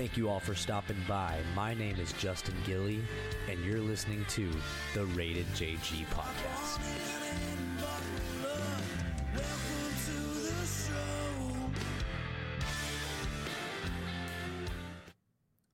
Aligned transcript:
Thank 0.00 0.16
you 0.16 0.30
all 0.30 0.40
for 0.40 0.54
stopping 0.54 0.96
by. 1.06 1.36
My 1.54 1.74
name 1.74 2.00
is 2.00 2.14
Justin 2.14 2.54
Gilly, 2.64 3.02
and 3.50 3.62
you're 3.62 3.82
listening 3.82 4.24
to 4.30 4.50
the 4.94 5.04
Rated 5.04 5.44
JG 5.48 6.06
podcast. 6.06 6.80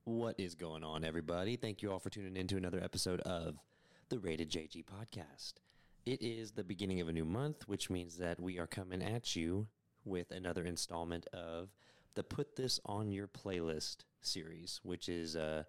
What 0.03 0.35
is 0.39 0.57
going 0.57 0.83
on, 0.83 1.05
everybody? 1.05 1.55
Thank 1.55 1.81
you 1.81 1.93
all 1.93 2.01
for 2.01 2.11
tuning 2.11 2.37
in 2.37 2.49
to 2.49 2.57
another 2.57 2.83
episode 2.83 3.21
of 3.21 3.55
the 4.09 4.19
Rated 4.19 4.51
JG 4.51 4.87
podcast. 4.87 5.53
It 6.05 6.21
is 6.21 6.51
the 6.51 6.65
beginning 6.65 7.01
of 7.01 7.07
a 7.07 7.13
new 7.13 7.25
month, 7.25 7.69
which 7.69 7.91
means 7.91 8.17
that 8.17 8.41
we 8.41 8.59
are 8.59 8.67
coming 8.67 9.05
at 9.05 9.37
you 9.37 9.69
with 10.05 10.33
another 10.33 10.65
installment 10.65 11.29
of 11.33 11.69
the 12.17 12.25
Put 12.25 12.57
This 12.57 12.81
on 12.87 13.13
Your 13.13 13.29
Playlist 13.29 13.99
series, 14.23 14.81
which 14.83 15.09
is 15.09 15.37
uh, 15.37 15.63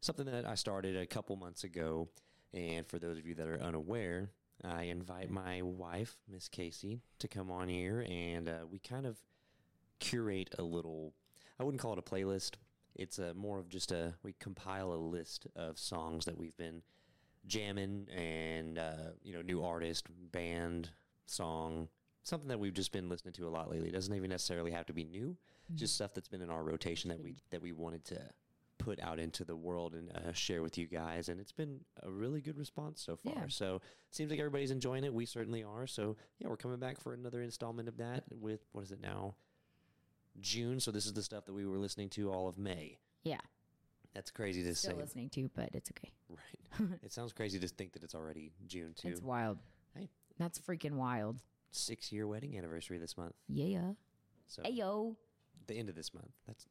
something 0.00 0.26
that 0.26 0.46
I 0.46 0.54
started 0.54 0.96
a 0.96 1.06
couple 1.06 1.34
months 1.34 1.64
ago. 1.64 2.08
And 2.52 2.86
for 2.86 2.98
those 2.98 3.18
of 3.18 3.26
you 3.26 3.34
that 3.34 3.48
are 3.48 3.60
unaware, 3.60 4.30
I 4.62 4.84
invite 4.84 5.30
my 5.30 5.62
wife, 5.62 6.16
Miss 6.30 6.46
Casey, 6.48 7.00
to 7.18 7.26
come 7.26 7.50
on 7.50 7.68
here 7.68 8.06
and 8.08 8.48
uh, 8.48 8.58
we 8.70 8.78
kind 8.78 9.06
of 9.06 9.18
curate 9.98 10.54
a 10.58 10.62
little, 10.62 11.14
I 11.58 11.64
wouldn't 11.64 11.80
call 11.80 11.94
it 11.94 11.98
a 11.98 12.02
playlist. 12.02 12.52
It's 12.94 13.18
a 13.18 13.34
more 13.34 13.58
of 13.58 13.68
just 13.68 13.90
a, 13.90 14.14
we 14.22 14.34
compile 14.38 14.92
a 14.92 14.96
list 14.96 15.46
of 15.56 15.78
songs 15.78 16.26
that 16.26 16.38
we've 16.38 16.56
been 16.56 16.82
jamming 17.46 18.08
and, 18.14 18.78
uh, 18.78 19.12
you 19.22 19.32
know, 19.32 19.42
new 19.42 19.64
artist, 19.64 20.06
band, 20.32 20.90
song, 21.26 21.88
something 22.22 22.48
that 22.48 22.60
we've 22.60 22.74
just 22.74 22.92
been 22.92 23.08
listening 23.08 23.32
to 23.34 23.48
a 23.48 23.50
lot 23.50 23.70
lately. 23.70 23.88
It 23.88 23.94
doesn't 23.94 24.14
even 24.14 24.30
necessarily 24.30 24.70
have 24.70 24.86
to 24.86 24.92
be 24.92 25.04
new, 25.04 25.36
just 25.74 25.94
stuff 25.94 26.12
that's 26.14 26.28
been 26.28 26.42
in 26.42 26.50
our 26.50 26.62
rotation 26.62 27.08
that 27.10 27.20
we, 27.22 27.36
that 27.50 27.62
we 27.62 27.72
wanted 27.72 28.04
to 28.06 28.20
put 28.78 29.00
out 29.00 29.18
into 29.18 29.44
the 29.44 29.56
world 29.56 29.94
and 29.94 30.10
uh, 30.10 30.32
share 30.32 30.62
with 30.62 30.76
you 30.76 30.86
guys. 30.86 31.28
And 31.28 31.40
it's 31.40 31.52
been 31.52 31.80
a 32.02 32.10
really 32.10 32.40
good 32.40 32.58
response 32.58 33.00
so 33.00 33.16
far. 33.16 33.32
Yeah. 33.34 33.44
So 33.48 33.80
seems 34.10 34.30
like 34.30 34.40
everybody's 34.40 34.70
enjoying 34.70 35.04
it. 35.04 35.14
We 35.14 35.26
certainly 35.26 35.62
are. 35.62 35.86
So 35.86 36.16
yeah, 36.38 36.48
we're 36.48 36.56
coming 36.56 36.78
back 36.78 37.00
for 37.00 37.14
another 37.14 37.40
installment 37.40 37.88
of 37.88 37.96
that 37.98 38.24
with, 38.30 38.60
what 38.72 38.82
is 38.84 38.92
it 38.92 39.00
now? 39.00 39.36
June. 40.40 40.80
So 40.80 40.90
this 40.90 41.06
is 41.06 41.12
the 41.12 41.22
stuff 41.22 41.46
that 41.46 41.52
we 41.52 41.64
were 41.64 41.78
listening 41.78 42.08
to 42.10 42.30
all 42.30 42.48
of 42.48 42.58
May. 42.58 42.98
Yeah. 43.22 43.40
That's 44.14 44.30
crazy 44.30 44.62
to 44.64 44.74
Still 44.74 44.92
say. 44.92 44.96
listening 44.96 45.28
to, 45.30 45.50
but 45.54 45.70
it's 45.72 45.90
okay. 45.90 46.12
Right. 46.28 46.88
it 47.02 47.12
sounds 47.12 47.32
crazy 47.32 47.58
to 47.58 47.68
think 47.68 47.92
that 47.92 48.02
it's 48.02 48.14
already 48.14 48.52
June 48.66 48.92
too. 48.94 49.08
It's 49.08 49.20
wild. 49.22 49.58
Hey, 49.96 50.08
That's 50.38 50.58
freaking 50.58 50.92
wild. 50.92 51.38
six 51.70 52.12
year 52.12 52.26
wedding 52.26 52.56
anniversary 52.56 52.98
this 52.98 53.16
month. 53.16 53.34
Yeah. 53.48 53.92
So 54.46 54.62
Ayo. 54.62 55.16
The 55.66 55.74
end 55.78 55.88
of 55.88 55.94
this 55.94 56.12
month. 56.14 56.32
That's 56.46 56.66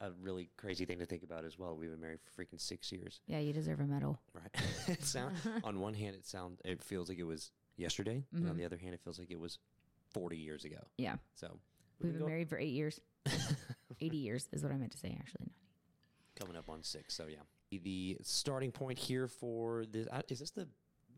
a 0.00 0.10
really 0.20 0.50
crazy 0.56 0.84
thing 0.84 0.98
to 0.98 1.06
think 1.06 1.22
about 1.22 1.44
as 1.44 1.58
well. 1.58 1.76
We've 1.76 1.90
been 1.90 2.00
married 2.00 2.18
for 2.20 2.42
freaking 2.42 2.60
six 2.60 2.90
years. 2.92 3.20
Yeah, 3.26 3.38
you 3.38 3.52
deserve 3.52 3.80
a 3.80 3.84
medal. 3.86 4.18
Right. 4.34 4.54
it 4.88 5.02
sound 5.04 5.36
on 5.62 5.80
one 5.80 5.94
hand 5.94 6.16
it 6.16 6.26
sound 6.26 6.58
it 6.64 6.82
feels 6.82 7.08
like 7.08 7.18
it 7.18 7.24
was 7.24 7.50
yesterday, 7.76 8.24
Mm-hmm. 8.34 8.50
on 8.50 8.56
the 8.56 8.64
other 8.64 8.76
hand 8.76 8.94
it 8.94 9.00
feels 9.02 9.18
like 9.18 9.30
it 9.30 9.38
was 9.40 9.58
forty 10.12 10.36
years 10.36 10.64
ago. 10.64 10.78
Yeah. 10.98 11.16
So 11.34 11.58
We've 12.00 12.12
been 12.12 12.20
go- 12.20 12.26
married 12.26 12.48
for 12.48 12.58
eight 12.58 12.72
years. 12.72 13.00
80 14.00 14.16
years 14.16 14.48
is 14.52 14.62
what 14.62 14.72
I 14.72 14.76
meant 14.76 14.92
to 14.92 14.98
say, 14.98 15.16
actually. 15.18 15.46
Not 15.46 15.52
eight. 16.36 16.40
coming 16.40 16.56
up 16.56 16.68
on 16.68 16.82
six. 16.82 17.14
So 17.14 17.26
yeah, 17.28 17.38
the 17.82 18.18
starting 18.22 18.72
point 18.72 18.98
here 18.98 19.28
for 19.28 19.84
this 19.86 20.06
uh, 20.10 20.22
is 20.28 20.40
this 20.40 20.50
the 20.50 20.68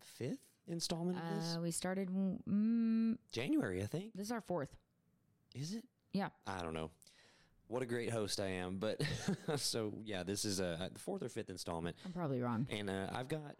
fifth 0.03 0.39
installment 0.69 1.19
of 1.19 1.25
this 1.37 1.57
Uh, 1.57 1.61
we 1.63 1.71
started, 1.71 2.11
mm, 2.11 3.17
January, 3.33 3.83
I 3.83 3.87
think. 3.87 4.12
this 4.15 4.27
is 4.27 4.33
our 4.33 4.41
fourth. 4.43 4.77
Is 5.55 5.73
it? 5.75 5.84
Yeah. 6.12 6.29
I 6.47 6.61
don't 6.61 6.75
know. 6.75 6.91
What 7.69 7.82
a 7.82 7.87
great 7.87 8.10
host 8.10 8.38
I 8.41 8.47
am, 8.49 8.77
but 8.78 9.00
so 9.56 9.93
yeah, 10.04 10.22
this 10.22 10.44
is 10.44 10.60
a 10.60 10.91
the 10.93 10.99
fourth 10.99 11.22
or 11.22 11.28
fifth 11.28 11.50
installment, 11.50 11.97
I'm 12.04 12.12
probably 12.12 12.41
wrong. 12.41 12.66
and 12.71 12.88
uh, 12.88 13.09
I've 13.12 13.28
got 13.28 13.56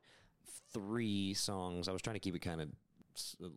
three 0.73 1.35
songs. 1.35 1.89
I 1.89 1.93
was 1.93 2.03
trying 2.03 2.15
to 2.15 2.21
keep 2.21 2.35
it 2.37 2.41
kind 2.41 2.61
of, 2.61 2.69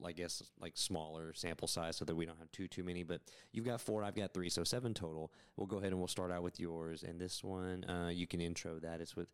I 0.05 0.11
guess, 0.11 0.41
like 0.59 0.73
smaller 0.75 1.33
sample 1.33 1.67
size 1.67 1.97
so 1.97 2.05
that 2.05 2.15
we 2.15 2.25
don't 2.25 2.39
have 2.39 2.51
too 2.51 2.67
too 2.67 2.83
many. 2.83 3.03
But 3.03 3.21
you've 3.51 3.65
got 3.65 3.81
four, 3.81 4.03
I've 4.03 4.15
got 4.15 4.33
three, 4.33 4.49
so 4.49 4.63
seven 4.63 4.93
total. 4.93 5.31
We'll 5.55 5.67
go 5.67 5.77
ahead 5.77 5.91
and 5.91 5.99
we'll 5.99 6.07
start 6.07 6.31
out 6.31 6.43
with 6.43 6.59
yours, 6.59 7.03
and 7.03 7.19
this 7.19 7.43
one 7.43 7.83
uh, 7.85 8.09
you 8.11 8.27
can 8.27 8.41
intro 8.41 8.79
that. 8.79 9.01
It's 9.01 9.15
with. 9.15 9.27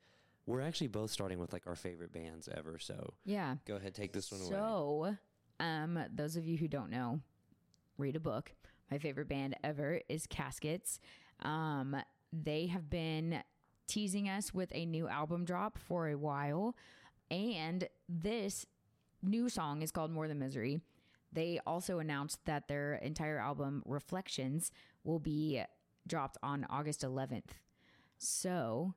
We're 0.48 0.62
actually 0.62 0.88
both 0.90 1.10
starting 1.10 1.40
with 1.40 1.54
like 1.54 1.66
our 1.66 1.76
favorite 1.76 2.12
bands 2.14 2.48
ever. 2.56 2.78
So 2.78 3.14
Yeah. 3.26 3.56
go 3.66 3.78
ahead, 3.78 3.96
take 3.96 4.14
this 4.14 4.32
one 4.32 4.42
away. 4.42 4.50
So, 4.52 5.16
um, 5.60 6.00
those 6.14 6.36
of 6.36 6.46
you 6.46 6.56
who 6.58 6.68
don't 6.68 6.92
know, 6.92 7.20
read 7.98 8.16
a 8.16 8.20
book. 8.20 8.52
My 8.92 8.98
favorite 8.98 9.28
band 9.28 9.56
ever 9.64 10.02
is 10.10 10.28
Caskets. 10.28 11.00
Um, 11.42 11.96
they 12.32 12.68
have 12.68 12.90
been 12.90 13.44
teasing 13.88 14.30
us 14.30 14.54
with 14.54 14.70
a 14.74 14.86
new 14.86 15.08
album 15.08 15.46
drop 15.46 15.78
for 15.78 16.10
a 16.10 16.18
while, 16.18 16.76
and 17.30 17.88
this 18.08 18.66
new 19.22 19.50
song 19.50 19.82
is 19.82 19.92
called 19.92 20.12
More 20.12 20.28
Than 20.28 20.40
Misery. 20.40 20.82
They 21.32 21.60
also 21.66 22.00
announced 22.00 22.46
that 22.46 22.68
their 22.68 22.96
entire 22.96 23.40
album 23.40 23.84
Reflections 23.86 24.72
will 25.04 25.20
be 25.20 25.62
dropped 26.08 26.38
on 26.42 26.66
August 26.70 27.02
11th. 27.02 27.52
So, 28.18 28.94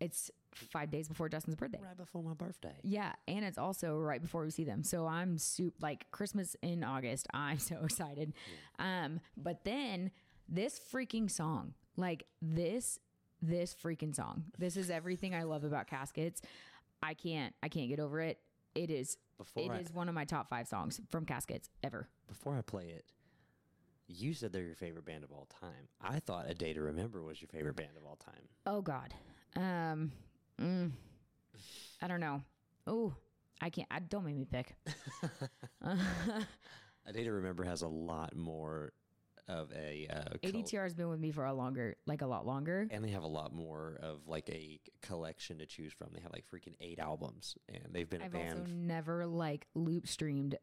it's 0.00 0.30
five 0.54 0.90
days 0.90 1.08
before 1.08 1.28
Justin's 1.28 1.56
birthday. 1.56 1.78
Right 1.82 1.96
before 1.96 2.22
my 2.22 2.34
birthday. 2.34 2.74
Yeah, 2.82 3.12
and 3.28 3.44
it's 3.44 3.58
also 3.58 3.96
right 3.98 4.20
before 4.20 4.44
we 4.44 4.50
see 4.50 4.64
them. 4.64 4.82
So 4.82 5.06
I'm 5.06 5.38
soup 5.38 5.74
like 5.80 6.10
Christmas 6.10 6.56
in 6.62 6.82
August. 6.84 7.26
I'm 7.34 7.58
so 7.58 7.76
excited. 7.84 8.32
Um, 8.78 9.20
but 9.36 9.64
then 9.64 10.10
this 10.48 10.80
freaking 10.92 11.30
song, 11.30 11.74
like 11.96 12.24
this, 12.42 12.98
this 13.42 13.74
freaking 13.74 14.14
song. 14.14 14.44
This 14.58 14.76
is 14.76 14.90
everything 14.90 15.34
I 15.34 15.44
love 15.44 15.64
about 15.64 15.86
Caskets. 15.86 16.42
I 17.02 17.14
can't, 17.14 17.54
I 17.62 17.68
can't 17.68 17.88
get 17.88 18.00
over 18.00 18.20
it. 18.20 18.38
It 18.74 18.90
is, 18.90 19.16
Before 19.38 19.62
it 19.64 19.70
I- 19.70 19.78
is 19.78 19.92
one 19.92 20.08
of 20.08 20.14
my 20.14 20.24
top 20.24 20.48
five 20.50 20.68
songs 20.68 21.00
from 21.10 21.24
Caskets 21.24 21.70
ever. 21.82 22.08
Before 22.28 22.56
I 22.56 22.62
play 22.62 22.84
it, 22.88 23.04
you 24.06 24.34
said 24.34 24.52
they're 24.52 24.62
your 24.64 24.74
favorite 24.74 25.04
band 25.04 25.24
of 25.24 25.32
all 25.32 25.46
time. 25.60 25.88
I 26.00 26.18
thought 26.20 26.50
A 26.50 26.54
Day 26.54 26.72
to 26.72 26.80
Remember 26.82 27.22
was 27.22 27.40
your 27.40 27.48
favorite 27.48 27.76
band 27.76 27.90
of 27.96 28.04
all 28.04 28.16
time. 28.16 28.42
Oh 28.66 28.82
God, 28.82 29.14
um, 29.56 30.10
mm, 30.60 30.90
I 32.02 32.06
don't 32.08 32.20
know. 32.20 32.42
Oh, 32.86 33.14
I 33.60 33.70
can't. 33.70 33.88
I 33.90 34.00
don't 34.00 34.24
make 34.24 34.36
me 34.36 34.44
pick. 34.44 34.74
A 35.82 37.12
Day 37.12 37.24
to 37.24 37.32
Remember 37.32 37.64
has 37.64 37.82
a 37.82 37.88
lot 37.88 38.36
more 38.36 38.92
of 39.48 39.72
a 39.72 40.06
uh, 40.08 40.36
ADTR 40.46 40.84
has 40.84 40.94
been 40.94 41.08
with 41.08 41.18
me 41.18 41.32
for 41.32 41.44
a 41.44 41.52
longer, 41.52 41.96
like 42.06 42.22
a 42.22 42.26
lot 42.26 42.46
longer. 42.46 42.86
and 42.90 43.04
they 43.04 43.10
have 43.10 43.24
a 43.24 43.28
lot 43.28 43.52
more 43.52 43.98
of 44.00 44.28
like 44.28 44.48
a 44.48 44.78
collection 45.02 45.58
to 45.58 45.66
choose 45.66 45.92
from. 45.92 46.08
They 46.12 46.20
have 46.20 46.32
like 46.32 46.44
freaking 46.52 46.74
eight 46.80 46.98
albums, 47.00 47.56
and 47.68 47.82
they've 47.90 48.08
been 48.08 48.22
a 48.22 48.26
I've 48.26 48.34
also 48.36 48.64
never 48.68 49.26
like 49.26 49.66
loop 49.74 50.06
streamed 50.06 50.56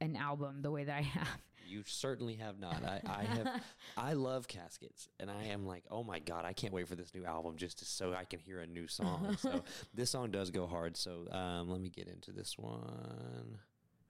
an 0.00 0.16
album 0.16 0.62
the 0.62 0.70
way 0.70 0.84
that 0.84 0.96
I 0.96 1.02
have. 1.02 1.28
you 1.66 1.82
certainly 1.86 2.34
have 2.36 2.58
not. 2.58 2.82
I, 2.84 3.00
I 3.06 3.22
have. 3.24 3.62
I 3.96 4.12
love 4.14 4.48
Caskets, 4.48 5.08
and 5.20 5.30
I 5.30 5.44
am 5.44 5.66
like, 5.66 5.84
oh 5.90 6.02
my 6.02 6.18
god, 6.18 6.44
I 6.44 6.52
can't 6.52 6.72
wait 6.72 6.88
for 6.88 6.96
this 6.96 7.14
new 7.14 7.24
album 7.24 7.56
just 7.56 7.78
to, 7.78 7.84
so 7.84 8.12
I 8.12 8.24
can 8.24 8.40
hear 8.40 8.60
a 8.60 8.66
new 8.66 8.88
song. 8.88 9.36
so 9.40 9.62
this 9.94 10.10
song 10.10 10.30
does 10.30 10.50
go 10.50 10.66
hard. 10.66 10.96
So 10.96 11.28
um, 11.30 11.70
let 11.70 11.80
me 11.80 11.88
get 11.90 12.08
into 12.08 12.32
this 12.32 12.58
one. 12.58 13.58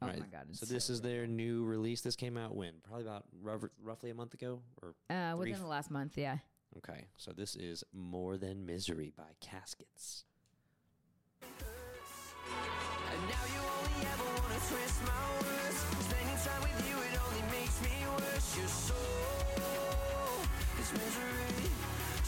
Oh 0.02 0.06
All 0.06 0.08
my 0.08 0.26
God, 0.32 0.46
So 0.52 0.64
this 0.64 0.88
is 0.88 1.02
their 1.02 1.26
new 1.26 1.62
release. 1.64 2.00
This 2.00 2.16
came 2.16 2.38
out 2.38 2.54
when? 2.56 2.72
Probably 2.82 3.04
about 3.04 3.24
rough- 3.42 3.64
roughly 3.82 4.08
a 4.08 4.14
month 4.14 4.32
ago, 4.32 4.62
or 4.80 4.94
Uh, 5.14 5.36
within 5.36 5.60
the 5.60 5.66
last 5.66 5.90
month, 5.90 6.16
yeah. 6.16 6.38
Okay, 6.78 7.04
so 7.18 7.32
this 7.32 7.54
is 7.56 7.84
More 7.92 8.38
Than 8.38 8.64
Misery 8.64 9.12
by 9.14 9.24
Caskets. 9.40 10.24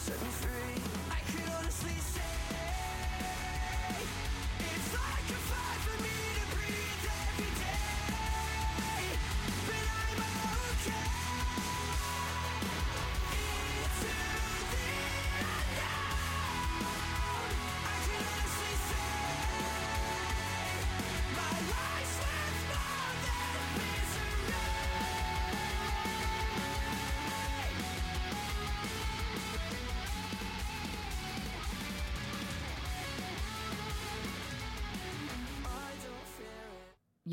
Set 0.03 0.21
me 0.21 0.27
free. 0.27 0.83
I 1.11 1.19
could 1.31 1.49
honestly 1.57 1.95
say 2.13 2.32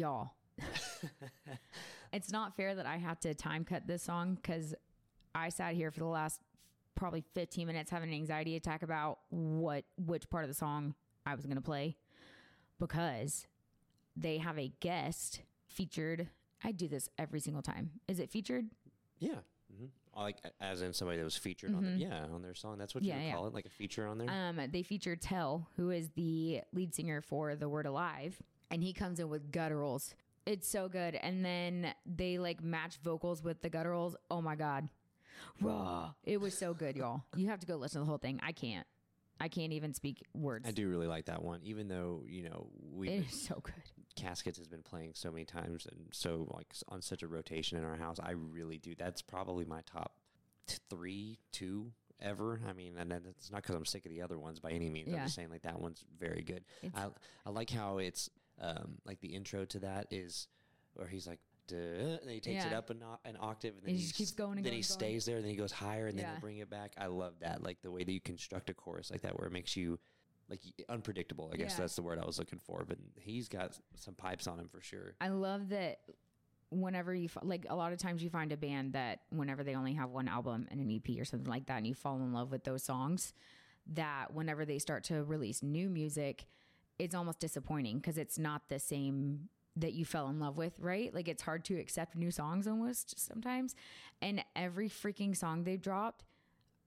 Y'all. 0.00 0.30
it's 2.12 2.32
not 2.32 2.56
fair 2.56 2.74
that 2.74 2.86
I 2.86 2.96
have 2.96 3.20
to 3.20 3.34
time 3.34 3.64
cut 3.64 3.86
this 3.86 4.02
song 4.02 4.34
because 4.34 4.74
I 5.34 5.50
sat 5.50 5.74
here 5.74 5.90
for 5.90 6.00
the 6.00 6.06
last 6.06 6.40
probably 6.94 7.22
15 7.34 7.66
minutes 7.66 7.90
having 7.90 8.08
an 8.08 8.14
anxiety 8.14 8.56
attack 8.56 8.82
about 8.82 9.18
what 9.28 9.84
which 9.98 10.28
part 10.30 10.44
of 10.44 10.48
the 10.48 10.54
song 10.54 10.94
I 11.26 11.34
was 11.34 11.44
going 11.44 11.56
to 11.56 11.62
play 11.62 11.96
because 12.78 13.46
they 14.16 14.38
have 14.38 14.58
a 14.58 14.72
guest 14.80 15.42
featured. 15.68 16.28
I 16.64 16.72
do 16.72 16.88
this 16.88 17.08
every 17.18 17.40
single 17.40 17.62
time. 17.62 17.90
Is 18.08 18.20
it 18.20 18.30
featured? 18.30 18.66
Yeah. 19.18 19.40
hmm 19.74 19.86
Like 20.16 20.38
as 20.60 20.80
in 20.82 20.92
somebody 20.94 21.18
that 21.18 21.24
was 21.24 21.36
featured 21.36 21.74
on 21.74 21.84
the, 21.84 21.90
yeah 21.92 22.24
on 22.32 22.40
their 22.42 22.54
song. 22.54 22.78
That's 22.78 22.94
what 22.94 23.04
you 23.04 23.10
Mm-hmm. 23.10 23.18
Yeah, 23.18 23.24
would 23.24 23.28
yeah. 23.28 23.34
call 23.36 23.46
it, 23.48 23.54
like 23.54 23.66
a 23.66 23.70
feature 23.70 24.06
on 24.06 24.16
there. 24.18 24.30
Um, 24.30 24.60
they 24.72 24.82
featured 24.82 25.20
Telle, 25.20 25.68
who 25.76 25.90
is 25.90 26.08
the 26.16 26.62
lead 26.72 26.94
singer 26.94 27.20
for 27.20 27.54
The 27.54 27.68
Word 27.68 27.86
Alive, 27.86 28.42
and 28.70 28.82
he 28.82 28.92
comes 28.92 29.20
in 29.20 29.28
with 29.28 29.50
gutturals. 29.52 30.14
It's 30.46 30.68
so 30.68 30.88
good. 30.88 31.14
And 31.16 31.44
then 31.44 31.92
they 32.06 32.38
like 32.38 32.62
match 32.62 32.98
vocals 33.02 33.42
with 33.42 33.60
the 33.62 33.70
gutturals. 33.70 34.14
Oh 34.30 34.40
my 34.40 34.56
god, 34.56 34.88
raw! 35.60 36.12
It 36.24 36.40
was 36.40 36.56
so 36.56 36.74
good, 36.74 36.96
y'all. 36.96 37.22
You 37.36 37.48
have 37.48 37.60
to 37.60 37.66
go 37.66 37.76
listen 37.76 38.00
to 38.00 38.04
the 38.04 38.08
whole 38.08 38.18
thing. 38.18 38.40
I 38.42 38.52
can't. 38.52 38.86
I 39.42 39.48
can't 39.48 39.72
even 39.72 39.94
speak 39.94 40.22
words. 40.34 40.68
I 40.68 40.72
do 40.72 40.86
really 40.90 41.06
like 41.06 41.24
that 41.26 41.42
one, 41.42 41.60
even 41.62 41.88
though 41.88 42.22
you 42.26 42.42
know 42.44 42.68
we 42.92 43.08
It 43.08 43.26
is 43.30 43.46
so 43.46 43.60
good. 43.62 43.74
Caskets 44.16 44.58
has 44.58 44.66
been 44.68 44.82
playing 44.82 45.12
so 45.14 45.30
many 45.30 45.44
times 45.46 45.86
and 45.90 46.08
so 46.12 46.46
like 46.54 46.74
on 46.88 47.00
such 47.00 47.22
a 47.22 47.26
rotation 47.28 47.78
in 47.78 47.84
our 47.84 47.96
house. 47.96 48.18
I 48.22 48.32
really 48.32 48.76
do. 48.76 48.94
That's 48.98 49.22
probably 49.22 49.64
my 49.64 49.80
top 49.82 50.12
t- 50.66 50.76
three, 50.90 51.38
two 51.52 51.92
ever. 52.20 52.60
I 52.68 52.74
mean, 52.74 52.96
and 52.98 53.12
it's 53.12 53.50
not 53.50 53.62
because 53.62 53.76
I'm 53.76 53.86
sick 53.86 54.04
of 54.04 54.10
the 54.10 54.20
other 54.20 54.38
ones 54.38 54.60
by 54.60 54.72
any 54.72 54.90
means. 54.90 55.08
I'm 55.08 55.20
just 55.22 55.36
saying 55.36 55.48
like 55.48 55.62
that 55.62 55.80
one's 55.80 56.04
very 56.18 56.42
good. 56.42 56.64
It's- 56.82 56.92
I 57.02 57.08
I 57.48 57.50
like 57.52 57.70
how 57.70 57.96
it's 57.98 58.28
um 58.60 58.98
like 59.04 59.20
the 59.20 59.28
intro 59.28 59.64
to 59.66 59.78
that 59.80 60.06
is 60.10 60.48
where 60.94 61.06
he's 61.08 61.26
like. 61.26 61.38
Duh, 61.68 61.76
and 61.76 62.18
then 62.24 62.34
he 62.34 62.40
takes 62.40 62.64
it 62.64 62.72
up 62.72 62.90
an, 62.90 63.00
an 63.24 63.36
octave, 63.38 63.74
and 63.76 63.84
then 63.86 63.94
He 63.94 64.00
just 64.02 64.16
keeps 64.16 64.32
going 64.32 64.56
and 64.58 64.66
Then 64.66 64.72
going 64.72 64.72
he 64.72 64.78
and 64.80 64.88
going. 64.88 64.98
stays 64.98 65.24
there, 65.24 65.36
and 65.36 65.44
then 65.44 65.52
he 65.52 65.56
goes 65.56 65.70
higher, 65.70 66.08
and 66.08 66.18
then 66.18 66.26
he'll 66.32 66.40
bring 66.40 66.56
it 66.58 66.68
back. 66.68 66.94
I 66.98 67.06
love 67.06 67.34
that, 67.42 67.62
like 67.62 67.80
the 67.80 67.92
way 67.92 68.02
that 68.02 68.10
you 68.10 68.20
construct 68.20 68.70
a 68.70 68.74
chorus 68.74 69.08
like 69.08 69.20
that, 69.20 69.38
where 69.38 69.46
it 69.46 69.52
makes 69.52 69.76
you 69.76 70.00
like 70.48 70.58
unpredictable. 70.88 71.48
I 71.54 71.56
guess 71.58 71.74
Yeah. 71.74 71.82
that's 71.84 71.94
the 71.94 72.02
word 72.02 72.18
I 72.18 72.24
was 72.26 72.40
looking 72.40 72.58
for. 72.58 72.84
But 72.84 72.98
he's 73.20 73.48
got 73.48 73.78
some 73.94 74.14
pipes 74.14 74.48
on 74.48 74.58
him 74.58 74.66
for 74.66 74.80
sure. 74.80 75.14
I 75.20 75.28
love 75.28 75.68
that 75.68 76.00
whenever 76.70 77.14
you 77.14 77.28
like 77.42 77.66
a 77.68 77.76
lot 77.76 77.92
of 77.92 78.00
times 78.00 78.20
you 78.20 78.30
find 78.30 78.50
a 78.50 78.56
band 78.56 78.94
that 78.94 79.20
whenever 79.30 79.62
they 79.62 79.76
only 79.76 79.92
have 79.94 80.10
one 80.10 80.26
album 80.26 80.66
and 80.72 80.80
an 80.80 80.90
EP 80.90 81.20
or 81.20 81.24
something 81.24 81.48
like 81.48 81.66
that 81.66 81.76
and 81.76 81.86
you 81.86 81.94
fall 81.94 82.16
in 82.16 82.32
love 82.32 82.50
with 82.50 82.64
those 82.64 82.82
songs 82.82 83.32
that 83.92 84.34
whenever 84.34 84.64
they 84.64 84.80
start 84.80 85.04
to 85.04 85.22
release 85.22 85.62
new 85.62 85.88
music 85.88 86.46
it's 87.00 87.14
almost 87.14 87.40
disappointing 87.40 87.96
because 87.96 88.18
it's 88.18 88.38
not 88.38 88.68
the 88.68 88.78
same 88.78 89.48
that 89.76 89.92
you 89.94 90.04
fell 90.04 90.28
in 90.28 90.38
love 90.38 90.58
with, 90.58 90.78
right? 90.78 91.14
Like 91.14 91.28
it's 91.28 91.42
hard 91.42 91.64
to 91.66 91.76
accept 91.78 92.16
new 92.16 92.30
songs 92.30 92.68
almost 92.68 93.18
sometimes. 93.18 93.74
And 94.20 94.44
every 94.54 94.88
freaking 94.88 95.36
song 95.36 95.64
they've 95.64 95.80
dropped 95.80 96.24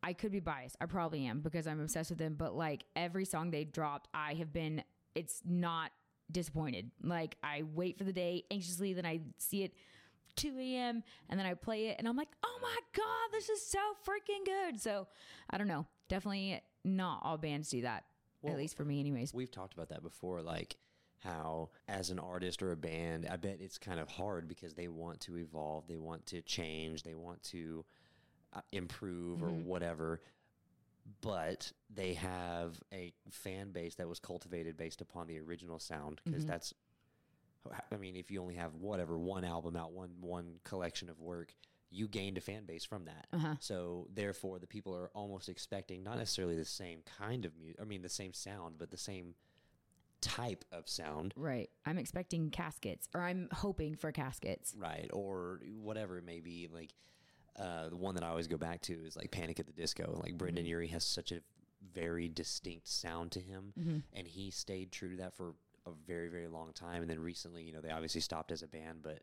I 0.04 0.12
could 0.12 0.33
be 0.33 0.42
biased. 0.42 0.75
I 0.81 0.86
probably 0.86 1.25
am 1.25 1.39
because 1.39 1.65
I'm 1.65 1.80
obsessed 1.80 2.10
with 2.10 2.19
them. 2.19 2.36
But 2.38 2.56
like 2.56 2.83
every 2.95 3.24
song 3.24 3.50
they 3.51 3.63
dropped, 3.63 4.10
I 4.13 4.33
have 4.33 4.51
been. 4.51 4.83
It's 5.15 5.42
not 5.45 5.92
disappointed. 6.31 6.92
Like 7.01 7.38
I 7.42 7.63
wait 7.74 7.98
for 7.98 8.04
the 8.04 8.12
day 8.12 8.44
anxiously, 8.51 8.94
then 8.94 9.06
I 9.06 9.21
see 9.38 9.63
it 9.63 9.74
2 10.36 10.57
a.m. 10.60 11.04
and 11.30 11.39
then 11.39 11.45
I 11.45 11.54
play 11.54 11.88
it, 11.88 11.98
and 12.00 12.07
I'm 12.07 12.18
like, 12.18 12.30
oh 12.44 12.60
my 12.62 12.75
god, 12.94 13.31
this 13.31 13.50
is 13.50 13.65
so 13.65 13.80
freaking 14.06 14.45
good. 14.45 14.81
So 14.81 15.07
I 15.50 15.57
don't 15.57 15.68
know. 15.68 15.86
Definitely 16.10 16.62
not 16.83 17.21
all 17.24 17.38
bands 17.38 17.69
do 17.69 17.83
that. 17.83 18.04
Well, 18.44 18.54
at 18.54 18.60
least 18.60 18.78
for 18.78 18.86
me, 18.86 19.00
anyways. 19.00 19.34
We've 19.34 19.51
talked 19.51 19.74
about 19.74 19.90
that 19.90 20.04
before, 20.04 20.42
like 20.42 20.75
how 21.24 21.69
as 21.88 22.10
an 22.10 22.19
artist 22.19 22.62
or 22.62 22.72
a 22.72 22.75
band, 22.75 23.28
I 23.30 23.38
bet 23.38 23.57
it's 23.62 23.78
kind 23.78 24.00
of 24.00 24.10
hard 24.10 24.48
because 24.48 24.74
they 24.74 24.90
want 24.90 25.22
to 25.22 25.38
evolve, 25.38 25.88
they 25.88 25.98
want 25.98 26.25
to 26.28 26.42
change, 26.42 27.04
they 27.04 27.16
want 27.16 27.42
to 27.44 27.86
uh, 28.54 28.62
improve 28.72 29.42
or 29.42 29.48
whatever. 29.48 30.22
But 31.22 31.72
they 31.90 32.13
have 32.13 32.80
a 32.94 33.13
fan 33.30 33.72
base 33.72 33.95
that 33.95 34.07
was 34.07 34.19
cultivated 34.19 34.78
based 34.78 35.01
upon 35.01 35.28
the 35.28 35.39
original 35.39 35.80
sound 35.80 36.22
because 36.24 36.46
that's 36.46 36.74
I 37.92 37.98
mean, 37.98 38.16
if 38.16 38.30
you 38.31 38.42
only 38.42 38.56
have 38.56 38.75
whatever 38.75 39.18
one 39.18 39.46
album 39.46 39.75
out, 39.75 39.94
one 39.94 40.12
one 40.19 40.56
collection 40.63 41.10
of 41.10 41.19
work, 41.19 41.54
you 41.94 42.07
gained 42.07 42.38
a 42.38 42.42
fan 42.42 42.66
base 42.66 42.84
from 42.84 43.06
that. 43.06 43.28
Uh-huh. 43.31 43.56
So 43.60 44.07
therefore, 44.13 44.60
the 44.60 44.68
people 44.68 44.95
are 44.95 45.10
almost 45.13 45.48
expecting 45.48 46.04
not 46.04 46.18
necessarily 46.18 46.56
the 46.56 46.66
same 46.66 47.00
kind 47.19 47.45
of 47.45 47.56
music. 47.57 47.80
I 47.81 47.86
mean, 47.86 48.01
the 48.01 48.10
same 48.10 48.34
sound, 48.34 48.75
but 48.80 48.90
the 48.90 48.98
same 48.98 49.36
type 50.22 50.66
of 50.72 50.88
sound, 50.88 51.34
Right. 51.36 51.69
I'm 51.86 51.98
expecting 51.98 52.50
caskets, 52.50 53.07
or 53.13 53.22
I'm 53.22 53.50
hoping 53.51 53.95
for 53.95 54.12
caskets. 54.12 54.74
right? 54.78 55.10
Or 55.13 55.60
whatever 55.81 56.18
it 56.18 56.25
may 56.25 56.40
be. 56.40 56.69
Like 56.74 56.94
uh, 57.60 57.90
the 57.90 57.98
one 57.98 58.16
that 58.16 58.24
I 58.24 58.30
always 58.30 58.48
go 58.48 58.57
back 58.57 58.81
to 58.84 58.94
is 59.06 59.16
like 59.16 59.31
Panic 59.31 59.60
at 59.60 59.68
the 59.68 59.74
Disco. 59.74 60.19
Like 60.24 60.38
Brendon 60.38 60.63
mm-hmm. 60.63 60.69
Urie 60.69 60.88
has 60.88 61.04
such 61.04 61.31
a 61.31 61.42
very 61.94 62.30
distinct 62.30 62.88
sound 62.88 63.31
to 63.34 63.39
him, 63.39 63.74
mm-hmm. 63.80 63.98
and 64.13 64.28
he 64.28 64.50
stayed 64.50 64.92
true 64.92 65.12
to 65.12 65.18
that 65.18 65.36
for 65.36 65.54
a 65.86 65.92
very 66.07 66.30
very 66.30 66.48
long 66.48 66.72
time. 66.74 67.01
And 67.01 67.10
then 67.10 67.19
recently, 67.19 67.63
you 67.63 67.74
know, 67.74 67.81
they 67.81 67.92
obviously 67.92 68.22
stopped 68.22 68.51
as 68.51 68.63
a 68.63 68.68
band, 68.68 69.00
but 69.04 69.19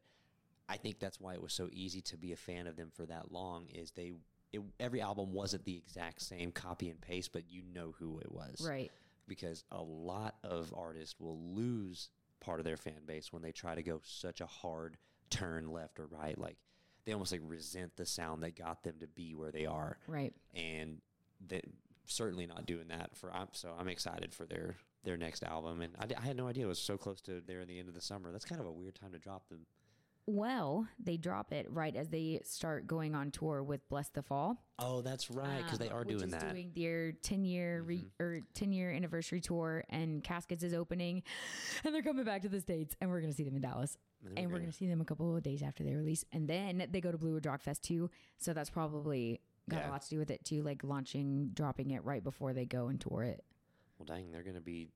I 0.70 0.76
think 0.76 0.98
that's 1.00 1.20
why 1.20 1.34
it 1.34 1.42
was 1.42 1.52
so 1.52 1.68
easy 1.72 2.00
to 2.02 2.16
be 2.16 2.32
a 2.32 2.36
fan 2.36 2.66
of 2.66 2.76
them 2.76 2.90
for 2.94 3.04
that 3.06 3.32
long. 3.32 3.66
Is 3.74 3.90
they 3.90 4.12
it, 4.52 4.60
every 4.78 5.00
album 5.00 5.32
wasn't 5.32 5.64
the 5.64 5.76
exact 5.76 6.22
same 6.22 6.52
copy 6.52 6.88
and 6.90 7.00
paste, 7.00 7.32
but 7.32 7.42
you 7.50 7.62
know 7.74 7.94
who 7.98 8.18
it 8.20 8.30
was, 8.32 8.64
Right. 8.66 8.90
Because 9.28 9.62
a 9.70 9.80
lot 9.82 10.36
of 10.42 10.72
artists 10.76 11.14
will 11.20 11.38
lose 11.38 12.08
part 12.40 12.58
of 12.58 12.64
their 12.64 12.76
fan 12.76 13.04
base 13.06 13.32
when 13.32 13.42
they 13.42 13.52
try 13.52 13.74
to 13.74 13.82
go 13.82 14.00
such 14.02 14.40
a 14.40 14.46
hard 14.46 14.96
turn 15.28 15.70
left 15.70 16.00
or 16.00 16.06
right. 16.06 16.36
Like 16.38 16.56
they 17.04 17.12
almost 17.12 17.30
like 17.32 17.42
resent 17.44 17.96
the 17.96 18.06
sound 18.06 18.42
that 18.42 18.56
got 18.56 18.82
them 18.82 18.94
to 19.00 19.06
be 19.06 19.34
where 19.34 19.50
they 19.52 19.66
are, 19.66 19.98
Right. 20.08 20.32
and 20.54 21.00
that 21.48 21.64
certainly 22.06 22.46
not 22.46 22.66
doing 22.66 22.88
that 22.88 23.16
for. 23.16 23.32
I'm 23.32 23.48
so 23.52 23.72
I'm 23.78 23.88
excited 23.88 24.32
for 24.34 24.46
their 24.46 24.76
their 25.04 25.16
next 25.16 25.42
album, 25.44 25.80
and 25.80 25.94
I, 25.98 26.06
I 26.20 26.26
had 26.26 26.36
no 26.36 26.46
idea 26.48 26.64
it 26.64 26.68
was 26.68 26.78
so 26.78 26.98
close 26.98 27.20
to 27.22 27.40
there 27.46 27.60
in 27.60 27.68
the 27.68 27.78
end 27.78 27.88
of 27.88 27.94
the 27.94 28.00
summer. 28.00 28.32
That's 28.32 28.44
kind 28.44 28.60
of 28.60 28.66
a 28.66 28.72
weird 28.72 28.94
time 28.96 29.12
to 29.12 29.18
drop 29.18 29.48
them. 29.48 29.60
Well, 30.32 30.86
they 31.02 31.16
drop 31.16 31.52
it 31.52 31.66
right 31.70 31.94
as 31.96 32.08
they 32.08 32.40
start 32.44 32.86
going 32.86 33.14
on 33.14 33.30
tour 33.30 33.62
with 33.62 33.88
Blessthefall. 33.88 34.56
Oh, 34.78 35.00
that's 35.02 35.30
right, 35.30 35.62
because 35.62 35.78
they 35.78 35.88
um, 35.88 35.96
are 35.96 35.98
which 36.04 36.18
doing 36.18 36.30
that. 36.30 36.42
Mm-hmm. 36.42 36.52
doing 36.54 36.72
their 36.74 37.12
10 37.12 37.44
year 37.44 37.82
re- 37.82 38.06
or 38.18 38.40
10 38.54 38.72
year 38.72 38.90
anniversary 38.90 39.40
tour 39.40 39.84
and 39.90 40.22
Caskets 40.24 40.62
is 40.62 40.72
opening 40.74 41.22
and 41.84 41.94
they're 41.94 42.02
coming 42.02 42.24
back 42.24 42.42
to 42.42 42.48
the 42.48 42.60
States 42.60 42.94
and 43.00 43.10
we're 43.10 43.20
going 43.20 43.32
to 43.32 43.36
see 43.36 43.44
them 43.44 43.56
in 43.56 43.62
Dallas. 43.62 43.98
And 44.24 44.38
And, 44.38 44.46
we're 44.46 44.52
gonna- 44.52 44.60
going 44.60 44.70
to 44.72 44.76
see 44.76 44.86
them 44.86 45.00
a 45.00 45.04
couple 45.04 45.36
of 45.36 45.42
days 45.42 45.62
after 45.62 45.82
they 45.82 45.94
release. 45.94 46.24
And 46.32 46.46
then 46.48 46.86
they 46.90 47.00
go 47.00 47.10
to 47.10 47.18
Blue 47.18 47.34
Ridge 47.34 47.46
Rock 47.46 47.60
Fest 47.62 47.82
too. 47.82 48.10
So 48.38 48.52
that's 48.52 48.70
probably 48.70 49.40
got 49.68 49.80
Yeah. 49.80 49.88
a 49.88 49.92
lot 49.92 50.02
to 50.02 50.08
do 50.10 50.18
with 50.18 50.30
it 50.30 50.44
too, 50.44 50.62
like 50.62 50.84
launching, 50.84 51.50
dropping 51.54 51.90
it 51.90 52.04
right 52.04 52.22
before 52.22 52.52
they 52.52 52.66
go 52.66 52.88
and 52.88 53.00
tour 53.00 53.22
it. 53.22 53.44
Well, 53.98 54.06
dang, 54.06 54.30
they're 54.30 54.42
going 54.42 54.54
to 54.56 54.60
be 54.62 54.88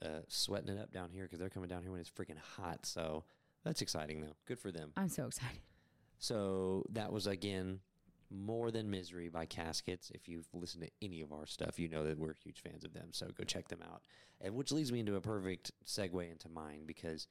uh, 0.00 0.20
sweating 0.28 0.70
it 0.76 0.80
up 0.80 0.92
down 0.92 1.10
here 1.10 1.24
because 1.24 1.38
they're 1.38 1.50
coming 1.50 1.68
down 1.68 1.82
here 1.82 1.90
when 1.92 2.00
it's 2.00 2.10
freaking 2.10 2.38
hot. 2.38 2.86
So 2.86 3.24
that's 3.64 3.82
exciting, 3.82 4.20
though. 4.20 4.36
Good 4.46 4.58
for 4.58 4.70
them. 4.72 4.92
I'm 4.96 5.08
so 5.08 5.26
excited. 5.26 5.60
So 6.18 6.84
that 6.90 7.12
was 7.12 7.26
again 7.26 7.80
more 8.30 8.70
than 8.70 8.90
misery 8.90 9.28
by 9.28 9.46
Caskets. 9.46 10.10
If 10.14 10.28
you've 10.28 10.46
listened 10.52 10.84
to 10.84 10.90
any 11.02 11.20
of 11.20 11.32
our 11.32 11.46
stuff, 11.46 11.78
you 11.78 11.88
know 11.88 12.04
that 12.04 12.18
we're 12.18 12.34
huge 12.42 12.62
fans 12.62 12.84
of 12.84 12.94
them. 12.94 13.08
So 13.12 13.26
go 13.36 13.44
check 13.44 13.68
them 13.68 13.80
out. 13.82 14.02
And 14.40 14.54
which 14.54 14.72
leads 14.72 14.90
me 14.90 15.00
into 15.00 15.16
a 15.16 15.20
perfect 15.20 15.72
segue 15.86 16.30
into 16.30 16.48
mine 16.48 16.82
because 16.86 17.26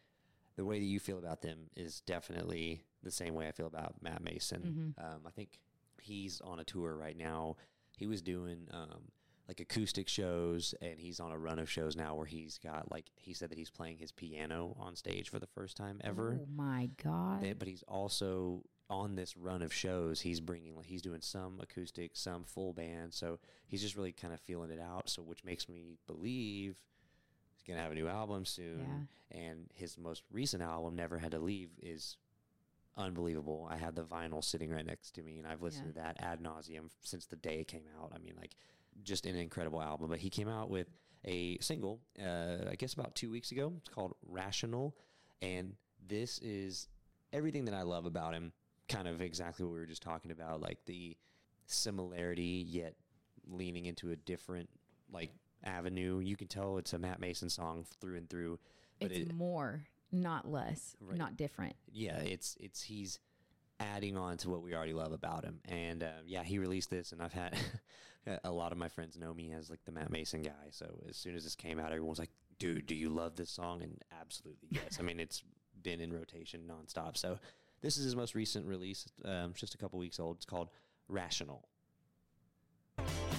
the 0.57 0.65
way 0.65 0.79
that 0.79 0.85
you 0.85 0.99
feel 0.99 1.17
about 1.17 1.41
them 1.41 1.69
is 1.75 2.01
definitely 2.01 2.83
the 3.03 3.11
same 3.11 3.33
way 3.33 3.47
I 3.47 3.51
feel 3.51 3.67
about 3.67 3.95
Matt 4.01 4.23
Maeson. 4.23 4.93
Um, 4.97 5.21
I 5.25 5.31
think 5.31 5.59
he's 6.01 6.39
on 6.41 6.59
a 6.59 6.63
tour 6.63 6.95
right 6.95 7.17
now. 7.17 7.55
He 7.97 8.05
was 8.07 8.21
doing 8.21 8.67
um, 8.71 9.03
like 9.47 9.59
acoustic 9.59 10.07
shows, 10.07 10.73
and 10.81 10.99
he's 10.99 11.19
on 11.19 11.31
a 11.31 11.37
run 11.37 11.59
of 11.59 11.69
shows 11.69 11.95
now 11.95 12.15
where 12.15 12.25
he's 12.25 12.57
got 12.57 12.91
like 12.91 13.05
he 13.15 13.33
said 13.33 13.49
that 13.49 13.57
he's 13.57 13.69
playing 13.69 13.97
his 13.97 14.11
piano 14.11 14.75
on 14.79 14.95
stage 14.95 15.29
for 15.29 15.39
the 15.39 15.47
first 15.47 15.75
time 15.77 15.99
ever. 16.03 16.39
Oh 16.41 16.47
my 16.55 16.89
God. 17.03 17.55
But 17.59 17.67
he's 17.67 17.83
also 17.87 18.63
on 18.89 19.15
this 19.15 19.37
run 19.37 19.61
of 19.61 19.73
shows. 19.73 20.19
He's 20.19 20.41
bringing, 20.41 20.75
like, 20.75 20.85
he's 20.85 21.01
doing 21.01 21.21
some 21.21 21.59
acoustic, 21.61 22.11
some 22.13 22.43
full 22.43 22.73
band. 22.73 23.13
So 23.13 23.39
he's 23.67 23.81
just 23.81 23.95
really 23.95 24.11
kind 24.11 24.33
of 24.33 24.39
feeling 24.41 24.69
it 24.69 24.79
out. 24.81 25.09
So 25.09 25.21
which 25.21 25.43
makes 25.45 25.69
me 25.69 25.97
believe 26.07 26.75
he's 27.53 27.63
gonna 27.67 27.81
have 27.81 27.91
a 27.93 27.95
new 27.95 28.07
album 28.09 28.45
soon. 28.45 29.07
And 29.31 29.69
his 29.73 29.97
most 29.97 30.23
recent 30.31 30.61
album, 30.61 30.95
Never 30.97 31.17
Had 31.19 31.31
to 31.31 31.39
Leave, 31.39 31.69
is 31.81 32.17
unbelievable. 32.97 33.65
I 33.71 33.77
had 33.77 33.95
the 33.95 34.03
vinyl 34.03 34.43
sitting 34.43 34.69
right 34.71 34.85
next 34.85 35.11
to 35.15 35.21
me, 35.23 35.37
and 35.37 35.47
I've 35.47 35.61
listened 35.61 35.93
Yeah. 35.95 36.03
to 36.03 36.15
that 36.15 36.17
ad 36.21 36.41
nauseum 36.41 36.89
since 37.01 37.25
the 37.25 37.37
day 37.37 37.61
it 37.61 37.67
came 37.69 37.85
out. 37.97 38.11
I 38.13 38.17
mean, 38.17 38.35
like, 38.37 38.55
just 39.03 39.25
an 39.25 39.35
incredible 39.35 39.81
album. 39.81 40.09
But 40.09 40.19
he 40.19 40.29
came 40.29 40.47
out 40.49 40.69
with 40.69 40.87
a 41.25 41.57
single, 41.59 41.99
uh, 42.19 42.69
I 42.69 42.75
guess 42.77 42.93
about 42.93 43.15
two 43.15 43.29
weeks 43.29 43.51
ago. 43.51 43.73
It's 43.77 43.89
called 43.89 44.15
Rational, 44.27 44.95
and 45.41 45.73
this 46.07 46.39
is 46.39 46.87
everything 47.33 47.65
that 47.65 47.73
I 47.73 47.83
love 47.83 48.05
about 48.05 48.33
him. 48.33 48.53
Kind 48.89 49.07
of 49.07 49.21
exactly 49.21 49.65
what 49.65 49.73
we 49.73 49.79
were 49.79 49.85
just 49.85 50.01
talking 50.01 50.31
about, 50.31 50.59
like 50.61 50.79
the 50.85 51.15
similarity 51.65 52.65
yet 52.67 52.95
leaning 53.47 53.85
into 53.85 54.11
a 54.11 54.15
different 54.15 54.69
like 55.11 55.31
avenue. 55.63 56.19
You 56.19 56.35
can 56.35 56.47
tell 56.47 56.77
it's 56.77 56.93
a 56.93 56.97
Matt 56.99 57.19
Maeson 57.19 57.49
song 57.49 57.85
through 57.99 58.17
and 58.17 58.29
through. 58.29 58.59
But 58.99 59.11
it's 59.11 59.29
it, 59.29 59.33
more, 59.33 59.83
not 60.11 60.49
less, 60.49 60.95
Right. 60.99 61.17
not 61.17 61.37
different. 61.37 61.75
yeah, 61.91 62.17
it's 62.17 62.57
it's 62.59 62.81
he's 62.83 63.19
adding 63.79 64.15
on 64.15 64.37
to 64.37 64.49
what 64.49 64.61
we 64.61 64.75
already 64.75 64.93
love 64.93 65.11
about 65.11 65.43
him. 65.43 65.59
And 65.65 66.03
uh, 66.03 66.09
yeah, 66.25 66.43
he 66.43 66.59
released 66.59 66.89
this, 66.89 67.11
and 67.13 67.21
I've 67.21 67.33
had 67.33 67.57
a 68.43 68.51
lot 68.51 68.71
of 68.71 68.77
my 68.77 68.87
friends 68.87 69.17
know 69.17 69.33
me 69.33 69.51
as 69.53 69.69
like 69.69 69.83
the 69.85 69.91
Matt 69.91 70.11
Maeson 70.11 70.41
guy. 70.41 70.69
So 70.71 70.85
as 71.09 71.17
soon 71.17 71.35
as 71.35 71.43
this 71.43 71.55
came 71.55 71.79
out, 71.79 71.87
everyone 71.87 72.09
was 72.09 72.19
like, 72.19 72.31
"Dude, 72.59 72.85
do 72.85 72.95
you 72.95 73.09
love 73.09 73.35
this 73.35 73.49
song?" 73.49 73.81
And 73.81 74.01
absolutely 74.19 74.69
yes. 74.71 74.97
I 74.99 75.03
mean, 75.03 75.19
it's 75.19 75.43
been 75.81 75.99
in 75.99 76.13
rotation 76.13 76.61
nonstop. 76.69 77.17
So 77.17 77.39
this 77.81 77.97
is 77.97 78.05
his 78.05 78.15
most 78.15 78.35
recent 78.35 78.65
release. 78.65 79.07
Um, 79.25 79.53
just 79.55 79.73
a 79.73 79.77
couple 79.77 79.99
weeks 79.99 80.19
old. 80.19 80.37
It's 80.37 80.45
called 80.45 80.69
Rational. 81.07 81.67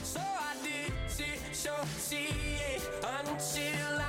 So 0.02 0.20
I 0.20 0.56
did 0.62 0.92
see, 1.08 1.24
so 1.52 1.74
see 1.96 2.28
it 2.74 2.90
until 3.04 4.02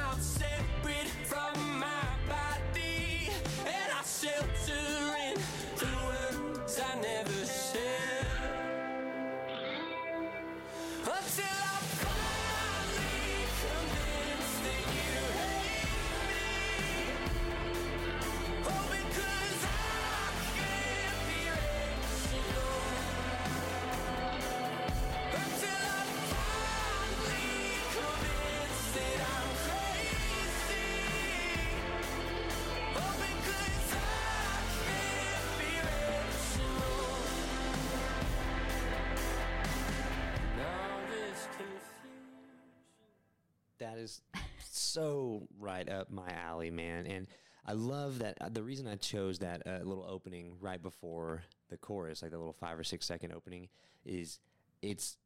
so 44.94 45.48
right 45.60 45.90
up 45.90 46.12
my 46.12 46.30
alley, 46.32 46.70
man. 46.70 47.08
And 47.08 47.28
I 47.66 47.74
love 47.74 48.20
that. 48.20 48.38
Uh, 48.40 48.50
the 48.50 48.64
reason 48.64 48.88
I 48.88 48.96
chose 48.96 49.40
that 49.40 49.64
uh, 49.66 49.80
little 49.84 50.06
opening 50.08 50.58
right 50.62 50.82
before 50.82 51.44
the 51.70 51.78
chorus, 51.78 52.22
like 52.22 52.32
the 52.32 52.38
little 52.38 52.54
five 52.54 52.78
or 52.78 52.84
six 52.84 53.06
second 53.06 53.34
opening, 53.34 53.70
is 54.06 54.40
it's 54.82 55.18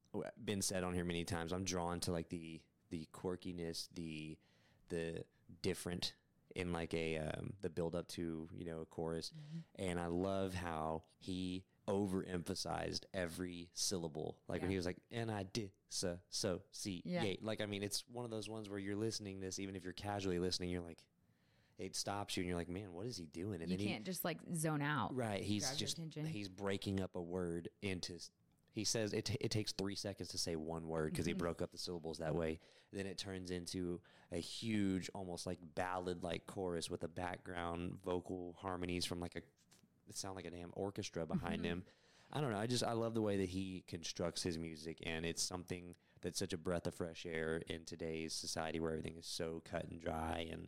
been 0.43 0.61
said 0.61 0.83
on 0.83 0.93
here 0.93 1.03
many 1.03 1.23
times. 1.23 1.51
I'm 1.51 1.63
drawn 1.63 1.99
to 2.01 2.11
like 2.11 2.29
the 2.29 2.61
the 2.89 3.07
quirkiness, 3.13 3.89
the 3.93 4.37
the 4.89 5.23
different 5.61 6.13
in 6.55 6.71
like 6.71 6.93
a 6.93 7.17
um, 7.17 7.53
the 7.61 7.69
build 7.69 7.95
up 7.95 8.07
to 8.09 8.47
you 8.55 8.65
know 8.65 8.81
a 8.81 8.85
chorus, 8.85 9.31
and 9.75 9.99
I 9.99 10.07
love 10.07 10.53
how 10.53 11.03
he 11.19 11.65
overemphasized 11.87 13.01
every 13.13 13.69
syllable. 13.73 14.37
Like 14.47 14.61
when 14.61 14.71
he 14.71 14.77
was 14.77 14.85
like, 14.85 14.97
"and 15.11 15.31
I 15.31 15.43
did 15.43 15.71
so 15.89 16.17
so 16.29 16.61
see 16.71 17.01
Yeah. 17.05 17.23
yeah." 17.23 17.35
Like 17.41 17.61
I 17.61 17.65
mean, 17.65 17.83
it's 17.83 18.03
one 18.11 18.25
of 18.25 18.31
those 18.31 18.49
ones 18.49 18.69
where 18.69 18.79
you're 18.79 18.95
listening 18.95 19.39
this, 19.39 19.59
even 19.59 19.75
if 19.75 19.83
you're 19.83 19.93
casually 19.93 20.39
listening, 20.39 20.69
you're 20.69 20.81
like, 20.81 21.03
it 21.77 21.95
stops 21.95 22.35
you, 22.37 22.41
and 22.41 22.47
you're 22.49 22.57
like, 22.57 22.69
"Man, 22.69 22.93
what 22.93 23.05
is 23.05 23.17
he 23.17 23.25
doing?" 23.25 23.61
And 23.61 23.71
You 23.71 23.77
then 23.77 23.87
can't 23.87 24.03
just 24.05 24.25
like 24.25 24.39
zone 24.55 24.81
out. 24.81 25.15
right, 25.15 25.41
he's 25.43 25.75
just 25.75 25.99
he's 26.25 26.49
breaking 26.49 27.01
up 27.01 27.15
a 27.15 27.21
word 27.21 27.69
into. 27.81 28.13
He 28.71 28.83
says 28.83 29.11
it, 29.11 29.25
t- 29.25 29.37
it 29.41 29.49
takes 29.49 29.71
three 29.71 29.95
seconds 29.95 30.29
to 30.29 30.37
say 30.37 30.55
one 30.55 30.87
word 30.87 31.11
because 31.11 31.25
Mm-hmm. 31.25 31.29
he 31.29 31.33
broke 31.39 31.61
up 31.63 31.71
the 31.71 31.79
syllables 31.79 32.19
that 32.19 32.35
way. 32.35 32.59
Then 32.93 33.07
it 33.07 33.17
turns 33.17 33.49
into 33.49 33.99
a 34.31 34.37
huge, 34.37 35.09
almost 35.15 35.47
like 35.47 35.57
ballad 35.73 36.23
like 36.23 36.45
chorus 36.45 36.87
with 36.87 37.03
a 37.03 37.07
background 37.07 37.97
vocal 38.05 38.55
harmonies 38.59 39.03
from 39.03 39.19
like 39.19 39.35
a, 39.35 39.41
sound 40.15 40.35
like 40.35 40.45
a 40.45 40.51
damn 40.51 40.71
orchestra 40.73 41.25
behind 41.25 41.57
Mm-hmm. 41.63 41.65
him. 41.65 41.83
I 42.31 42.41
don't 42.41 42.51
know. 42.51 42.57
I 42.59 42.67
just, 42.67 42.83
I 42.83 42.91
love 42.91 43.13
the 43.13 43.21
way 43.21 43.37
that 43.37 43.49
he 43.49 43.83
constructs 43.87 44.43
his 44.43 44.57
music. 44.57 44.99
And 45.05 45.25
it's 45.25 45.41
something 45.41 45.95
that's 46.21 46.37
such 46.39 46.51
a 46.53 46.57
breath 46.57 46.85
of 46.85 46.93
fresh 46.93 47.25
air 47.25 47.61
in 47.69 47.85
today's 47.85 48.33
society 48.33 48.79
where 48.79 48.91
everything 48.91 49.15
is 49.17 49.25
so 49.25 49.61
cut 49.69 49.85
and 49.89 50.01
dry 50.01 50.45
and 50.51 50.67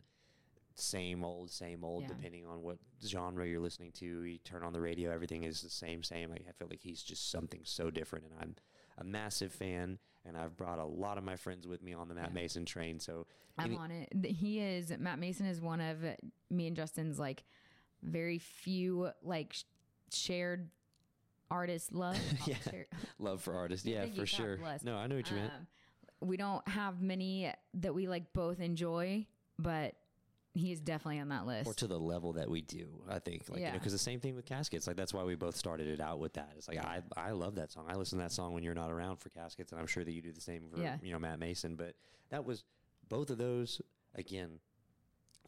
same 0.74 1.22
old, 1.24 1.50
same 1.50 1.84
old, 1.84 2.02
Yeah. 2.02 2.08
depending 2.08 2.46
on 2.46 2.62
what 2.62 2.78
genre 3.04 3.46
you're 3.46 3.60
listening 3.60 3.92
to. 3.92 4.06
You 4.24 4.38
turn 4.38 4.62
on 4.62 4.72
the 4.72 4.80
radio, 4.80 5.10
everything 5.10 5.42
is 5.44 5.60
the 5.60 5.68
same, 5.68 6.02
same. 6.02 6.30
Like, 6.30 6.46
I 6.48 6.52
feel 6.52 6.68
like 6.70 6.80
he's 6.80 7.02
just 7.02 7.30
something 7.30 7.60
so 7.64 7.90
different, 7.90 8.24
and 8.26 8.34
I'm 8.40 8.56
a 8.98 9.04
massive 9.04 9.52
fan. 9.52 9.98
And 10.26 10.36
I've 10.36 10.54
brought 10.56 10.78
a 10.78 10.84
lot 10.84 11.16
of 11.16 11.24
my 11.24 11.36
friends 11.36 11.66
with 11.66 11.82
me 11.82 11.94
on 11.94 12.08
the 12.08 12.14
Matt 12.14 12.34
Maeson 12.34 12.66
train. 12.66 13.00
So 13.00 13.26
I'm 13.56 13.70
any- 13.70 13.76
on 13.78 13.90
it. 13.90 14.26
He 14.26 14.60
is 14.60 14.92
Matt 14.98 15.18
Maeson 15.18 15.46
is 15.46 15.60
one 15.62 15.80
of 15.80 15.98
me 16.50 16.66
and 16.66 16.76
Justin's 16.76 17.18
like 17.18 17.42
very 18.02 18.38
few 18.38 19.10
like 19.22 19.52
sh- 19.52 19.64
shared 20.12 20.68
artist 21.50 21.92
love. 21.92 22.18
Yeah. 22.46 22.56
Share- 22.70 22.86
love 23.18 23.42
for 23.42 23.54
artists, 23.54 23.86
yeah, 23.86 24.04
for 24.06 24.16
God 24.18 24.28
sure. 24.28 24.56
bless. 24.56 24.82
No, 24.84 24.96
I 24.96 25.06
know 25.06 25.16
what 25.16 25.30
you 25.30 25.36
meant. 25.36 25.52
Um, 25.52 25.66
we 26.28 26.36
don't 26.36 26.66
have 26.68 27.00
many 27.00 27.52
that 27.74 27.94
we 27.94 28.06
like 28.08 28.32
both 28.32 28.60
enjoy, 28.60 29.26
but 29.58 29.94
he 30.52 30.72
is 30.72 30.80
definitely 30.80 31.20
on 31.20 31.28
that 31.28 31.46
list. 31.46 31.68
Or 31.70 31.74
to 31.74 31.86
the 31.86 31.98
level 31.98 32.32
that 32.34 32.50
we 32.50 32.60
do, 32.60 32.88
I 33.08 33.20
think. 33.20 33.44
Like, 33.48 33.60
Yeah. 33.60 33.72
because 33.72 33.92
the 33.92 33.98
same 33.98 34.18
thing 34.20 34.34
with 34.34 34.44
Caskets. 34.46 34.86
Like, 34.86 34.96
that's 34.96 35.14
why 35.14 35.22
we 35.22 35.34
both 35.36 35.56
started 35.56 35.86
it 35.86 36.00
out 36.00 36.18
with 36.18 36.32
that. 36.34 36.50
It's 36.58 36.66
like, 36.68 36.78
I, 36.78 37.02
I 37.16 37.30
love 37.30 37.54
that 37.54 37.70
song. 37.70 37.86
I 37.88 37.94
listen 37.94 38.18
to 38.18 38.24
that 38.24 38.32
song 38.32 38.52
when 38.52 38.62
you're 38.64 38.74
not 38.74 38.90
around 38.90 39.16
for 39.18 39.28
Caskets, 39.28 39.70
and 39.72 39.80
I'm 39.80 39.86
sure 39.86 40.04
that 40.04 40.10
you 40.12 40.20
do 40.20 40.32
the 40.32 40.40
same 40.40 40.64
for, 40.74 40.80
Yeah. 40.80 40.96
you 41.02 41.12
know, 41.12 41.18
Matt 41.20 41.38
Maeson. 41.38 41.76
But 41.76 41.94
that 42.30 42.44
was 42.44 42.64
both 43.08 43.30
of 43.30 43.38
those, 43.38 43.80
again, 44.16 44.58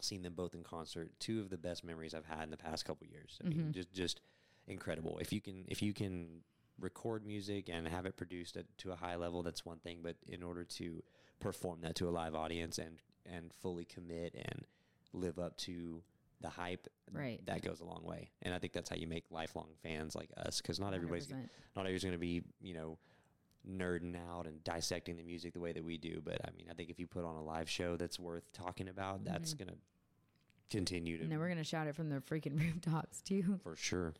seen 0.05 0.23
them 0.23 0.35
both 0.35 0.55
in 0.55 0.63
concert. 0.63 1.11
Two 1.21 1.41
of 1.41 1.51
the 1.51 1.59
best 1.59 1.85
memories 1.85 2.15
I've 2.15 2.25
had 2.27 2.43
in 2.45 2.51
the 2.51 2.57
past 2.57 2.85
couple 2.85 3.07
years. 3.07 3.39
I 3.45 3.49
Mm-hmm. 3.49 3.59
mean, 3.59 3.73
just, 3.73 3.93
just 3.93 4.21
incredible. 4.67 5.19
If 5.21 5.33
you 5.33 5.41
can, 5.41 5.65
if 5.69 5.83
you 5.83 5.93
can 5.93 6.41
record 6.81 7.27
music 7.27 7.69
and 7.73 7.87
have 7.89 8.07
it 8.07 8.17
produced 8.17 8.57
at, 8.57 8.67
to 8.79 8.93
a 8.93 8.97
high 8.97 9.17
level, 9.17 9.43
that's 9.43 9.65
one 9.65 9.79
thing. 9.79 9.99
But 10.03 10.17
in 10.27 10.43
order 10.43 10.65
to 10.65 11.03
perform 11.41 11.81
that 11.83 11.95
to 11.97 12.09
a 12.09 12.11
live 12.11 12.35
audience 12.35 12.79
and, 12.79 12.99
and 13.27 13.53
fully 13.61 13.85
commit 13.85 14.35
and 14.35 14.65
live 15.13 15.39
up 15.39 15.57
to 15.59 16.03
the 16.41 16.49
hype, 16.49 16.89
Right. 17.13 17.45
that 17.47 17.61
goes 17.63 17.81
a 17.81 17.85
long 17.85 18.03
way. 18.05 18.31
And 18.41 18.55
I 18.55 18.59
think 18.59 18.73
that's 18.73 18.89
how 18.89 18.97
you 18.97 19.07
make 19.07 19.25
lifelong 19.31 19.69
fans 19.83 20.15
like 20.17 20.31
us, 20.37 20.61
because 20.63 20.81
not 20.81 20.95
everybody's 20.95 21.27
100%. 21.27 21.33
not 21.77 21.83
everybody's 21.83 22.03
going 22.05 22.15
to 22.15 22.19
be 22.19 22.43
you 22.63 22.73
know 22.75 22.97
nerding 23.69 24.17
out 24.31 24.47
and 24.47 24.63
dissecting 24.65 25.17
the 25.17 25.23
music 25.23 25.53
the 25.53 25.61
way 25.61 25.73
that 25.73 25.85
we 25.85 25.97
do. 25.99 26.21
But 26.25 26.41
I 26.45 26.51
mean, 26.57 26.67
I 26.71 26.75
think 26.75 26.91
if 26.91 26.99
you 26.99 27.07
put 27.07 27.25
on 27.25 27.37
a 27.37 27.43
live 27.43 27.69
show 27.69 27.97
that's 27.97 28.19
worth 28.19 28.51
talking 28.53 28.89
about, 28.89 29.25
that's 29.25 29.55
going 29.55 29.69
to 29.69 29.75
continue 30.71 31.19
to 31.19 31.23
and 31.25 31.31
then 31.31 31.39
we're 31.39 31.51
gonna 31.51 31.63
shout 31.63 31.87
it 31.87 31.95
from 31.95 32.09
the 32.09 32.17
freaking 32.21 32.59
rooftops 32.75 33.21
too. 33.21 33.61
for 33.63 33.77
sure. 33.77 34.15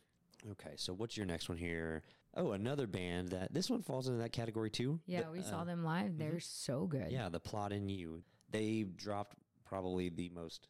Okay, 0.51 0.73
so 0.75 0.93
what's 0.93 1.17
your 1.17 1.25
next 1.25 1.49
one 1.49 1.57
here? 1.57 2.03
Oh, 2.35 2.51
another 2.51 2.85
band 2.85 3.29
that 3.29 3.51
this 3.53 3.69
one 3.71 3.81
falls 3.81 4.07
into 4.07 4.19
that 4.19 4.31
category 4.33 4.69
too. 4.69 4.99
Yeah, 5.07 5.23
The- 5.23 5.31
we 5.31 5.41
saw 5.41 5.61
uh, 5.61 5.63
them 5.63 5.83
live. 5.83 6.17
They're 6.17 6.39
so 6.39 6.85
good. 6.85 7.11
Yeah, 7.11 7.29
the 7.29 7.39
plot 7.39 7.71
in 7.71 7.89
you. 7.89 8.21
They 8.51 8.83
dropped 8.83 9.35
probably 9.65 10.09
the 10.09 10.29
most 10.29 10.67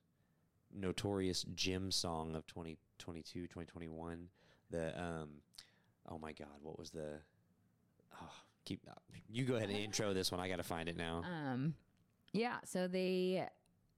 notorious 0.74 1.44
gym 1.53 1.92
song 1.92 2.36
of 2.36 2.48
2022, 2.48 3.42
2021. 3.42 4.30
The 4.70 5.01
um 5.01 5.30
oh 6.10 6.18
my 6.18 6.32
god, 6.32 6.48
what 6.62 6.80
was 6.80 6.92
the 6.92 7.20
oh, 8.22 8.32
keep 8.65 8.82
you 9.29 9.46
go 9.46 9.55
ahead 9.55 9.70
and 9.70 9.77
intro 9.77 10.13
this 10.13 10.32
one. 10.32 10.39
I 10.39 10.48
got 10.48 10.58
to 10.58 10.63
find 10.63 10.88
it 10.88 10.96
now. 10.96 11.24
Um, 11.24 11.74
yeah. 12.34 12.58
So 12.65 12.88
they 12.88 13.48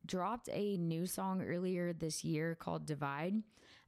dropped 0.05 0.49
a 0.51 0.77
new 0.77 1.05
song 1.05 1.43
earlier 1.43 1.93
this 1.93 2.23
year 2.23 2.55
called 2.55 2.85
Divide, 2.85 3.35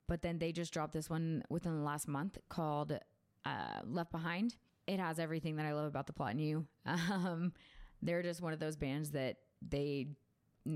but 0.08 0.22
then 0.22 0.40
they 0.40 0.52
just 0.52 0.74
dropped 0.74 0.94
this 0.94 1.10
one 1.10 1.44
within 1.50 1.78
the 1.78 1.84
last 1.84 2.08
month 2.08 2.38
called 2.50 3.00
uh, 3.46 3.82
Left 3.86 4.12
Behind. 4.12 4.56
It 4.88 5.00
has 5.00 5.20
everything 5.20 5.58
that 5.58 5.66
I 5.66 5.74
love 5.74 5.86
about 5.86 6.08
the 6.08 6.14
Plot 6.14 6.32
In 6.32 6.40
You. 6.40 6.66
Um, 6.86 7.54
they're 8.02 8.22
just 8.22 8.42
one 8.42 8.54
of 8.54 8.60
those 8.60 8.76
bands 8.76 9.12
that 9.12 9.38
they 9.68 10.08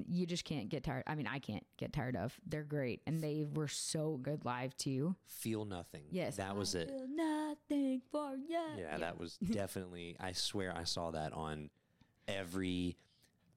you 0.07 0.25
just 0.25 0.45
can't 0.45 0.69
get 0.69 0.83
tired. 0.83 1.03
I 1.07 1.15
mean, 1.15 1.27
I 1.27 1.39
can't 1.39 1.65
get 1.77 1.93
tired 1.93 2.15
of. 2.15 2.37
They're 2.45 2.63
great, 2.63 3.01
and 3.05 3.21
they 3.21 3.45
were 3.53 3.67
so 3.67 4.19
good 4.21 4.45
live 4.45 4.75
too. 4.77 5.15
Feel 5.25 5.65
nothing. 5.65 6.03
Yes, 6.09 6.37
That 6.37 6.55
was 6.55 6.75
I 6.75 6.79
it. 6.79 6.89
feel 6.89 7.07
Nothing 7.07 8.01
for 8.11 8.35
you. 8.35 8.59
Yeah, 8.77 8.97
that 8.97 9.19
was 9.19 9.37
definitely. 9.51 10.15
I 10.19 10.31
swear 10.31 10.73
I 10.75 10.83
saw 10.83 11.11
that 11.11 11.33
on 11.33 11.69
every 12.27 12.97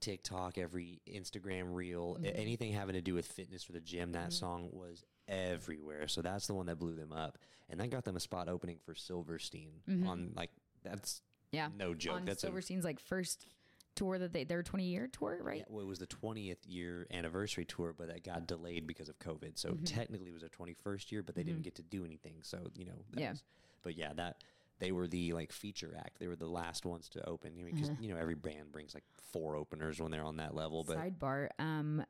TikTok, 0.01 0.59
every 0.59 1.01
Instagram 1.09 1.75
reel, 1.75 2.17
a- 2.17 2.27
mm-hmm. 2.27 2.41
anything 2.41 2.73
having 2.73 2.95
to 2.95 3.01
do 3.01 3.15
with 3.15 3.27
fitness 3.27 3.69
or 3.69 3.73
the 3.73 3.81
gym. 3.81 4.13
That 4.13 4.25
mm-hmm. 4.25 4.31
song 4.31 4.69
was 4.73 5.03
everywhere. 5.29 6.09
So 6.09 6.23
that's 6.23 6.47
the 6.47 6.55
one 6.55 6.67
that 6.67 6.79
blew 6.79 6.95
them 6.95 7.13
up, 7.13 7.39
and 7.71 7.81
that 7.81 7.91
got 7.91 8.05
them 8.05 8.17
a 8.17 8.21
spot 8.21 8.49
opening 8.49 8.79
for 8.85 8.95
Silverstein 8.95 9.83
mm-hmm. 9.89 10.09
on 10.09 10.33
like 10.35 10.51
that's 10.83 11.23
yeah. 11.53 11.69
no 11.77 11.95
joke. 11.95 12.17
On 12.17 12.25
that's 12.25 12.43
a, 12.43 12.47
Silverstein's 12.49 12.85
like 12.85 13.01
first 13.01 13.47
tour 13.95 14.19
that 14.19 14.33
they 14.33 14.45
their 14.45 14.63
twenty 14.63 14.85
year 14.85 15.09
tour, 15.11 15.39
right? 15.43 15.59
yeah, 15.59 15.65
well, 15.69 15.83
it 15.83 15.89
was 15.89 15.99
the 15.99 16.07
20th 16.07 16.59
year 16.67 17.07
anniversary 17.13 17.65
tour, 17.65 17.95
but 17.97 18.09
that 18.09 18.25
got 18.25 18.47
delayed 18.47 18.87
because 18.87 19.09
of 19.09 19.19
COVID. 19.19 19.59
So 19.59 19.71
mm-hmm. 19.71 19.85
technically, 19.85 20.29
it 20.31 20.33
was 20.33 20.43
their 20.43 20.51
21st 20.51 21.13
year, 21.13 21.23
but 21.23 21.35
they 21.35 21.43
didn't 21.43 21.59
mm-hmm. 21.59 21.63
get 21.65 21.75
to 21.77 21.83
do 21.83 22.05
anything. 22.05 22.35
So 22.43 22.71
you 22.75 22.87
know, 22.87 23.05
Yeah. 23.17 23.31
was- 23.31 23.43
but 23.83 23.97
yeah, 23.97 24.13
that 24.15 24.43
they 24.79 24.93
were 24.93 25.07
the 25.07 25.33
like 25.33 25.53
feature 25.53 25.95
act. 25.99 26.19
They 26.19 26.27
were 26.27 26.37
the 26.37 26.47
last 26.47 26.85
ones 26.85 27.09
to 27.11 27.29
open 27.29 27.53
because 27.65 27.91
mm-hmm. 27.91 28.03
you 28.03 28.13
know 28.13 28.21
every 28.21 28.35
band 28.35 28.73
brings 28.73 28.95
like 28.95 29.05
four 29.33 29.57
openers 29.57 30.01
when 30.01 30.11
they're 30.11 30.25
on 30.25 30.37
that 30.37 30.55
level. 30.55 30.85
But 30.85 30.99
Sidebar. 30.99 31.49
Um, 31.59 32.05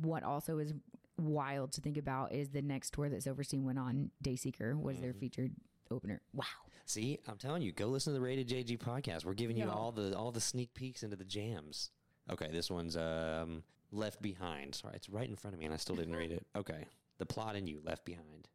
what 0.00 0.22
also 0.22 0.58
is 0.58 0.74
wild 1.18 1.72
to 1.72 1.80
think 1.80 1.96
about 1.96 2.32
is 2.32 2.50
the 2.50 2.62
next 2.62 2.92
tour 2.92 3.08
that 3.08 3.22
Silverstein 3.22 3.64
went 3.64 3.78
on. 3.78 4.10
Dayseeker 4.22 4.80
was 4.80 4.98
their 4.98 5.12
featured 5.12 5.52
opener. 5.90 6.20
Wow. 6.34 6.44
See, 6.86 7.18
I'm 7.28 7.36
telling 7.36 7.62
you, 7.62 7.72
go 7.72 7.86
listen 7.86 8.12
to 8.12 8.18
the 8.18 8.24
Rated 8.24 8.48
JG 8.48 8.78
podcast. 8.78 9.24
We're 9.24 9.34
giving 9.34 9.56
you 9.56 9.66
No. 9.66 9.72
all 9.72 9.92
the 9.92 10.16
all 10.16 10.32
the 10.32 10.40
sneak 10.40 10.74
peeks 10.74 11.02
into 11.02 11.16
the 11.16 11.24
jams. 11.24 11.90
Okay, 12.30 12.48
this 12.50 12.70
one's 12.70 12.96
um 12.96 13.62
Left 13.92 14.20
Behind. 14.22 14.74
Sorry, 14.74 14.94
it's 14.96 15.08
right 15.08 15.28
in 15.28 15.36
front 15.36 15.54
of 15.54 15.58
me 15.60 15.66
and 15.66 15.74
I 15.74 15.76
still 15.76 15.96
didn't 15.96 16.14
read 16.16 16.30
it. 16.32 16.46
Okay. 16.56 16.84
The 17.18 17.26
plot 17.26 17.54
in 17.56 17.66
you, 17.66 17.80
Left 17.84 18.04
Behind. 18.04 18.48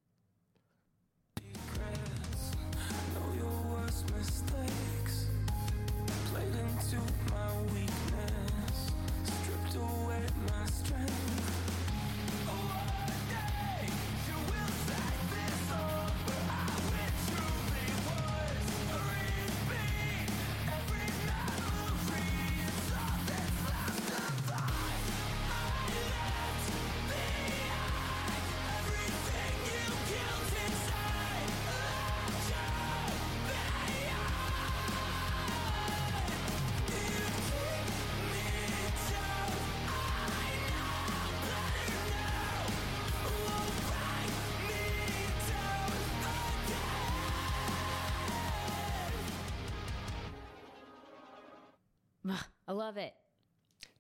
Love 52.76 52.98
it. 52.98 53.14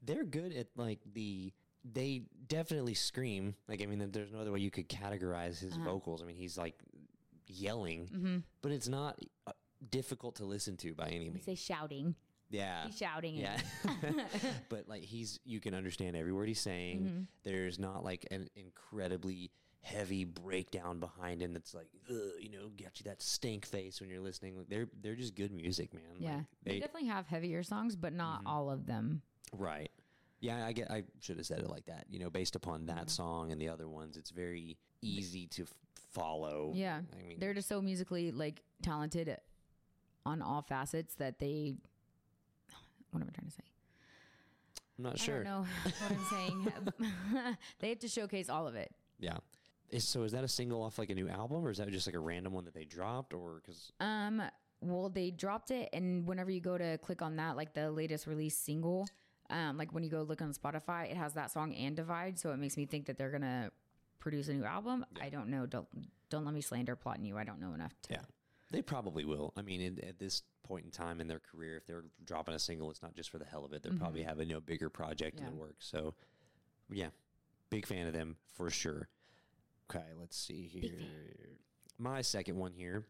They're 0.04 0.24
good 0.24 0.54
at 0.54 0.68
like 0.76 1.00
the 1.14 1.54
they 1.84 2.24
definitely 2.48 2.94
scream. 2.94 3.56
Like 3.68 3.82
I 3.82 3.86
mean 3.86 4.10
there's 4.12 4.32
no 4.32 4.40
other 4.40 4.52
way 4.52 4.60
you 4.60 4.72
could 4.72 4.90
categorize 4.90 5.60
his 5.60 5.76
vocals. 5.78 6.22
I 6.22 6.26
mean 6.26 6.38
he's 6.38 6.58
like 6.58 6.76
yelling, 7.48 8.44
but 8.62 8.72
it's 8.72 8.88
not 8.88 9.20
uh, 9.48 9.52
difficult 9.90 10.36
to 10.38 10.46
listen 10.46 10.78
to 10.78 10.94
by 10.94 11.08
any 11.08 11.30
means. 11.30 11.46
say 11.46 11.56
shouting. 11.56 12.16
Yeah. 12.50 12.86
He's 12.86 12.98
shouting. 12.98 13.36
Yeah. 13.36 13.58
but 14.70 14.88
like 14.88 15.04
he's 15.04 15.40
you 15.46 15.60
can 15.60 15.74
understand 15.74 16.16
every 16.16 16.32
word 16.32 16.48
he's 16.48 16.62
saying. 16.62 17.00
Mm-hmm. 17.02 17.22
There's 17.44 17.80
not 17.80 18.04
like 18.04 18.26
an 18.32 18.50
incredibly 18.56 19.52
heavy 19.86 20.26
breakdown 20.26 21.00
behind 21.00 21.42
him 21.42 21.54
that's 21.54 21.76
like 21.76 21.88
you 22.10 22.50
know, 22.50 22.70
get 22.76 23.00
you 23.00 23.04
that 23.04 23.22
stink 23.22 23.66
face 23.66 24.02
when 24.02 24.10
you're 24.10 24.20
listening. 24.20 24.58
Like, 24.58 24.68
they're 24.68 24.88
they're 25.02 25.16
just 25.16 25.36
good 25.36 25.52
music, 25.52 25.94
man. 25.94 26.04
Yeah. 26.18 26.36
Like, 26.36 26.46
they, 26.64 26.72
they, 26.72 26.80
definitely 26.80 27.10
have 27.10 27.28
heavier 27.28 27.62
songs, 27.62 27.96
but 27.96 28.12
not 28.12 28.40
mm-hmm. 28.40 28.48
all 28.48 28.70
of 28.72 28.88
them. 28.88 29.22
right. 29.54 29.92
Yeah, 30.42 30.66
I 30.66 30.74
get 30.74 30.92
I 30.92 31.04
should 31.22 31.38
have 31.38 31.46
said 31.46 31.60
it 31.60 31.70
like 31.70 31.86
that. 31.86 32.06
You 32.10 32.20
know, 32.20 32.30
based 32.30 32.56
upon 32.56 32.88
that 32.88 33.10
song 33.10 33.52
and 33.52 33.62
the 33.62 33.70
other 33.70 33.88
ones, 33.88 34.18
it's 34.18 34.32
very 34.32 34.78
easy 35.02 35.48
to 35.48 35.64
f- 35.64 35.74
follow. 36.12 36.72
Yeah. 36.76 37.00
I 37.14 37.28
mean, 37.28 37.40
They're 37.40 37.54
just 37.54 37.70
so 37.70 37.82
musically 37.82 38.32
like 38.32 38.62
talented 38.82 39.38
on 40.26 40.42
all 40.42 40.62
facets 40.62 41.16
that 41.16 41.40
they 41.40 41.76
what 43.12 43.22
am 43.22 43.30
I 43.30 43.34
trying 43.34 43.48
to 43.48 43.54
say? 43.54 43.64
I'm 44.98 45.04
not 45.04 45.14
I 45.14 45.18
sure. 45.18 45.44
don't 45.44 45.46
know 45.46 45.66
what 45.84 46.12
I'm 46.12 46.26
saying. 46.30 46.74
they 47.80 47.90
have 47.90 48.00
to 48.00 48.08
showcase 48.08 48.50
all 48.50 48.68
of 48.68 48.76
it. 48.76 48.92
Yeah. 49.20 49.38
Is, 49.92 50.08
so 50.08 50.24
is 50.24 50.32
that 50.32 50.44
a 50.44 50.48
single 50.48 50.82
off 50.84 50.98
like 50.98 51.10
a 51.10 51.16
new 51.16 51.30
album 51.30 51.66
or 51.66 51.70
is 51.70 51.78
that 51.78 51.90
just 51.90 52.08
like 52.08 52.16
a 52.16 52.20
random 52.20 52.54
one 52.54 52.66
that 52.66 52.74
they 52.74 52.86
dropped 52.86 53.34
or 53.34 53.62
cuz 53.66 53.92
Um, 54.00 54.42
well, 54.82 55.10
they 55.10 55.32
dropped 55.32 55.72
it, 55.72 55.90
and 55.94 56.28
whenever 56.28 56.52
you 56.52 56.60
go 56.60 56.78
to 56.78 56.98
click 57.00 57.22
on 57.22 57.38
that, 57.38 57.56
like 57.56 57.74
the 57.74 57.90
latest 57.92 58.28
release 58.28 58.58
single, 58.58 59.08
um, 59.50 59.78
like 59.78 59.94
when 59.94 60.04
you 60.04 60.10
go 60.10 60.22
look 60.24 60.42
on 60.42 60.54
Spotify, 60.54 61.10
it 61.10 61.18
has 61.18 61.34
that 61.34 61.50
song 61.52 61.74
and 61.74 61.96
Divide, 61.96 62.38
so 62.38 62.52
it 62.52 62.58
makes 62.58 62.78
me 62.78 62.86
think 62.86 63.06
that 63.06 63.18
they're 63.18 63.32
gonna 63.32 63.72
produce 64.20 64.48
a 64.48 64.54
new 64.54 64.66
album. 64.66 65.06
I 65.22 65.30
don't 65.30 65.50
know. 65.50 65.66
Don't 65.66 65.88
don't 66.30 66.46
let 66.46 66.54
me 66.54 66.62
slander 66.62 66.96
Plot 66.96 67.18
In 67.18 67.26
You. 67.26 67.38
I 67.38 67.44
don't 67.44 67.60
know 67.60 67.74
enough 67.74 67.94
to. 68.04 68.14
Yeah, 68.14 68.22
they 68.72 68.82
probably 68.82 69.24
will. 69.24 69.54
I 69.56 69.62
mean, 69.62 69.82
in, 69.82 70.04
at 70.04 70.20
this 70.20 70.44
point 70.64 70.86
in 70.86 70.92
time 70.92 71.22
in 71.22 71.28
their 71.28 71.40
career, 71.40 71.78
if 71.78 71.86
they're 71.86 72.06
dropping 72.26 72.56
a 72.56 72.60
single, 72.60 72.90
it's 72.90 73.02
not 73.02 73.16
just 73.16 73.30
for 73.30 73.38
the 73.38 73.46
hell 73.46 73.64
of 73.64 73.74
it. 73.74 73.84
They're 73.84 73.94
probably 73.94 74.24
having 74.24 74.52
a 74.52 74.60
bigger 74.60 74.90
project 74.90 75.40
in 75.40 75.46
Mm-hmm. 75.46 75.56
The 75.56 75.62
works. 75.62 75.88
So, 75.88 76.16
yeah, 76.92 77.10
big 77.70 77.86
fan 77.86 78.08
of 78.08 78.14
them 78.14 78.36
for 78.54 78.70
sure. 78.72 79.08
Okay, 79.90 80.06
let's 80.20 80.38
see 80.38 80.70
here. 80.72 80.92
My 81.98 82.22
second 82.22 82.58
one 82.58 82.74
here, 82.74 83.06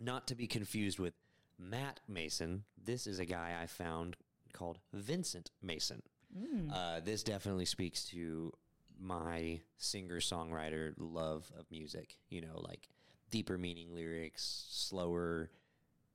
not 0.00 0.26
to 0.28 0.34
be 0.34 0.46
confused 0.46 0.98
with 0.98 1.14
Matt 1.58 2.00
Maeson. 2.08 2.64
This 2.82 3.06
is 3.06 3.18
a 3.18 3.24
guy 3.24 3.56
I 3.60 3.66
found 3.66 4.16
called 4.52 4.78
Vincent 4.92 5.50
Mason. 5.62 6.02
Mm. 6.36 6.72
Uh, 6.72 7.00
this 7.04 7.22
definitely 7.22 7.64
speaks 7.64 8.04
to 8.06 8.52
my 9.00 9.60
singer 9.76 10.18
songwriter 10.18 10.94
love 10.98 11.50
of 11.58 11.70
music. 11.70 12.16
You 12.30 12.40
know, 12.42 12.60
like 12.66 12.88
deeper 13.30 13.58
meaning 13.58 13.94
lyrics, 13.94 14.66
slower, 14.70 15.50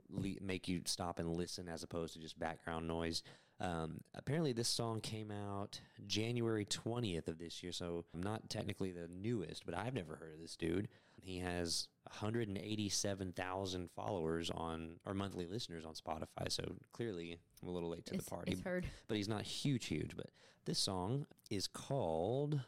le- 0.09 0.41
make 0.41 0.67
you 0.67 0.81
stop 0.85 1.19
and 1.19 1.35
listen 1.35 1.67
as 1.67 1.83
opposed 1.83 2.13
to 2.13 2.19
just 2.19 2.39
background 2.39 2.87
noise. 2.87 3.23
Um, 3.63 4.01
apparently, 4.13 4.51
this 4.51 4.67
song 4.67 4.99
came 4.99 5.31
out 5.31 5.79
January 6.05 6.65
20th 6.65 7.29
of 7.29 7.37
this 7.37 7.63
year, 7.63 7.71
so 7.71 8.03
I'm 8.13 8.21
not 8.21 8.49
technically 8.49 8.91
the 8.91 9.07
newest, 9.07 9.65
but 9.65 9.73
I've 9.75 9.93
never 9.93 10.17
heard 10.17 10.33
of 10.33 10.41
this 10.41 10.57
dude. 10.57 10.89
He 11.15 11.39
has 11.39 11.87
187,000 12.03 13.89
followers 13.95 14.49
on, 14.49 14.97
or 15.05 15.13
monthly 15.13 15.45
listeners 15.45 15.85
on 15.85 15.93
Spotify, 15.93 16.49
so 16.51 16.75
clearly 16.91 17.39
I'm 17.61 17.69
a 17.69 17.71
little 17.71 17.89
late 17.89 18.05
to 18.07 18.15
It's, 18.15 18.25
the 18.25 18.29
party 18.29 18.57
heard. 18.63 18.85
but 19.07 19.15
he's 19.15 19.29
not 19.29 19.43
huge, 19.43 19.85
huge. 19.85 20.11
But 20.17 20.27
this 20.65 20.79
song 20.79 21.25
is 21.49 21.67
called 21.67 22.59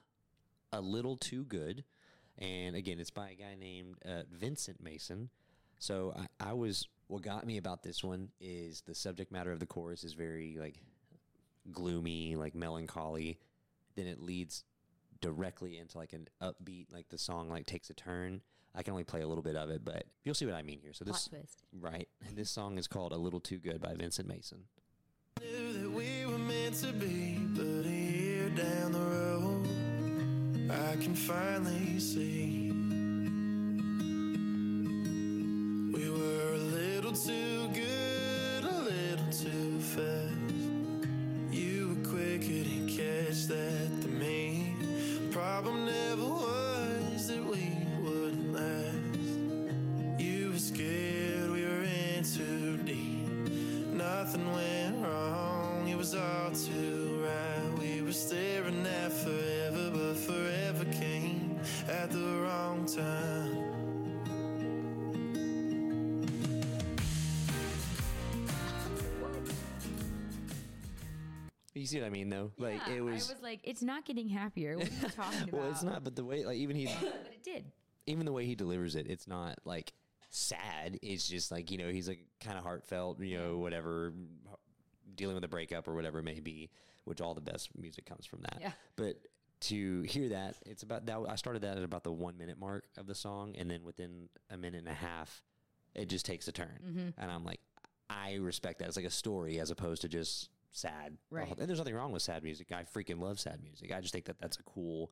"A 0.71 0.79
Little 0.79 1.17
Too 1.17 1.43
Good," 1.43 1.83
and 2.37 2.75
again, 2.75 3.01
it's 3.01 3.11
by 3.11 3.31
a 3.31 3.35
guy 3.35 3.55
named 3.59 3.95
uh, 4.05 4.23
Vincent 4.31 4.81
Mason. 4.81 5.29
So 5.77 6.13
I, 6.39 6.51
I 6.51 6.53
was 6.53 6.87
what 7.07 7.21
got 7.21 7.45
me 7.45 7.57
about 7.57 7.83
this 7.83 8.03
one 8.03 8.29
is 8.39 8.81
the 8.81 8.95
subject 8.95 9.31
matter 9.31 9.51
of 9.51 9.59
the 9.59 9.65
chorus 9.65 10.03
is 10.03 10.13
very 10.13 10.57
like 10.59 10.75
gloomy, 11.71 12.35
like 12.35 12.55
melancholy. 12.55 13.39
Then 13.95 14.07
it 14.07 14.21
leads 14.21 14.63
directly 15.21 15.77
into 15.77 15.97
like 15.97 16.13
an 16.13 16.27
upbeat, 16.41 16.87
like 16.91 17.09
the 17.09 17.17
song 17.17 17.49
like 17.49 17.65
takes 17.65 17.89
a 17.89 17.93
turn. 17.93 18.41
I 18.77 18.83
can 18.83 18.91
only 18.91 19.05
play 19.05 19.21
a 19.21 19.27
little 19.27 19.43
bit 19.43 19.55
of 19.55 19.69
it, 19.69 19.85
but 19.85 20.03
you'll 20.23 20.35
see 20.35 20.45
what 20.45 20.55
I 20.55 20.61
mean 20.61 20.79
here. 20.81 20.91
So 20.93 21.05
Plot 21.05 21.15
this 21.15 21.27
twist. 21.27 21.63
right, 21.79 22.07
this 22.35 22.49
song 22.49 22.77
is 22.77 22.87
called 22.87 23.13
"A 23.13 23.17
Little 23.17 23.39
Too 23.39 23.57
Good" 23.57 23.81
by 23.81 23.93
Vincent 23.93 24.27
Mason. 24.27 24.63
Knew 25.41 25.73
that 25.73 25.91
we 25.91 26.25
were 26.25 26.37
meant 26.37 26.75
to 26.75 26.91
be, 26.91 27.37
but 27.53 27.85
a 27.85 27.89
year 27.89 28.49
down 28.49 28.91
the 28.91 28.99
road, 28.99 29.67
I 30.71 30.95
can 31.01 31.15
finally 31.15 31.99
see 31.99 32.64
You 71.85 71.89
see 71.89 71.99
what 71.99 72.07
I 72.07 72.09
mean, 72.09 72.29
though? 72.29 72.51
Like 72.57 72.87
it 72.87 73.01
was. 73.01 73.29
I 73.29 73.33
was 73.33 73.43
like, 73.43 73.59
it's 73.63 73.83
not 73.83 74.05
getting 74.05 74.27
happier. 74.27 74.75
What 74.77 74.87
are 74.87 74.91
you 74.91 75.09
talking 75.15 75.41
about? 75.49 75.53
well, 75.53 75.69
it's 75.69 75.83
not. 75.83 76.03
But 76.03 76.15
the 76.15 76.25
way, 76.25 76.43
like, 76.43 76.57
even 76.57 76.75
he, 76.75 76.85
But 76.99 77.31
it 77.31 77.43
did. 77.43 77.65
even 78.07 78.25
the 78.25 78.31
way 78.31 78.45
he 78.45 78.55
delivers 78.55 78.95
it, 78.95 79.05
it's 79.07 79.27
not 79.27 79.59
like 79.65 79.93
sad. 80.31 80.97
It's 81.03 81.27
just 81.29 81.51
like 81.51 81.69
you 81.69 81.77
know, 81.77 81.89
he's 81.89 82.07
like 82.07 82.25
kind 82.39 82.57
of 82.57 82.63
heartfelt. 82.63 83.19
You 83.21 83.37
know, 83.37 83.57
whatever, 83.59 84.13
dealing 85.15 85.35
with 85.35 85.43
a 85.43 85.47
breakup 85.47 85.87
or 85.87 85.93
whatever 85.93 86.19
it 86.19 86.23
may 86.23 86.39
be. 86.39 86.69
Which 87.03 87.21
all 87.21 87.35
the 87.35 87.41
best 87.41 87.69
music 87.77 88.05
comes 88.07 88.25
from 88.25 88.41
that. 88.41 88.57
Yeah. 88.59 88.71
But 88.95 89.17
to 89.61 90.01
hear 90.01 90.29
that, 90.29 90.55
it's 90.65 90.81
about 90.81 91.05
that. 91.05 91.19
I 91.29 91.35
started 91.35 91.61
that 91.61 91.77
at 91.77 91.83
about 91.83 92.03
the 92.03 92.11
one 92.11 92.35
minute 92.35 92.57
mark 92.59 92.85
of 92.97 93.05
the 93.05 93.13
song, 93.13 93.53
and 93.59 93.69
then 93.69 93.83
within 93.83 94.27
a 94.49 94.57
minute 94.57 94.79
and 94.79 94.87
a 94.89 94.93
half, 94.93 95.43
it 95.93 96.09
just 96.09 96.25
takes 96.25 96.47
a 96.47 96.51
turn, 96.51 96.79
Mm-hmm. 96.83 97.09
and 97.21 97.31
I'm 97.31 97.45
like, 97.45 97.59
I 98.09 98.35
respect 98.41 98.79
that. 98.79 98.87
It's 98.87 98.97
like 98.97 99.05
a 99.05 99.11
story 99.11 99.59
as 99.59 99.69
opposed 99.71 100.01
to 100.01 100.09
just 100.09 100.49
sad. 100.75 101.17
Right. 101.29 101.47
And 101.57 101.67
there's 101.69 101.79
nothing 101.79 101.95
wrong 101.95 102.11
with 102.11 102.21
sad 102.21 102.43
music. 102.43 102.71
I 102.71 102.83
freaking 102.83 103.19
love 103.19 103.39
sad 103.39 103.61
music. 103.63 103.91
I 103.93 104.01
just 104.01 104.13
think 104.13 104.25
that 104.25 104.39
that's 104.39 104.57
a 104.57 104.63
cool 104.63 105.11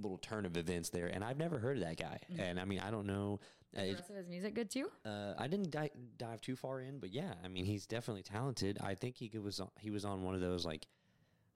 little 0.00 0.18
turn 0.18 0.46
of 0.46 0.56
events 0.56 0.90
there. 0.90 1.06
And 1.06 1.22
I've 1.24 1.38
never 1.38 1.58
heard 1.58 1.76
of 1.78 1.82
that 1.84 1.96
guy. 1.96 2.18
And 2.38 2.58
I 2.60 2.64
mean, 2.64 2.80
I 2.80 2.90
don't 2.90 3.06
know. 3.06 3.40
Uh, 3.76 3.82
The 3.82 3.92
rest 3.94 4.10
of 4.10 4.16
his 4.16 4.28
music 4.28 4.54
good 4.54 4.70
too? 4.70 4.90
uh, 5.04 5.34
I 5.38 5.48
didn't 5.48 5.70
di- 5.70 5.90
dive 6.18 6.40
too 6.40 6.56
far 6.56 6.80
in, 6.80 6.98
but 6.98 7.12
yeah, 7.12 7.34
I 7.44 7.48
mean, 7.48 7.64
he's 7.64 7.86
definitely 7.86 8.22
talented. 8.22 8.78
I 8.82 8.94
think 8.94 9.16
he 9.16 9.30
was 9.38 9.60
on, 9.60 9.70
he 9.80 9.90
was 9.90 10.04
on 10.04 10.22
one 10.22 10.34
of 10.34 10.40
those 10.40 10.64
like 10.66 10.86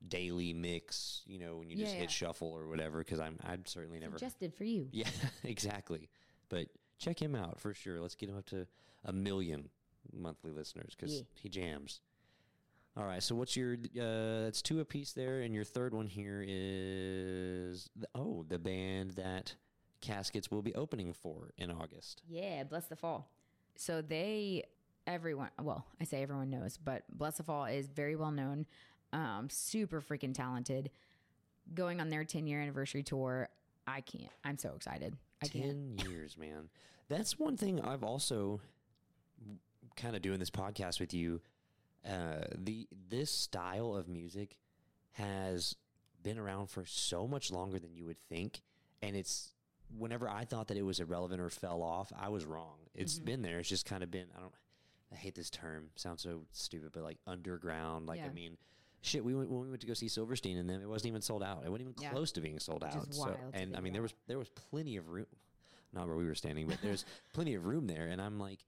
daily 0.07 0.53
mix, 0.53 1.23
you 1.27 1.39
know, 1.39 1.57
when 1.57 1.71
you 1.71 1.77
just 1.77 1.93
Yeah, 1.93 2.01
hit 2.01 2.11
yeah. 2.11 2.15
shuffle 2.15 2.49
or 2.53 2.69
whatever. 2.69 2.99
Because 2.99 3.21
I'm 3.21 3.39
I'd 3.45 3.69
certainly 3.69 3.99
never. 3.99 4.19
Suggested 4.19 4.55
for 4.55 4.65
you. 4.65 4.89
Yeah, 4.93 5.09
exactly. 5.45 6.09
But 6.49 6.69
check 6.99 7.21
him 7.21 7.35
out 7.35 7.61
for 7.61 7.75
sure. 7.75 8.01
Let's 8.01 8.15
get 8.15 8.29
him 8.29 8.37
up 8.39 8.47
to 8.47 8.67
a 9.05 9.13
million 9.13 9.69
monthly 10.13 10.53
listeners 10.53 10.95
because 10.97 11.15
Yeah. 11.17 11.23
he 11.35 11.49
jams. 11.49 12.01
All 12.97 13.05
right. 13.05 13.23
So 13.23 13.35
what's 13.35 13.57
your? 13.57 13.75
Uh, 13.75 14.45
that's 14.45 14.63
two 14.63 14.81
apiece 14.81 15.13
there, 15.13 15.41
and 15.41 15.55
your 15.55 15.65
third 15.65 15.93
one 15.93 16.07
here 16.07 16.45
is 16.47 17.91
oh 18.15 18.45
the 18.49 18.59
band 18.59 19.13
that 19.13 19.55
Caskets 20.01 20.51
will 20.51 20.63
be 20.63 20.75
opening 20.75 21.13
for 21.13 21.53
in 21.59 21.71
August. 21.71 22.23
Yeah, 22.29 22.65
Blessthefall. 22.65 23.25
So 23.77 24.03
they, 24.03 24.65
everyone, 25.07 25.51
well, 25.61 25.85
I 26.01 26.05
say 26.05 26.23
everyone 26.23 26.51
knows, 26.51 26.79
but 26.83 27.03
Blessthefall 27.17 27.75
is 27.75 27.89
very 27.89 28.17
well 28.17 28.31
known, 28.31 28.67
um, 29.13 29.49
super 29.51 30.01
freaking 30.01 30.35
talented. 30.35 30.91
Going 31.75 32.01
on 32.01 32.09
their 32.11 32.25
10 32.25 32.47
year 32.47 32.61
anniversary 32.61 33.03
tour, 33.03 33.49
I 33.87 34.01
can't. 34.01 34.31
I'm 34.45 34.57
so 34.57 34.73
excited. 34.77 35.17
I 35.43 35.49
can't. 35.49 35.99
Ten 35.99 36.09
years, 36.11 36.39
man. 36.39 36.69
That's 37.09 37.39
one 37.39 37.57
thing 37.57 37.81
I've 37.81 38.05
also 38.05 38.61
kind 39.97 40.15
of 40.15 40.23
doing 40.23 40.39
this 40.39 40.51
podcast 40.51 41.01
with 41.01 41.13
you. 41.13 41.41
Uh, 42.07 42.45
the 42.57 42.87
this 43.09 43.31
style 43.31 43.95
of 43.95 44.09
music 44.09 44.57
has 45.13 45.75
been 46.23 46.39
around 46.39 46.69
for 46.69 46.85
so 46.87 47.27
much 47.27 47.51
longer 47.51 47.79
than 47.79 47.95
you 47.95 48.05
would 48.05 48.21
think, 48.29 48.63
and 49.03 49.17
it's 49.17 49.53
whenever 49.97 50.29
I 50.29 50.45
thought 50.45 50.69
that 50.69 50.77
it 50.77 50.83
was 50.85 51.01
irrelevant 51.01 51.41
or 51.41 51.51
fell 51.51 51.83
off, 51.83 52.13
I 52.19 52.29
was 52.29 52.45
wrong. 52.45 52.77
It's 52.95 53.19
been 53.19 53.43
there. 53.43 53.59
It's 53.59 53.69
just 53.69 53.87
kind 53.87 54.03
of 54.03 54.11
been. 54.11 54.27
I 54.37 54.41
don't. 54.41 54.53
I 55.13 55.17
hate 55.17 55.35
this 55.35 55.51
term. 55.51 55.87
Sounds 55.97 56.23
so 56.23 56.43
stupid, 56.53 56.91
but 56.93 57.03
like 57.03 57.19
underground. 57.27 58.07
Like 58.07 58.21
I 58.25 58.31
mean. 58.33 58.57
Shit, 59.03 59.25
we 59.25 59.37
went 59.37 59.49
when 59.49 59.61
we 59.61 59.69
went 59.69 59.81
to 59.83 59.87
go 59.87 59.95
see 59.95 60.09
Silverstein, 60.09 60.57
and 60.57 60.69
then 60.69 60.81
it 60.81 60.89
wasn't 60.89 61.09
even 61.11 61.23
sold 61.23 61.41
out. 61.41 61.63
It 61.65 61.71
wasn't 61.71 61.91
even 61.91 62.03
Yeah. 62.03 62.11
close 62.11 62.33
to 62.33 62.41
being 62.41 62.59
sold 62.59 62.83
Which 62.83 62.93
out. 62.93 63.15
so, 63.15 63.37
and 63.53 63.77
I 63.77 63.81
mean, 63.81 63.93
there 63.93 64.03
was 64.03 64.13
there 64.27 64.39
was 64.39 64.49
plenty 64.49 64.97
of 64.97 65.09
room 65.11 65.27
not 65.93 66.07
where 66.09 66.17
we 66.17 66.27
were 66.27 66.35
standing, 66.35 66.67
but 66.67 66.79
there's 66.83 67.05
plenty 67.33 67.55
of 67.55 67.65
room 67.67 67.87
there. 67.87 68.07
And 68.07 68.21
I'm 68.21 68.39
like, 68.39 68.59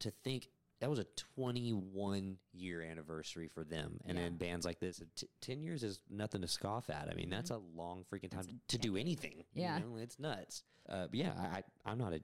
to 0.00 0.10
think 0.22 0.48
that 0.80 0.88
was 0.90 0.98
a 0.98 1.04
21 1.36 2.38
year 2.52 2.82
anniversary 2.82 3.48
for 3.48 3.64
them. 3.64 4.00
And 4.06 4.16
Yeah. 4.16 4.24
then 4.24 4.36
bands 4.36 4.64
like 4.66 4.80
this, 4.80 5.02
t- 5.16 5.28
10 5.40 5.62
years 5.62 5.82
is 5.82 6.00
nothing 6.10 6.40
to 6.42 6.48
scoff 6.48 6.90
at. 6.90 7.08
I 7.10 7.14
mean, 7.14 7.30
that's 7.30 7.50
a 7.50 7.58
long 7.74 8.04
freaking 8.10 8.30
time 8.30 8.44
to, 8.44 8.54
to 8.68 8.78
do 8.78 8.96
anything. 8.96 9.44
you 9.54 9.62
Yeah. 9.62 9.78
know? 9.78 9.96
It's 9.96 10.18
nuts. 10.18 10.62
Uh, 10.88 11.06
but 11.06 11.14
yeah, 11.14 11.32
I, 11.36 11.62
I'm 11.88 11.98
not 11.98 12.12
a, 12.12 12.20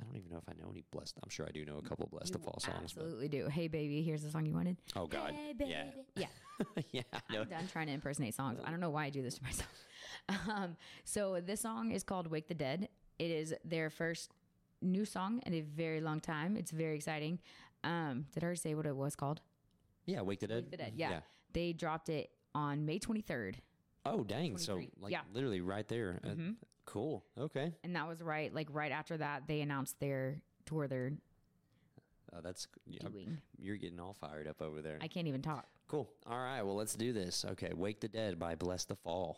I 0.00 0.04
don't 0.04 0.16
even 0.16 0.30
know 0.30 0.36
if 0.38 0.48
I 0.48 0.52
know 0.62 0.70
any 0.70 0.84
Blessed. 0.92 1.18
I'm 1.22 1.28
sure 1.30 1.44
I 1.46 1.50
do 1.50 1.64
know 1.64 1.78
a 1.78 1.82
couple 1.82 2.04
of 2.04 2.12
Blessthefall 2.12 2.60
songs. 2.60 2.92
But, 2.92 3.02
Absolutely 3.04 3.28
do. 3.28 3.48
Hey, 3.48 3.66
baby, 3.68 4.02
here's 4.02 4.22
the 4.22 4.30
song 4.30 4.46
you 4.46 4.52
wanted. 4.54 4.76
oh, 4.94 5.06
God. 5.06 5.32
Hey, 5.32 5.54
yeah. 5.58 5.84
baby. 5.84 5.94
Yeah. 6.16 6.82
yeah. 6.92 7.02
I'm 7.30 7.48
done 7.48 7.66
trying 7.72 7.86
to 7.88 7.92
impersonate 7.92 8.34
songs. 8.34 8.60
I 8.64 8.70
don't 8.70 8.80
know 8.80 8.90
why 8.90 9.06
I 9.06 9.10
do 9.10 9.22
this 9.22 9.36
to 9.38 9.42
myself. 9.42 9.68
Um, 10.50 10.76
so 11.04 11.40
this 11.40 11.60
song 11.62 11.90
is 11.90 12.02
called 12.02 12.26
"Wake 12.26 12.48
the 12.48 12.54
Dead." 12.54 12.88
It 13.18 13.30
is 13.30 13.54
their 13.64 13.88
first 13.88 14.30
new 14.82 15.04
song 15.06 15.40
in 15.46 15.54
a 15.54 15.60
very 15.62 16.00
long 16.02 16.20
time. 16.20 16.54
It's 16.56 16.70
very 16.70 16.96
exciting. 16.96 17.38
Um, 17.84 18.26
did 18.32 18.42
I 18.42 18.46
already 18.46 18.58
say 18.60 18.74
what 18.74 18.86
it 18.86 18.96
was 18.96 19.14
called? 19.16 19.40
Yeah, 20.06 20.22
Wake 20.22 20.40
the 20.40 20.46
Dead. 20.48 20.64
Wake 20.64 20.70
the 20.70 20.76
Dead. 20.78 20.92
Yeah. 20.96 21.20
They 21.52 21.72
dropped 21.72 22.08
it 22.08 22.30
on 22.54 22.84
May 22.86 22.98
23rd, 22.98 23.56
Oh, 24.06 24.24
dang. 24.24 24.56
So, 24.58 24.80
like, 25.00 25.12
Yeah. 25.12 25.22
literally 25.32 25.60
right 25.60 25.86
there. 25.86 26.20
Uh, 26.24 26.28
Mhm. 26.28 26.56
cool. 26.86 27.24
Okay. 27.36 27.74
and 27.84 27.94
that 27.96 28.08
was 28.08 28.22
right 28.22 28.52
like 28.54 28.68
right 28.70 28.90
after 28.92 29.16
that 29.18 29.46
they 29.46 29.60
announced 29.60 29.98
their 30.00 30.40
tour 30.64 30.88
they're 30.88 31.12
Uh, 32.32 32.40
that's, 32.42 32.66
yeah, 32.86 33.06
doing. 33.08 33.38
you're 33.58 33.76
getting 33.76 33.98
all 34.00 34.12
fired 34.14 34.46
up 34.46 34.60
over 34.62 34.80
there. 34.82 34.98
I 35.00 35.08
can't 35.08 35.26
even 35.28 35.40
talk. 35.42 35.66
Cool. 35.88 36.10
All 36.26 36.36
right. 36.38 36.62
Well, 36.62 36.74
let's 36.74 36.94
do 36.94 37.12
this. 37.14 37.44
Okay. 37.44 37.72
Wake 37.72 38.00
the 38.00 38.08
Dead 38.08 38.38
by 38.38 38.54
Blessthefall. 38.54 39.36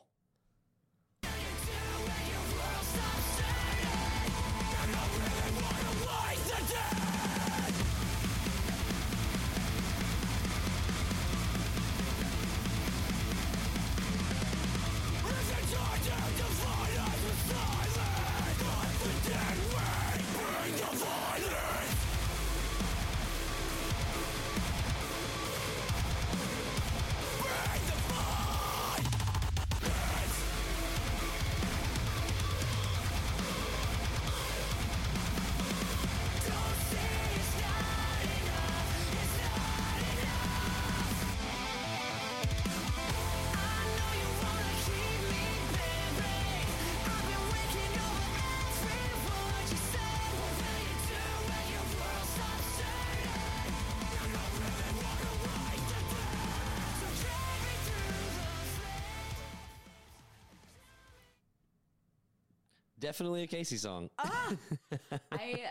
Definitely 63.11 63.43
a 63.43 63.49
Casey 63.49 63.77
song. 63.77 64.09
Ah! 64.21 64.53
I 65.33 65.63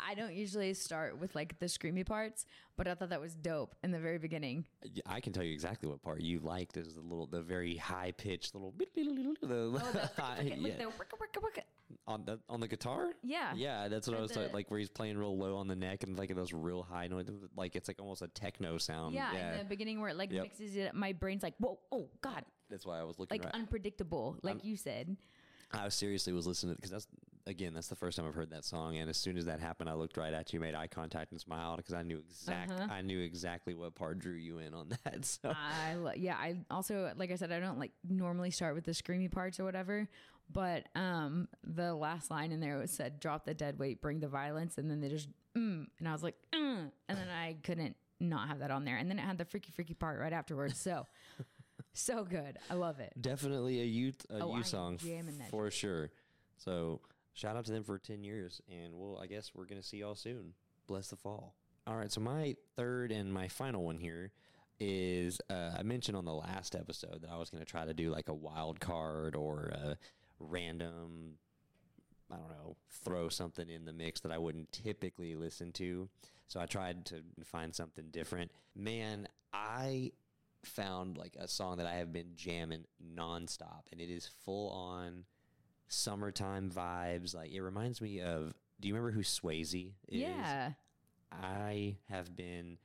I 0.00 0.14
don't 0.14 0.34
usually 0.34 0.72
start 0.72 1.18
with 1.18 1.34
like 1.34 1.58
the 1.58 1.66
screamy 1.66 2.06
parts, 2.06 2.46
but 2.76 2.86
I 2.86 2.94
thought 2.94 3.10
that 3.10 3.20
was 3.20 3.34
dope 3.34 3.74
in 3.82 3.90
the 3.90 3.98
very 3.98 4.18
beginning. 4.18 4.64
I 5.04 5.18
can 5.18 5.32
tell 5.32 5.42
you 5.42 5.52
exactly 5.52 5.88
what 5.88 6.00
part 6.00 6.20
you 6.20 6.38
liked. 6.38 6.76
Is 6.76 6.94
the 6.94 7.00
little, 7.00 7.26
the 7.26 7.42
very 7.42 7.76
high 7.76 8.12
pitched 8.16 8.54
little, 8.54 8.72
Oh, 8.80 8.84
the, 9.42 10.10
high- 10.16 10.42
yeah. 10.56 10.76
the 10.76 10.84
wicka, 10.84 11.18
wicka, 11.18 11.42
wicka. 11.42 11.62
on 12.06 12.24
the 12.24 12.38
on 12.48 12.60
the 12.60 12.68
guitar. 12.68 13.08
Yeah. 13.24 13.52
yeah, 13.56 13.88
that's 13.88 14.06
what 14.06 14.16
I 14.16 14.20
was 14.20 14.30
talking, 14.30 14.52
like 14.52 14.70
where 14.70 14.78
he's 14.78 14.88
playing 14.88 15.18
real 15.18 15.36
low 15.36 15.56
on 15.56 15.66
the 15.66 15.74
neck 15.74 16.04
and 16.04 16.16
like 16.16 16.32
those 16.36 16.52
real 16.52 16.84
high 16.84 17.08
notes, 17.08 17.32
like 17.56 17.74
it's 17.74 17.88
like 17.88 18.00
almost 18.00 18.22
a 18.22 18.28
techno 18.28 18.78
sound. 18.78 19.16
Yeah, 19.16 19.32
yeah. 19.32 19.52
in 19.54 19.58
the 19.58 19.64
beginning 19.64 20.00
where 20.00 20.10
it 20.10 20.16
like 20.16 20.30
Yep. 20.30 20.42
mixes 20.44 20.76
it 20.76 20.86
up, 20.90 20.94
my 20.94 21.12
brain's 21.14 21.42
like, 21.42 21.54
whoa, 21.58 21.80
oh 21.90 22.10
god, 22.20 22.44
that's 22.70 22.86
why 22.86 23.00
I 23.00 23.02
was 23.02 23.18
looking. 23.18 23.40
like 23.40 23.44
right. 23.44 23.60
unpredictable, 23.60 24.38
like 24.44 24.64
you 24.64 24.76
said. 24.76 25.16
I 25.78 25.88
seriously 25.88 26.32
was 26.32 26.46
listening 26.46 26.74
because 26.76 26.90
that's 26.90 27.06
again 27.46 27.74
that's 27.74 27.88
the 27.88 27.96
first 27.96 28.16
time 28.16 28.26
I've 28.26 28.34
heard 28.34 28.50
that 28.50 28.64
song, 28.64 28.96
and 28.96 29.08
as 29.10 29.16
soon 29.16 29.36
as 29.36 29.44
that 29.46 29.60
happened, 29.60 29.90
I 29.90 29.94
looked 29.94 30.16
right 30.16 30.32
at 30.32 30.52
you, 30.52 30.60
made 30.60 30.74
eye 30.74 30.86
contact, 30.86 31.32
and 31.32 31.40
smiled 31.40 31.76
because 31.78 31.94
I 31.94 32.02
knew 32.02 32.18
exact 32.18 32.72
Uh-huh. 32.72 32.86
I 32.90 33.02
knew 33.02 33.20
exactly 33.20 33.74
what 33.74 33.94
part 33.94 34.18
drew 34.18 34.34
you 34.34 34.58
in 34.58 34.74
on 34.74 34.88
that. 35.04 35.24
So 35.24 35.52
I 35.54 35.94
lo- 35.94 36.12
yeah, 36.16 36.36
I 36.36 36.56
also 36.70 37.12
like 37.16 37.30
I 37.30 37.36
said, 37.36 37.52
I 37.52 37.60
don't 37.60 37.78
like 37.78 37.92
normally 38.08 38.50
start 38.50 38.74
with 38.74 38.84
the 38.84 38.92
screamy 38.92 39.30
parts 39.30 39.60
or 39.60 39.64
whatever, 39.64 40.08
but 40.50 40.88
um, 40.94 41.48
the 41.62 41.94
last 41.94 42.30
line 42.30 42.52
in 42.52 42.60
there 42.60 42.78
was 42.78 42.90
said, 42.90 43.20
"Drop 43.20 43.44
the 43.44 43.54
dead 43.54 43.78
weight, 43.78 44.00
bring 44.00 44.20
the 44.20 44.28
violence," 44.28 44.78
and 44.78 44.90
then 44.90 45.00
they 45.00 45.08
just 45.08 45.28
mm, 45.56 45.86
and 45.98 46.08
I 46.08 46.12
was 46.12 46.22
like, 46.22 46.36
mm, 46.54 46.90
and 47.08 47.18
then 47.18 47.28
I 47.28 47.56
couldn't 47.62 47.96
not 48.20 48.48
have 48.48 48.60
that 48.60 48.70
on 48.70 48.84
there, 48.84 48.96
and 48.96 49.10
then 49.10 49.18
it 49.18 49.22
had 49.22 49.38
the 49.38 49.44
freaky 49.44 49.70
freaky 49.72 49.92
part 49.94 50.18
right 50.20 50.32
afterwards. 50.32 50.78
So, 50.78 51.06
so 51.94 52.24
good, 52.24 52.58
I 52.70 52.74
love 52.74 53.00
it. 53.00 53.12
definitely 53.20 53.80
a 53.80 53.84
you 53.84 54.12
a 54.30 54.40
Oh, 54.42 54.52
I 54.52 54.58
you 54.58 54.64
song 54.64 54.98
for 55.50 55.70
sure. 55.70 56.10
So 56.56 57.00
shout 57.32 57.56
out 57.56 57.64
to 57.66 57.72
them 57.72 57.84
for 57.84 57.98
ten 57.98 58.22
years, 58.22 58.60
and 58.68 58.94
we'll 58.94 59.18
I 59.18 59.26
guess 59.26 59.52
we're 59.54 59.66
gonna 59.66 59.82
see 59.82 59.98
y'all 59.98 60.14
soon. 60.14 60.54
Blessthefall. 60.88 61.52
All 61.86 61.96
right, 61.96 62.10
so 62.12 62.20
my 62.20 62.56
third 62.76 63.12
and 63.12 63.32
my 63.32 63.48
final 63.48 63.84
one 63.84 63.98
here 63.98 64.32
is 64.80 65.40
uh, 65.50 65.70
I 65.78 65.82
mentioned 65.82 66.16
on 66.16 66.24
the 66.24 66.34
last 66.34 66.74
episode 66.74 67.22
that 67.22 67.30
I 67.30 67.38
was 67.38 67.50
gonna 67.50 67.64
try 67.64 67.84
to 67.84 67.94
do 67.94 68.10
like 68.10 68.28
a 68.28 68.34
wild 68.34 68.80
card 68.80 69.36
or 69.36 69.72
a 69.74 69.96
random 70.40 71.34
I 72.30 72.36
don't 72.36 72.48
know, 72.48 72.76
throw 73.04 73.28
something 73.28 73.68
in 73.68 73.84
the 73.84 73.92
mix 73.92 74.20
that 74.20 74.32
I 74.32 74.38
wouldn't 74.38 74.72
typically 74.72 75.34
listen 75.34 75.72
to. 75.72 76.08
So 76.48 76.58
I 76.58 76.66
tried 76.66 77.04
to 77.06 77.22
find 77.44 77.74
something 77.74 78.06
different. 78.10 78.50
Man, 78.74 79.28
I 79.52 80.12
found 80.64 81.16
like 81.16 81.36
a 81.38 81.48
song 81.48 81.78
that 81.78 81.86
I 81.86 81.94
have 81.94 82.12
been 82.12 82.32
jamming 82.34 82.84
nonstop, 83.16 83.82
and 83.92 84.00
it 84.00 84.10
is 84.10 84.30
full 84.44 84.70
on 84.70 85.24
summertime 85.88 86.70
vibes. 86.70 87.34
Like 87.34 87.52
it 87.52 87.60
reminds 87.60 88.00
me 88.00 88.20
of. 88.20 88.54
Do 88.80 88.88
you 88.88 88.94
remember 88.94 89.12
who 89.12 89.22
Swayze 89.22 89.92
is? 90.08 90.20
Yeah, 90.20 90.72
I 91.30 91.96
have 92.10 92.34
been 92.34 92.78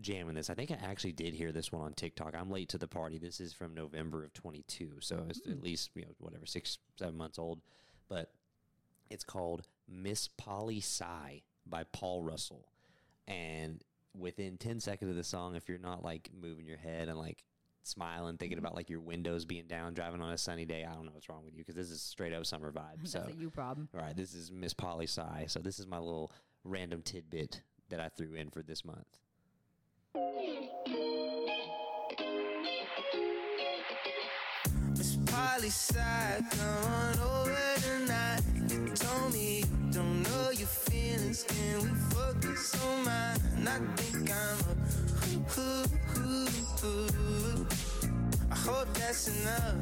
jamming 0.00 0.34
this. 0.34 0.50
I 0.50 0.54
think 0.54 0.70
I 0.70 0.78
actually 0.82 1.12
did 1.12 1.34
hear 1.34 1.52
this 1.52 1.72
one 1.72 1.82
on 1.82 1.94
TikTok. 1.94 2.34
I'm 2.34 2.50
late 2.50 2.68
to 2.70 2.78
the 2.78 2.88
party. 2.88 3.18
This 3.18 3.40
is 3.40 3.52
from 3.52 3.74
November 3.74 4.24
of 4.24 4.32
22, 4.32 4.96
so 5.00 5.24
it's 5.28 5.40
at 5.46 5.54
hmm. 5.54 5.62
least 5.62 5.90
you 5.94 6.02
know 6.02 6.14
whatever 6.18 6.46
six 6.46 6.78
seven 6.96 7.16
months 7.16 7.38
old. 7.38 7.60
But 8.08 8.32
it's 9.10 9.24
called 9.24 9.62
Miss 9.88 10.28
Poli 10.28 10.78
Sci 10.78 11.42
by 11.66 11.84
Paul 11.92 12.22
Russell, 12.22 12.66
and 13.26 13.82
within 14.18 14.56
10 14.56 14.80
seconds 14.80 15.10
of 15.10 15.16
the 15.16 15.24
song, 15.24 15.54
if 15.56 15.68
you're 15.68 15.78
not 15.78 16.02
like 16.04 16.30
moving 16.38 16.66
your 16.66 16.78
head 16.78 17.08
and 17.08 17.18
like 17.18 17.44
smiling, 17.82 18.36
thinking 18.36 18.58
mm-hmm. 18.58 18.66
about 18.66 18.74
like 18.76 18.90
your 18.90 19.00
windows 19.00 19.44
being 19.44 19.66
down, 19.66 19.94
driving 19.94 20.20
on 20.20 20.32
a 20.32 20.38
sunny 20.38 20.64
day, 20.64 20.84
I 20.84 20.94
don't 20.94 21.04
know 21.06 21.12
what's 21.12 21.28
wrong 21.28 21.44
with 21.44 21.54
you 21.54 21.60
because 21.60 21.74
this 21.74 21.90
is 21.90 22.02
straight 22.02 22.32
up 22.32 22.44
summer 22.46 22.72
vibe. 22.72 22.98
That's 22.98 23.12
So 23.12 23.26
a 23.28 23.32
you 23.32 23.50
problem. 23.50 23.88
all 23.94 24.00
right, 24.00 24.16
this 24.16 24.34
is 24.34 24.50
Miss 24.50 24.74
Poli 24.74 25.06
Sci. 25.06 25.44
So 25.48 25.60
this 25.60 25.78
is 25.78 25.86
my 25.86 25.98
little 25.98 26.32
random 26.64 27.02
tidbit 27.02 27.62
that 27.88 28.00
I 28.00 28.08
threw 28.08 28.34
in 28.34 28.50
for 28.50 28.62
this 28.62 28.84
month. 28.84 29.06
Miss 34.96 35.16
Poli 35.26 35.68
Sci, 35.68 36.44
come 36.50 36.84
on 36.84 37.18
over 37.20 37.75
feelings. 41.44 41.82
Can 41.82 41.92
we 41.92 41.98
focus 42.14 42.84
on 42.84 43.04
mine? 43.04 43.40
I 43.68 43.78
think 43.96 44.30
I'm 44.30 44.58
a. 44.70 44.76
I 48.50 48.54
hope 48.56 48.88
that's 48.94 49.28
enough. 49.28 49.76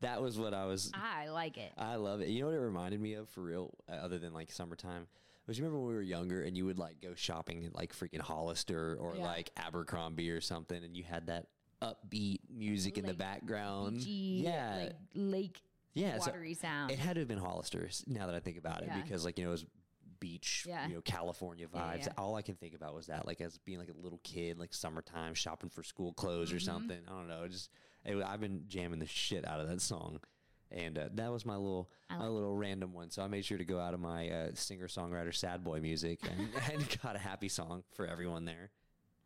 That 0.00 0.20
was 0.20 0.36
what 0.38 0.52
I 0.52 0.64
was. 0.66 0.90
I 0.94 1.28
like 1.28 1.56
it. 1.58 1.72
I 1.78 1.94
love 1.96 2.20
it. 2.20 2.28
You 2.28 2.40
know 2.40 2.46
what 2.48 2.54
it 2.56 2.58
reminded 2.60 3.00
me 3.00 3.14
of 3.14 3.28
for 3.28 3.40
real, 3.42 3.72
uh, 3.88 3.92
other 3.94 4.18
than 4.18 4.34
like 4.34 4.50
summertime? 4.50 5.06
Was 5.46 5.58
you 5.58 5.64
remember 5.64 5.80
when 5.80 5.88
we 5.88 5.94
were 5.94 6.02
younger 6.02 6.42
and 6.42 6.56
you 6.56 6.64
would 6.66 6.78
like 6.78 7.00
go 7.00 7.14
shopping 7.14 7.64
at 7.64 7.74
like 7.74 7.94
freaking 7.94 8.20
Hollister 8.20 8.96
or 9.00 9.14
Yeah. 9.16 9.24
like 9.24 9.50
Abercrombie 9.56 10.30
or 10.30 10.40
something, 10.40 10.82
and 10.82 10.96
you 10.96 11.04
had 11.04 11.26
that 11.28 11.46
upbeat 11.80 12.40
music 12.50 12.98
in 12.98 13.06
the 13.06 13.14
background. 13.14 13.96
Beachy, 13.98 14.42
yeah, 14.44 14.76
like 14.82 14.92
lake 15.14 15.60
yeah. 15.94 16.18
so 16.18 16.32
sound. 16.54 16.90
It 16.90 16.98
had 16.98 17.14
to 17.14 17.20
have 17.20 17.28
been 17.28 17.38
Hollister's 17.38 18.04
now 18.06 18.26
that 18.26 18.34
I 18.34 18.40
think 18.40 18.58
about 18.58 18.82
Yeah. 18.84 18.98
it 18.98 19.04
because 19.04 19.24
like 19.24 19.38
you 19.38 19.44
know 19.44 19.50
it 19.50 19.52
was 19.52 19.66
beach, 20.20 20.64
Yeah. 20.68 20.86
you 20.86 20.94
know, 20.94 21.00
California 21.00 21.66
vibes. 21.66 22.06
yeah. 22.06 22.12
All 22.16 22.36
I 22.36 22.42
can 22.42 22.54
think 22.54 22.74
about 22.74 22.94
was 22.94 23.06
that 23.08 23.26
like 23.26 23.40
as 23.40 23.58
being 23.58 23.78
like 23.80 23.88
a 23.88 24.00
little 24.00 24.20
kid, 24.22 24.56
like 24.58 24.72
summertime 24.72 25.34
shopping 25.34 25.68
for 25.70 25.82
school 25.82 26.12
clothes 26.12 26.48
Mm-hmm. 26.48 26.56
or 26.56 26.60
something. 26.60 26.98
I 27.08 27.10
don't 27.10 27.28
know. 27.28 27.48
Just 27.48 27.70
it, 28.04 28.16
I've 28.22 28.40
been 28.40 28.64
jamming 28.68 29.00
the 29.00 29.06
shit 29.06 29.46
out 29.46 29.58
of 29.60 29.68
that 29.68 29.80
song. 29.80 30.20
And 30.70 30.96
uh, 30.96 31.08
that 31.14 31.30
was 31.30 31.44
my 31.44 31.56
little, 31.56 31.90
I 32.08 32.14
my 32.16 32.24
like 32.24 32.32
little 32.32 32.56
random 32.56 32.94
one. 32.94 33.10
So 33.10 33.22
I 33.22 33.28
made 33.28 33.44
sure 33.44 33.58
to 33.58 33.64
go 33.64 33.78
out 33.78 33.92
of 33.94 34.00
my 34.00 34.30
uh, 34.30 34.50
singer 34.54 34.86
songwriter 34.86 35.34
sad 35.34 35.62
boy 35.64 35.80
music 35.80 36.20
and, 36.22 36.48
and 36.72 36.98
got 37.02 37.14
a 37.14 37.18
happy 37.18 37.48
song 37.48 37.82
for 37.92 38.06
everyone 38.06 38.44
there. 38.46 38.70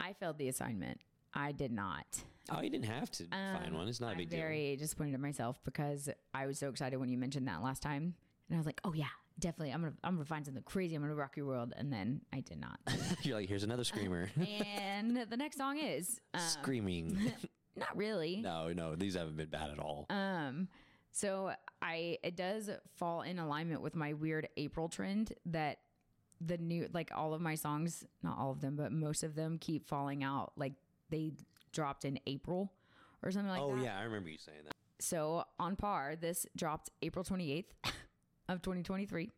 I 0.01 0.13
failed 0.15 0.39
the 0.39 0.49
assignment. 0.49 1.01
I 1.37 1.53
did 1.53 1.73
not. 1.73 2.07
Oh, 2.51 2.61
you 2.61 2.71
didn't 2.71 2.87
have 2.87 3.11
to 3.13 3.25
find 3.27 3.67
Um, 3.69 3.75
one. 3.75 3.89
It's 3.89 4.01
not 4.01 4.09
a 4.09 4.13
I'm 4.13 4.19
big 4.19 4.31
deal. 4.31 4.39
very 4.39 4.77
disappointed 4.77 5.15
in 5.15 5.21
myself 5.21 5.59
because 5.65 6.09
I 6.33 6.47
was 6.47 6.59
so 6.59 6.69
excited 6.69 6.97
when 6.99 7.09
you 7.09 7.19
mentioned 7.19 7.49
that 7.49 7.63
last 7.63 7.83
time, 7.83 8.15
and 8.49 8.57
I 8.57 8.59
was 8.59 8.67
like, 8.67 8.81
"Oh 8.85 8.93
yeah, 8.93 9.07
definitely. 9.39 9.73
I'm 9.73 9.81
gonna, 9.81 9.95
I'm 10.05 10.15
gonna 10.15 10.25
find 10.27 10.45
something 10.45 10.63
crazy. 10.63 10.95
I'm 10.95 11.03
gonna 11.03 11.15
rock 11.17 11.37
your 11.37 11.47
world." 11.47 11.73
And 11.77 11.93
then 11.93 12.21
I 12.33 12.41
did 12.41 12.61
not. 12.61 12.79
You're 13.23 13.37
like, 13.37 13.49
here's 13.49 13.65
another 13.65 13.83
screamer, 13.85 14.31
and 14.77 15.17
the 15.29 15.37
next 15.37 15.57
song 15.59 15.79
is 15.79 16.21
um, 16.35 16.41
screaming. 16.41 17.33
not 17.77 17.97
really. 17.97 18.37
no, 18.43 18.73
no, 18.73 18.95
these 18.95 19.15
haven't 19.17 19.37
been 19.37 19.49
bad 19.51 19.71
at 19.71 19.79
all. 19.81 20.07
Um, 20.09 20.69
so 21.11 21.51
I 21.83 22.19
it 22.23 22.37
does 22.37 22.71
fall 22.95 23.23
in 23.23 23.39
alignment 23.41 23.81
with 23.83 23.97
my 23.97 24.13
weird 24.13 24.49
April 24.57 24.89
trend 24.89 25.33
that 25.47 25.79
the 26.41 26.59
new 26.59 26.89
like 26.93 27.11
all 27.13 27.35
of 27.35 27.41
my 27.41 27.57
songs, 27.57 28.05
not 28.23 28.39
all 28.39 28.53
of 28.53 28.61
them, 28.61 28.77
but 28.77 28.93
most 28.93 29.25
of 29.25 29.35
them 29.35 29.59
keep 29.59 29.89
falling 29.89 30.23
out. 30.23 30.53
Like 30.57 30.75
they 31.11 31.33
dropped 31.73 32.05
in 32.05 32.19
April 32.27 32.73
or 33.23 33.31
something 33.31 33.51
like 33.51 33.61
oh 33.61 33.75
that. 33.75 33.81
Oh 33.81 33.85
yeah, 33.85 33.99
I 33.99 34.03
remember 34.03 34.31
you 34.31 34.39
saying 34.39 34.61
that. 34.65 34.75
So 34.99 35.45
on 35.59 35.77
par, 35.77 36.17
this 36.19 36.47
dropped 36.57 36.91
April 37.03 37.25
28th 37.25 37.65
of 38.49 38.63
2023. 38.63 39.31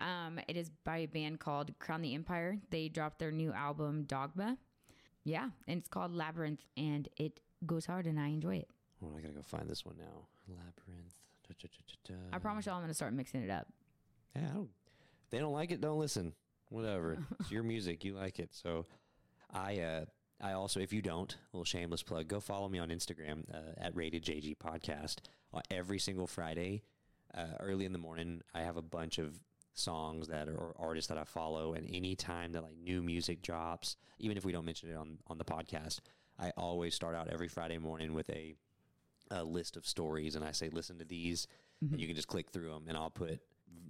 Um, 0.00 0.40
it 0.48 0.56
is 0.56 0.70
by 0.84 0.98
a 0.98 1.06
band 1.06 1.40
called 1.40 1.72
Crown 1.78 2.02
the 2.02 2.14
Empire. 2.14 2.58
They 2.70 2.88
dropped 2.88 3.18
their 3.18 3.30
new 3.30 3.52
album 3.52 4.04
Dogma. 4.04 4.56
Yeah, 5.24 5.50
and 5.68 5.78
it's 5.78 5.88
called 5.88 6.14
Labyrinth, 6.14 6.64
and 6.76 7.06
it 7.18 7.40
goes 7.66 7.84
hard, 7.84 8.06
and 8.06 8.18
I 8.18 8.28
enjoy 8.28 8.56
it. 8.56 8.68
Oh, 9.02 9.14
I 9.16 9.20
gotta 9.20 9.34
go 9.34 9.42
find 9.42 9.68
this 9.68 9.84
one 9.84 9.96
now. 9.98 10.26
Labyrinth. 10.48 11.14
Da, 11.46 11.54
da, 11.60 11.68
da. 12.14 12.14
I 12.32 12.38
promise 12.38 12.66
y'all, 12.66 12.76
I'm 12.76 12.82
gonna 12.82 12.94
start 12.94 13.12
mixing 13.12 13.42
it 13.42 13.50
up. 13.50 13.66
Yeah, 14.34 14.46
I 14.50 14.54
don't, 14.54 14.70
they 15.30 15.38
don't 15.38 15.52
like 15.52 15.70
it, 15.70 15.80
don't 15.80 15.98
listen. 15.98 16.32
Whatever. 16.70 17.18
it's 17.40 17.50
your 17.50 17.62
music. 17.62 18.04
You 18.04 18.14
like 18.14 18.38
it. 18.38 18.50
So 18.52 18.86
I 19.52 19.80
uh 19.80 20.04
I 20.40 20.52
also, 20.52 20.80
if 20.80 20.92
you 20.92 21.02
don't, 21.02 21.32
a 21.32 21.56
little 21.56 21.64
shameless 21.64 22.02
plug, 22.02 22.28
go 22.28 22.40
follow 22.40 22.68
me 22.68 22.78
on 22.78 22.88
Instagram 22.88 23.44
uh, 23.52 23.72
at 23.76 23.94
Rated 23.94 24.24
JG 24.24 24.56
Podcast. 24.56 25.16
Uh, 25.52 25.60
every 25.70 25.98
single 25.98 26.26
Friday, 26.26 26.82
uh, 27.34 27.46
early 27.60 27.84
in 27.84 27.92
the 27.92 27.98
morning, 27.98 28.40
I 28.54 28.62
have 28.62 28.76
a 28.76 28.82
bunch 28.82 29.18
of 29.18 29.38
songs 29.74 30.28
that 30.28 30.48
are 30.48 30.56
or 30.56 30.74
artists 30.78 31.08
that 31.08 31.18
I 31.18 31.24
follow, 31.24 31.74
and 31.74 31.88
anytime 31.94 32.52
that 32.52 32.62
like 32.62 32.76
new 32.76 33.02
music 33.02 33.42
drops, 33.42 33.96
even 34.18 34.36
if 34.36 34.44
we 34.44 34.52
don't 34.52 34.64
mention 34.64 34.90
it 34.90 34.96
on 34.96 35.18
on 35.28 35.38
the 35.38 35.44
podcast, 35.44 36.00
I 36.38 36.50
always 36.56 36.94
start 36.94 37.14
out 37.14 37.28
every 37.28 37.48
Friday 37.48 37.78
morning 37.78 38.14
with 38.14 38.30
a 38.30 38.54
a 39.30 39.44
list 39.44 39.76
of 39.76 39.86
stories, 39.86 40.34
and 40.34 40.44
I 40.44 40.52
say, 40.52 40.70
listen 40.70 40.98
to 40.98 41.04
these, 41.04 41.46
and 41.80 42.00
you 42.00 42.06
can 42.06 42.16
just 42.16 42.28
click 42.28 42.50
through 42.50 42.70
them, 42.70 42.84
and 42.88 42.96
I'll 42.96 43.10
put 43.10 43.40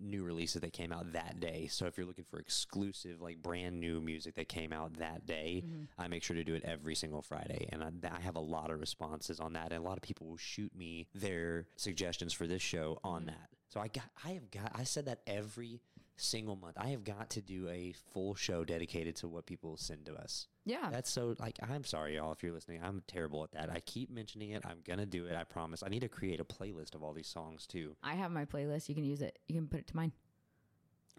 new 0.01 0.25
releases 0.25 0.63
that 0.63 0.73
came 0.73 0.93
out 0.93 1.13
that 1.13 1.41
day. 1.41 1.69
So 1.71 1.87
if 1.87 1.97
you're 1.97 2.07
looking 2.07 2.25
for 2.25 2.39
exclusive, 2.39 3.21
like 3.21 3.43
brand 3.43 3.79
new 3.79 4.01
music 4.01 4.35
that 4.37 4.49
came 4.49 4.73
out 4.73 4.99
that 4.99 5.27
day, 5.27 5.63
mm-hmm. 5.65 5.85
I 5.99 6.09
make 6.09 6.23
sure 6.23 6.37
to 6.37 6.45
do 6.45 6.55
it 6.55 6.65
every 6.65 6.95
single 6.95 7.23
Friday, 7.23 7.69
and 7.71 7.83
I, 7.83 7.91
I 8.09 8.21
have 8.21 8.37
a 8.37 8.41
lot 8.41 8.71
of 8.71 8.81
responses 8.81 9.41
on 9.41 9.53
that, 9.55 9.73
and 9.73 9.85
a 9.85 9.87
lot 9.87 9.97
of 9.97 10.03
people 10.03 10.27
will 10.27 10.37
shoot 10.37 10.75
me 10.77 11.07
their 11.15 11.67
suggestions 11.77 12.33
for 12.33 12.47
this 12.47 12.63
show 12.63 12.99
on 13.05 13.23
mm-hmm. 13.23 13.31
that. 13.31 13.49
So 13.69 13.79
I 13.79 13.87
got, 13.87 14.05
I 14.25 14.31
have 14.31 14.51
got, 14.51 14.73
I 14.75 14.83
said 14.83 15.07
that 15.07 15.21
every 15.29 15.81
single 16.21 16.57
month. 16.57 16.77
I 16.79 16.89
have 16.89 17.05
got 17.05 17.31
to 17.31 17.41
do 17.41 17.69
a 17.69 17.95
full 18.13 18.35
show 18.35 18.65
dedicated 18.65 19.17
to 19.17 19.29
what 19.29 19.47
people 19.47 19.77
send 19.77 20.07
to 20.07 20.15
us. 20.15 20.47
Yeah. 20.65 20.89
That's 20.91 21.11
so 21.11 21.35
like 21.39 21.59
I'm 21.69 21.85
sorry 21.85 22.17
y'all 22.17 22.33
if 22.33 22.43
you're 22.43 22.53
listening. 22.53 22.81
I'm 22.83 23.03
terrible 23.07 23.43
at 23.45 23.53
that. 23.53 23.71
I 23.71 23.81
keep 23.81 24.11
mentioning 24.11 24.51
it. 24.51 24.63
I'm 24.65 24.79
gonna 24.87 25.07
do 25.07 25.27
it. 25.27 25.35
I 25.35 25.45
promise. 25.45 25.83
I 25.83 25.89
need 25.89 26.01
to 26.01 26.09
create 26.09 26.41
a 26.41 26.45
playlist 26.45 26.95
of 26.95 27.03
all 27.03 27.13
these 27.13 27.29
songs 27.29 27.67
too. 27.67 27.97
I 28.03 28.15
have 28.15 28.31
my 28.31 28.45
playlist. 28.45 28.89
You 28.89 28.95
can 28.95 29.05
use 29.05 29.23
it. 29.23 29.39
You 29.49 29.57
can 29.57 29.67
put 29.67 29.81
it 29.81 29.87
to 29.89 29.97
mine. 29.97 30.13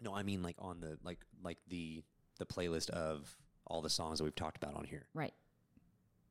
No, 0.00 0.14
I 0.14 0.22
mean 0.22 0.42
like 0.42 0.56
on 0.58 0.80
the 0.80 0.98
like 1.04 1.18
like 1.42 1.58
the 1.68 2.02
the 2.38 2.46
playlist 2.46 2.90
of 2.90 3.36
all 3.66 3.82
the 3.82 3.90
songs 3.90 4.18
that 4.18 4.24
we've 4.24 4.34
talked 4.34 4.62
about 4.62 4.74
on 4.76 4.84
here. 4.84 5.06
Right. 5.14 5.34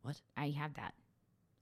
What? 0.02 0.20
I 0.36 0.50
have 0.50 0.74
that 0.76 0.94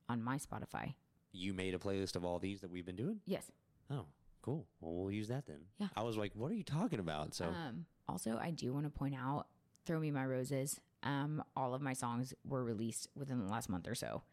on 0.08 0.24
my 0.24 0.38
Spotify. 0.38 0.94
You 1.32 1.54
made 1.54 1.74
a 1.74 1.78
playlist 1.78 2.16
of 2.16 2.26
all 2.26 2.40
these 2.40 2.62
that 2.62 2.72
we've 2.72 2.86
been 2.86 2.96
doing? 2.96 3.20
Yes. 3.26 3.52
Oh, 3.92 4.06
cool. 4.50 4.68
Well, 4.82 4.94
we'll 4.96 5.12
use 5.12 5.28
that 5.30 5.46
then. 5.46 5.62
Yeah. 5.78 5.88
I 5.96 6.04
was 6.04 6.18
like, 6.18 6.32
what 6.36 6.52
are 6.52 6.56
you 6.56 6.64
talking 6.64 7.00
about? 7.00 7.34
So 7.34 7.46
Um, 7.46 7.86
also, 8.08 8.38
I 8.42 8.52
do 8.52 8.74
want 8.74 8.86
to 8.86 8.90
point 8.90 9.16
out 9.16 9.48
"Throw 9.86 10.00
Me 10.00 10.12
My 10.12 10.26
Roses." 10.26 10.80
Um, 11.04 11.44
all 11.56 11.74
of 11.74 11.82
my 11.82 11.94
songs 11.94 12.34
were 12.44 12.64
released 12.64 13.08
within 13.16 13.40
the 13.40 13.46
last 13.50 13.70
month 13.70 13.88
or 13.88 13.96
so. 13.96 14.24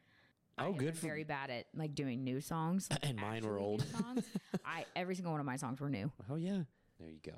Oh, 0.58 0.72
have 0.72 0.76
good 0.78 0.96
for 0.96 1.06
very 1.06 1.22
bad 1.24 1.50
at 1.50 1.66
like 1.74 1.94
doing 1.94 2.24
new 2.24 2.40
songs, 2.40 2.88
like, 2.90 3.00
And 3.04 3.20
mine 3.20 3.44
were 3.46 3.58
old. 3.58 3.84
songs. 4.00 4.24
I 4.64 4.84
every 4.96 5.14
single 5.14 5.32
one 5.32 5.40
of 5.40 5.46
my 5.46 5.56
songs 5.56 5.80
were 5.80 5.90
new. 5.90 6.10
Oh 6.30 6.36
yeah. 6.36 6.62
There 6.98 7.10
you 7.10 7.20
go. 7.22 7.36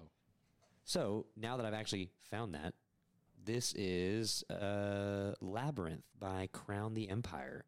So 0.84 1.26
now 1.36 1.56
that 1.56 1.66
I've 1.66 1.74
actually 1.74 2.10
found 2.30 2.54
that, 2.54 2.74
this 3.44 3.74
is 3.74 4.44
uh, 4.50 5.34
Labyrinth 5.40 6.04
by 6.18 6.48
Crown 6.52 6.94
the 6.94 7.08
Empire. 7.10 7.64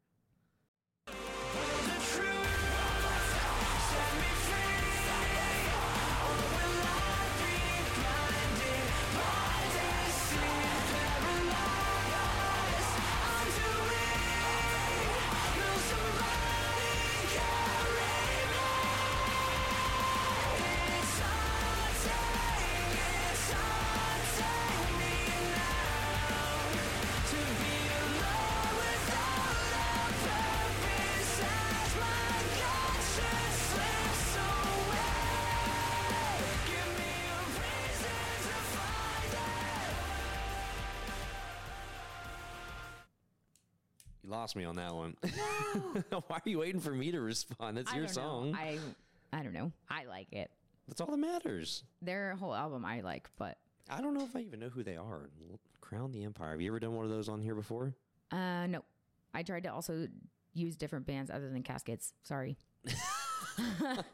Lost 44.51 44.57
me 44.57 44.65
on 44.65 44.77
that 44.77 44.95
one. 44.95 45.17
Why 46.27 46.37
are 46.37 46.43
you 46.49 46.59
waiting 46.59 46.81
for 46.81 46.91
me 46.91 47.13
to 47.13 47.21
respond? 47.21 47.77
That's 47.77 47.93
I 47.93 47.97
your 47.97 48.07
don't 48.07 48.15
song. 48.15 48.53
Know. 48.53 48.59
I 48.59 48.79
I 49.33 49.43
don't 49.43 49.53
know. 49.53 49.71
I 49.89 50.05
like 50.07 50.33
it. 50.33 50.51
That's 50.89 51.01
all 51.01 51.07
that 51.09 51.19
matters. 51.19 51.85
Their 52.03 52.35
whole 52.35 52.55
album 52.55 52.85
I 52.85 53.01
like, 53.01 53.31
but 53.39 53.59
I 53.89 54.01
don't 54.01 54.15
know 54.15 54.25
if 54.25 54.35
I 54.35 54.41
even 54.41 54.59
know 54.59 54.69
who 54.69 54.83
they 54.83 54.97
are. 54.97 55.31
Crown 55.81 56.11
the 56.11 56.25
Empire. 56.25 56.51
Have 56.53 56.61
you 56.61 56.71
ever 56.71 56.81
done 56.81 56.95
one 56.95 57.05
of 57.05 57.11
those 57.11 57.29
on 57.29 57.41
here 57.41 57.55
before? 57.55 57.95
Uh, 58.33 58.67
no. 58.67 58.85
I 59.33 59.45
tried 59.45 59.63
to 59.65 59.73
also 59.73 60.09
use 60.53 60.75
different 60.75 61.07
bands 61.07 61.31
other 61.31 61.49
than 61.49 61.63
Caskets. 61.63 62.13
Sorry. 62.25 62.57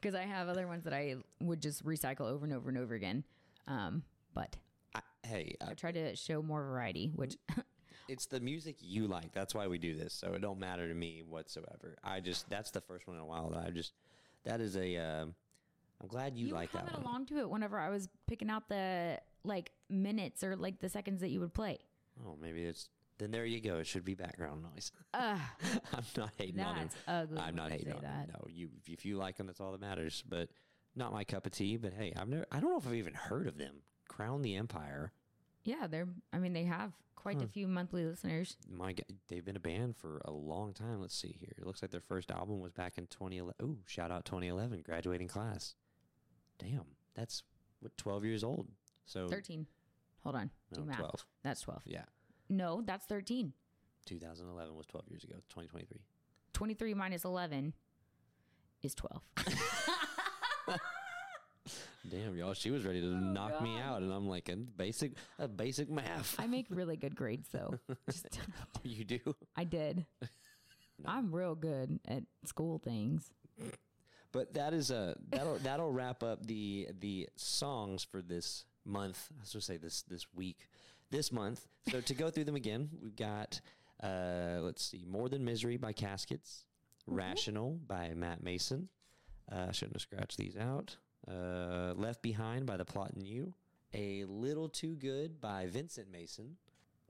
Because 0.00 0.14
I 0.14 0.22
have 0.22 0.48
other 0.48 0.66
ones 0.66 0.84
that 0.84 0.92
I 0.92 1.16
would 1.40 1.62
just 1.62 1.84
recycle 1.84 2.30
over 2.30 2.44
and 2.44 2.54
over 2.54 2.68
and 2.68 2.76
over 2.78 2.94
again. 2.94 3.24
Um, 3.66 4.02
but 4.34 4.56
I, 4.94 5.00
hey, 5.26 5.56
I, 5.60 5.70
I 5.70 5.74
try 5.74 5.90
to 5.90 6.14
show 6.14 6.42
more 6.42 6.62
variety, 6.62 7.10
which 7.14 7.36
it's 8.08 8.26
the 8.26 8.40
music 8.40 8.76
you 8.80 9.06
like. 9.06 9.32
That's 9.32 9.54
why 9.54 9.66
we 9.66 9.78
do 9.78 9.94
this. 9.94 10.12
So 10.12 10.32
it 10.34 10.40
don't 10.40 10.58
matter 10.58 10.88
to 10.88 10.94
me 10.94 11.22
whatsoever. 11.26 11.96
I 12.02 12.20
just 12.20 12.48
that's 12.48 12.70
the 12.70 12.80
first 12.80 13.06
one 13.06 13.16
in 13.16 13.22
a 13.22 13.26
while 13.26 13.50
that 13.50 13.64
I 13.66 13.70
just 13.70 13.92
that 14.44 14.60
is 14.60 14.76
a. 14.76 14.96
Uh, 14.96 15.26
I'm 16.00 16.08
glad 16.08 16.36
you, 16.36 16.48
you 16.48 16.52
like 16.52 16.72
that 16.72 16.94
along 16.94 17.26
to 17.26 17.38
it 17.38 17.48
whenever 17.48 17.78
I 17.78 17.88
was 17.88 18.08
picking 18.26 18.50
out 18.50 18.68
the 18.68 19.18
like 19.44 19.70
minutes 19.88 20.44
or 20.44 20.54
like 20.54 20.78
the 20.80 20.90
seconds 20.90 21.22
that 21.22 21.30
you 21.30 21.40
would 21.40 21.54
play. 21.54 21.78
Oh, 22.26 22.36
maybe 22.40 22.64
it's 22.64 22.88
then 23.18 23.30
there 23.30 23.46
you 23.46 23.60
go. 23.60 23.78
It 23.78 23.86
should 23.86 24.04
be 24.04 24.14
background 24.14 24.62
noise. 24.62 24.92
Ugh, 25.14 25.38
I'm 25.92 26.04
not 26.16 26.32
hating 26.36 26.60
on 26.60 26.76
him. 26.76 26.88
ugly. 27.08 27.38
I'm 27.38 27.56
not 27.56 27.70
hating 27.70 27.92
on 27.92 28.02
that. 28.02 28.26
him. 28.26 28.30
No, 28.34 28.46
you 28.48 28.68
if 28.86 29.04
you 29.04 29.16
like 29.16 29.36
them, 29.36 29.46
that's 29.46 29.60
all 29.60 29.72
that 29.72 29.80
matters. 29.80 30.22
But 30.28 30.48
not 30.94 31.12
my 31.12 31.24
cup 31.24 31.46
of 31.46 31.52
tea. 31.52 31.76
But 31.76 31.94
hey, 31.94 32.12
I've 32.16 32.28
never. 32.28 32.46
I 32.52 32.60
don't 32.60 32.70
know 32.70 32.78
if 32.78 32.86
I've 32.86 32.94
even 32.94 33.14
heard 33.14 33.46
of 33.46 33.56
them. 33.56 33.76
Crown 34.08 34.42
the 34.42 34.56
Empire. 34.56 35.12
Yeah, 35.66 35.86
they're. 35.88 36.08
I 36.32 36.38
mean, 36.38 36.52
they 36.52 36.64
have 36.64 36.92
quite 37.16 37.38
a 37.38 37.44
hmm. 37.44 37.50
few 37.50 37.66
monthly 37.66 38.04
listeners. 38.04 38.56
My, 38.70 38.92
g- 38.92 39.02
they've 39.28 39.44
been 39.44 39.56
a 39.56 39.60
band 39.60 39.96
for 39.96 40.22
a 40.24 40.30
long 40.30 40.72
time. 40.72 41.00
Let's 41.00 41.16
see 41.16 41.36
here. 41.40 41.54
It 41.58 41.66
looks 41.66 41.82
like 41.82 41.90
their 41.90 42.00
first 42.00 42.30
album 42.30 42.60
was 42.60 42.72
back 42.72 42.98
in 42.98 43.06
2011. 43.08 43.54
Ooh, 43.62 43.78
shout 43.84 44.12
out 44.12 44.24
2011, 44.24 44.82
graduating 44.82 45.26
class. 45.26 45.74
Damn, 46.58 46.84
that's 47.14 47.42
what 47.80 47.96
12 47.96 48.24
years 48.24 48.44
old. 48.44 48.68
So 49.06 49.26
Thirteen. 49.28 49.66
Hold 50.22 50.36
on. 50.36 50.50
Do 50.72 50.84
math. 50.84 50.98
12. 50.98 51.26
That's 51.42 51.60
twelve. 51.60 51.82
yeah, 51.84 52.02
No, 52.48 52.82
that's 52.84 53.06
thirteen. 53.06 53.52
2011 54.06 54.76
was 54.76 54.86
12 54.86 55.04
years 55.10 55.24
ago. 55.24 55.34
2023. 55.48 56.00
23 56.52 56.94
minus 56.94 57.24
11 57.24 57.74
is 58.82 58.94
12. 58.94 59.20
Damn, 62.08 62.36
y'all, 62.36 62.54
she 62.54 62.70
was 62.70 62.84
ready 62.84 63.00
to 63.00 63.06
knock 63.06 63.60
me 63.62 63.78
out, 63.80 64.02
and 64.02 64.12
I'm 64.12 64.28
like 64.28 64.48
a 64.48 64.56
basic, 64.56 65.12
a 65.38 65.48
basic 65.48 65.90
math. 65.90 66.36
I 66.38 66.46
make 66.46 66.66
really 66.70 66.96
good 66.96 67.16
grades, 67.16 67.48
though. 67.50 67.78
Just, 68.10 68.38
you 68.82 69.04
do. 69.04 69.18
I 69.56 69.64
did. 69.64 70.06
I'm 71.04 71.34
real 71.34 71.54
good 71.54 71.98
at 72.06 72.22
school 72.44 72.78
things. 72.78 73.30
But 74.32 74.54
that 74.54 74.72
is 74.74 74.90
a 74.90 75.16
that'll 75.30 75.56
that'll 75.58 75.92
wrap 75.92 76.22
up 76.22 76.46
the 76.46 76.88
the 77.00 77.28
songs 77.36 78.04
for 78.04 78.22
this 78.22 78.64
month. 78.84 79.28
I 79.36 79.40
was 79.40 79.52
gonna 79.52 79.62
say 79.62 79.76
this 79.76 80.02
this 80.02 80.26
week, 80.34 80.68
this 81.10 81.32
month. 81.32 81.66
So 81.90 82.00
to 82.00 82.14
go 82.14 82.30
through 82.30 82.44
them 82.44 82.56
again, 82.56 82.90
we've 83.02 83.16
got 83.16 83.60
uh, 84.02 84.58
let's 84.60 84.84
see, 84.84 85.04
"More 85.08 85.28
Than 85.28 85.44
Misery" 85.44 85.76
by 85.76 85.92
Caskets, 85.92 86.66
"Rational" 87.06 87.78
by 87.86 88.12
Matt 88.14 88.42
Maeson. 88.42 88.88
Uh, 89.50 89.66
I 89.68 89.72
shouldn't 89.72 89.96
have 89.96 90.02
scratched 90.02 90.36
these 90.36 90.56
out. 90.56 90.96
Uh, 91.28 91.92
"Left 91.94 92.22
Behind" 92.22 92.66
by 92.66 92.76
The 92.76 92.84
Plot 92.84 93.12
In 93.16 93.24
You. 93.24 93.54
"A 93.94 94.24
Little 94.24 94.68
Too 94.68 94.96
Good" 94.96 95.40
by 95.40 95.66
Vincent 95.66 96.10
Mason. 96.10 96.56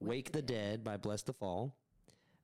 "Wake 0.00 0.33
the 0.33 0.42
Dead" 0.42 0.85
by 0.85 0.96
Blessthefall 0.96 1.72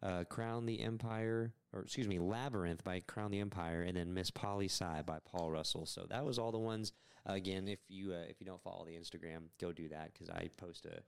uh, 0.03 0.25
Crown 0.25 0.67
the 0.67 0.81
Empire, 0.81 1.53
or 1.73 1.83
excuse 1.83 2.09
me, 2.09 2.19
Labyrinth 2.19 2.83
by 2.85 3.01
Crown 3.01 3.31
the 3.31 3.41
Empire, 3.41 3.83
and 3.83 3.97
then 3.97 4.13
Miss 4.13 4.31
Poli 4.31 4.67
Sci 4.67 5.03
by 5.07 5.19
Paul 5.25 5.51
Russell. 5.51 5.87
So 5.87 6.07
that 6.11 6.25
was 6.25 6.39
all 6.39 6.53
the 6.53 6.59
ones. 6.59 6.93
again, 7.25 7.69
if 7.69 7.79
you 7.89 8.13
uh, 8.13 8.25
if 8.29 8.41
you 8.41 8.47
don't 8.47 8.63
follow 8.63 8.85
the 8.85 8.97
Instagram, 8.97 9.45
go 9.61 9.73
do 9.73 9.89
that 9.89 10.13
because 10.13 10.29
I 10.29 10.49
post 10.57 10.87
a, 10.87 10.99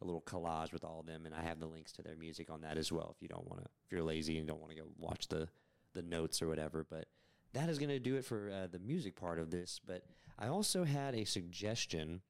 a 0.00 0.04
little 0.04 0.22
collage 0.22 0.72
with 0.72 0.84
all 0.84 1.00
of 1.00 1.06
them, 1.06 1.26
and 1.26 1.34
I 1.34 1.42
have 1.42 1.58
the 1.58 1.66
links 1.66 1.92
to 1.92 2.02
their 2.02 2.16
music 2.16 2.50
on 2.50 2.60
that 2.60 2.78
as 2.78 2.92
well. 2.92 3.14
If 3.16 3.22
you 3.22 3.28
don't 3.28 3.48
want 3.48 3.62
to, 3.64 3.68
if 3.84 3.92
you're 3.92 4.02
lazy 4.02 4.38
and 4.38 4.46
don't 4.46 4.60
want 4.60 4.72
to 4.72 4.80
go 4.80 4.86
watch 4.98 5.28
the 5.28 5.48
the 5.94 6.02
notes 6.02 6.42
or 6.42 6.48
whatever, 6.48 6.86
but 6.88 7.06
that 7.54 7.68
is 7.68 7.78
going 7.78 7.88
to 7.88 7.98
do 7.98 8.16
it 8.16 8.24
for 8.24 8.50
uh, 8.50 8.66
the 8.70 8.78
music 8.78 9.16
part 9.16 9.38
of 9.38 9.50
this. 9.50 9.80
But 9.84 10.02
I 10.38 10.48
also 10.48 10.84
had 10.84 11.14
a 11.14 11.24
suggestion 11.24 12.20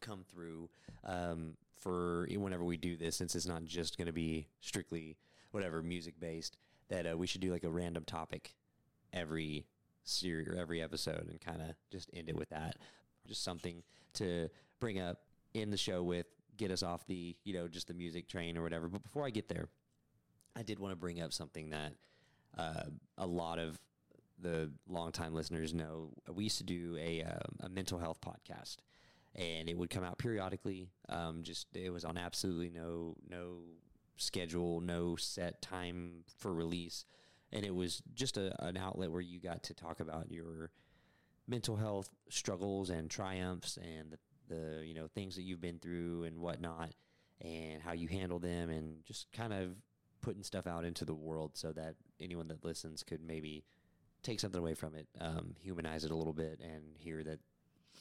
come 0.00 0.24
through 0.32 0.70
um, 1.04 1.56
for 1.76 2.26
whenever 2.30 2.64
we 2.64 2.76
do 2.76 2.96
this, 2.96 3.16
since 3.16 3.34
it's 3.34 3.46
not 3.46 3.64
just 3.64 3.98
going 3.98 4.06
to 4.06 4.12
be 4.12 4.46
strictly 4.60 5.16
whatever 5.50 5.82
music 5.82 6.14
based, 6.18 6.56
that 6.88 7.10
uh, 7.10 7.16
we 7.16 7.26
should 7.26 7.40
do 7.40 7.52
like 7.52 7.64
a 7.64 7.70
random 7.70 8.04
topic 8.04 8.54
every 9.12 9.66
series 10.04 10.46
or 10.48 10.54
every 10.56 10.80
episode 10.82 11.26
and 11.28 11.40
kind 11.40 11.60
of 11.60 11.74
just 11.90 12.08
end 12.14 12.28
it 12.28 12.36
with 12.36 12.48
that. 12.50 12.76
Just 13.26 13.42
something 13.42 13.82
to 14.14 14.48
bring 14.78 15.00
up 15.00 15.18
in 15.54 15.70
the 15.70 15.76
show 15.76 16.02
with, 16.02 16.26
get 16.56 16.70
us 16.70 16.82
off 16.82 17.06
the, 17.06 17.36
you 17.44 17.52
know, 17.52 17.66
just 17.66 17.88
the 17.88 17.94
music 17.94 18.28
train 18.28 18.56
or 18.56 18.62
whatever. 18.62 18.88
But 18.88 19.02
before 19.02 19.26
I 19.26 19.30
get 19.30 19.48
there, 19.48 19.68
I 20.54 20.62
did 20.62 20.78
want 20.78 20.92
to 20.92 20.96
bring 20.96 21.20
up 21.20 21.32
something 21.32 21.70
that 21.70 21.92
uh, 22.56 22.84
a 23.18 23.26
lot 23.26 23.58
of 23.58 23.78
the 24.40 24.70
longtime 24.88 25.34
listeners 25.34 25.74
know. 25.74 26.10
We 26.32 26.44
used 26.44 26.58
to 26.58 26.64
do 26.64 26.96
a, 27.00 27.22
um, 27.22 27.56
a 27.60 27.68
mental 27.68 27.98
health 27.98 28.20
podcast, 28.20 28.76
and 29.34 29.68
it 29.68 29.76
would 29.76 29.90
come 29.90 30.04
out 30.04 30.18
periodically. 30.18 30.88
Um, 31.08 31.42
just 31.42 31.66
it 31.74 31.90
was 31.90 32.04
on 32.04 32.18
absolutely 32.18 32.70
no 32.70 33.16
no 33.28 33.58
schedule, 34.16 34.80
no 34.80 35.16
set 35.16 35.62
time 35.62 36.24
for 36.38 36.52
release, 36.52 37.04
and 37.52 37.64
it 37.64 37.74
was 37.74 38.02
just 38.14 38.36
a, 38.36 38.54
an 38.64 38.76
outlet 38.76 39.10
where 39.10 39.20
you 39.20 39.40
got 39.40 39.62
to 39.64 39.74
talk 39.74 40.00
about 40.00 40.30
your 40.30 40.70
mental 41.48 41.76
health 41.76 42.10
struggles 42.28 42.90
and 42.90 43.08
triumphs 43.08 43.78
and 43.78 44.10
the, 44.10 44.54
the 44.54 44.86
you 44.86 44.94
know 44.94 45.06
things 45.14 45.36
that 45.36 45.42
you've 45.42 45.60
been 45.60 45.78
through 45.78 46.24
and 46.24 46.38
whatnot 46.38 46.92
and 47.40 47.82
how 47.82 47.92
you 47.92 48.08
handle 48.08 48.38
them 48.38 48.70
and 48.70 49.04
just 49.04 49.30
kind 49.32 49.52
of 49.52 49.76
putting 50.22 50.42
stuff 50.42 50.66
out 50.66 50.84
into 50.84 51.04
the 51.04 51.14
world 51.14 51.52
so 51.54 51.72
that 51.72 51.94
anyone 52.20 52.48
that 52.48 52.64
listens 52.64 53.02
could 53.02 53.22
maybe 53.22 53.64
take 54.26 54.40
something 54.40 54.60
away 54.60 54.74
from 54.74 54.94
it, 54.94 55.06
um, 55.20 55.54
humanize 55.60 56.04
it 56.04 56.10
a 56.10 56.16
little 56.16 56.32
bit, 56.32 56.60
and 56.62 56.82
hear 56.98 57.22
that 57.22 57.38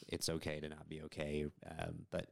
it's 0.08 0.28
okay 0.30 0.60
to 0.60 0.70
not 0.70 0.90
be 0.90 1.02
okay. 1.04 1.46
Um, 1.80 2.06
but 2.12 2.28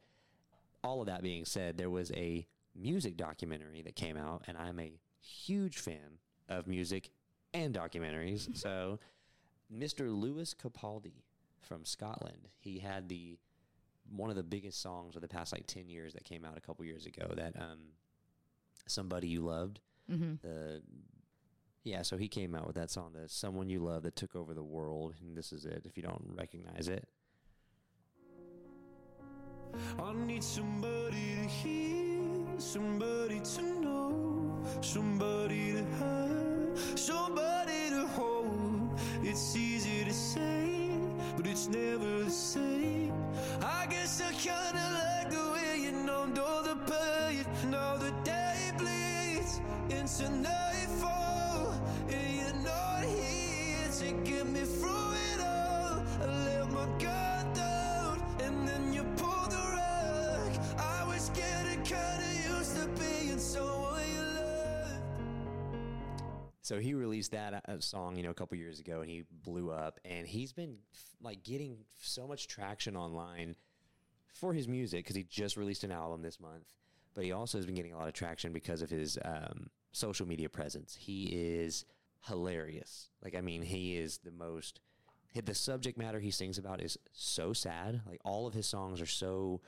all 0.84 1.01
of 1.01 1.08
that 1.08 1.21
being 1.21 1.45
said, 1.45 1.77
there 1.77 1.89
was 1.89 2.12
a 2.12 2.45
music 2.75 3.17
documentary 3.17 3.82
that 3.84 3.95
came 3.95 4.17
out, 4.17 4.43
and 4.47 4.58
I'm 4.58 4.79
a 4.79 4.93
huge 5.21 5.77
fan 5.77 6.19
of 6.49 6.67
music 6.67 7.12
and 7.53 7.73
documentaries. 7.73 8.56
so, 8.58 8.99
Mr. 9.73 10.13
Lewis 10.13 10.53
Capaldi 10.53 11.23
from 11.62 11.86
Scotland, 11.86 12.49
he 12.60 12.79
had 12.79 13.08
the 13.10 13.38
one 14.12 14.29
of 14.29 14.36
the 14.36 14.43
biggest 14.43 14.82
songs 14.82 15.15
of 15.15 15.21
the 15.21 15.29
past 15.29 15.53
like 15.53 15.65
10 15.65 15.88
years 15.88 16.13
that 16.13 16.25
came 16.25 16.43
out 16.43 16.58
a 16.58 16.60
couple 16.62 16.84
years 16.84 17.06
ago 17.06 17.32
that 17.38 17.53
um 17.58 17.79
somebody 18.86 19.29
you 19.29 19.41
loved 19.41 19.79
the 20.41 20.82
yeah 21.84 22.02
so 22.02 22.17
he 22.17 22.28
came 22.28 22.56
out 22.56 22.65
with 22.65 22.76
that 22.76 22.89
song 22.89 23.12
the 23.13 23.28
someone 23.28 23.69
you 23.69 23.80
love 23.80 24.04
that 24.04 24.15
took 24.15 24.36
over 24.36 24.54
the 24.54 24.63
world 24.63 25.13
and 25.22 25.38
this 25.38 25.52
is 25.52 25.65
it 25.65 25.84
if 25.86 25.98
you 25.98 26.04
don't 26.04 26.24
recognize 26.36 26.88
it 26.88 27.08
I 30.00 30.13
need 30.13 30.43
somebody 30.43 31.36
to 31.41 31.48
hear, 31.48 32.19
somebody 32.58 33.39
to 33.39 33.62
know, 33.62 34.63
somebody 34.82 35.74
to 35.74 35.84
have, 36.00 37.00
somebody 37.00 37.89
to 37.89 38.06
hold. 38.08 39.00
It's 39.24 39.56
easy 39.56 40.04
to 40.06 40.13
say, 40.13 40.91
but 41.36 41.48
it's 41.48 41.67
never 41.67 42.24
the 42.24 42.30
same. 42.30 43.13
I 43.62 43.88
guess 43.89 44.22
I 44.22 44.32
kinda 44.34 44.86
like 45.00 45.32
the 45.32 45.52
way 45.54 45.80
you 45.80 45.91
numbed 45.91 46.38
all 46.38 46.62
the 46.62 46.76
pain. 46.76 47.46
Now 47.72 47.98
the 47.98 48.12
day 48.24 48.72
bleeds 48.78 49.60
into 49.89 50.30
nightfall, 50.30 50.73
so 66.64 66.80
he 66.80 66.96
released 66.96 67.32
that 67.32 67.64
uh, 67.68 67.80
song 67.80 68.16
you 68.18 68.24
know 68.24 68.32
a 68.32 68.34
couple 68.34 68.58
years 68.58 68.80
ago 68.80 69.02
and 69.02 69.10
he 69.10 69.24
blew 69.44 69.70
up 69.70 70.00
and 70.04 70.28
he's 70.28 70.52
been 70.52 70.78
f- 70.92 71.16
like 71.22 71.44
getting 71.44 71.78
so 72.02 72.28
much 72.28 72.48
traction 72.48 72.98
online 72.98 73.56
for 74.34 74.54
his 74.54 74.68
music 74.68 75.04
because 75.04 75.16
he 75.16 75.24
just 75.24 75.56
released 75.58 75.84
an 75.84 75.92
album 75.92 76.22
this 76.24 76.40
month 76.40 76.74
but 77.14 77.24
he 77.24 77.32
also 77.32 77.58
has 77.58 77.66
been 77.66 77.76
getting 77.76 77.94
a 77.94 77.98
lot 77.98 78.08
of 78.08 78.14
traction 78.14 78.52
because 78.52 78.82
of 78.82 78.90
his 78.90 79.18
um, 79.24 79.70
social 79.92 80.28
media 80.28 80.50
presence. 80.50 80.98
He 81.00 81.26
is 81.26 81.86
hilarious. 82.28 83.10
Like 83.24 83.36
i 83.36 83.42
mean 83.42 83.62
he 83.62 83.98
is 83.98 84.20
the 84.20 84.32
most 84.32 84.80
the 85.46 85.56
subject 85.56 85.98
matter 85.98 86.20
he 86.20 86.30
sings 86.30 86.60
about 86.60 86.80
is 86.80 86.98
so 87.12 87.54
sad. 87.54 88.02
Like 88.08 88.22
all 88.24 88.46
of 88.46 88.54
his 88.54 88.68
songs 88.68 89.02
are 89.02 89.08
so 89.08 89.62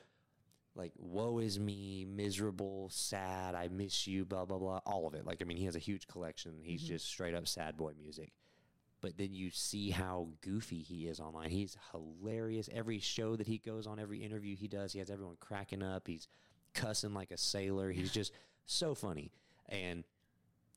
like 0.76 0.92
woe 0.98 1.38
is 1.38 1.58
me 1.58 2.06
miserable 2.08 2.88
sad 2.90 3.54
i 3.54 3.68
miss 3.68 4.06
you 4.06 4.24
blah 4.24 4.44
blah 4.44 4.58
blah 4.58 4.80
all 4.86 5.06
of 5.06 5.14
it 5.14 5.26
like 5.26 5.38
i 5.40 5.44
mean 5.44 5.56
he 5.56 5.64
has 5.64 5.76
a 5.76 5.80
huge 5.80 6.06
collection 6.06 6.52
he's 6.62 6.82
just 6.82 7.06
straight 7.06 7.34
up 7.34 7.48
sad 7.48 7.76
boy 7.76 7.92
music 7.98 8.32
but 9.00 9.18
then 9.18 9.34
you 9.34 9.50
see 9.50 9.90
how 9.90 10.28
goofy 10.40 10.82
he 10.82 11.06
is 11.06 11.20
online. 11.20 11.50
He's 11.50 11.76
hilarious. 11.92 12.68
Every 12.72 12.98
show 12.98 13.36
that 13.36 13.46
he 13.46 13.58
goes 13.58 13.86
on, 13.86 14.00
every 14.00 14.24
interview 14.24 14.56
he 14.56 14.68
does, 14.68 14.92
he 14.92 14.98
has 15.00 15.10
everyone 15.10 15.36
cracking 15.38 15.82
up. 15.82 16.06
He's 16.06 16.28
cussing 16.74 17.14
like 17.14 17.30
a 17.30 17.36
sailor. 17.36 17.90
He's 17.92 18.10
just 18.10 18.32
so 18.64 18.94
funny. 18.94 19.30
And 19.68 20.04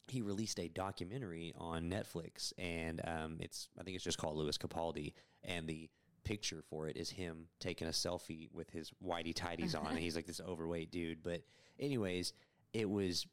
he 0.07 0.21
released 0.21 0.59
a 0.59 0.67
documentary 0.67 1.53
on 1.57 1.89
Netflix, 1.89 2.51
and 2.57 3.01
um, 3.05 3.37
it's 3.39 3.69
I 3.79 3.83
think 3.83 3.95
it's 3.95 4.03
just 4.03 4.17
called 4.17 4.37
Lewis 4.37 4.57
Capaldi, 4.57 5.13
and 5.43 5.67
the 5.67 5.89
picture 6.23 6.63
for 6.69 6.87
it 6.87 6.97
is 6.97 7.09
him 7.09 7.45
taking 7.59 7.87
a 7.87 7.91
selfie 7.91 8.49
with 8.53 8.69
his 8.69 8.91
whitey 9.05 9.33
tidies 9.33 9.75
on, 9.75 9.87
and 9.87 9.99
he's 10.05 10.15
like 10.15 10.25
this 10.25 10.41
overweight 10.41 10.91
dude. 10.91 11.23
But 11.23 11.41
anyways, 11.79 12.33
it 12.73 12.89
was 12.89 13.25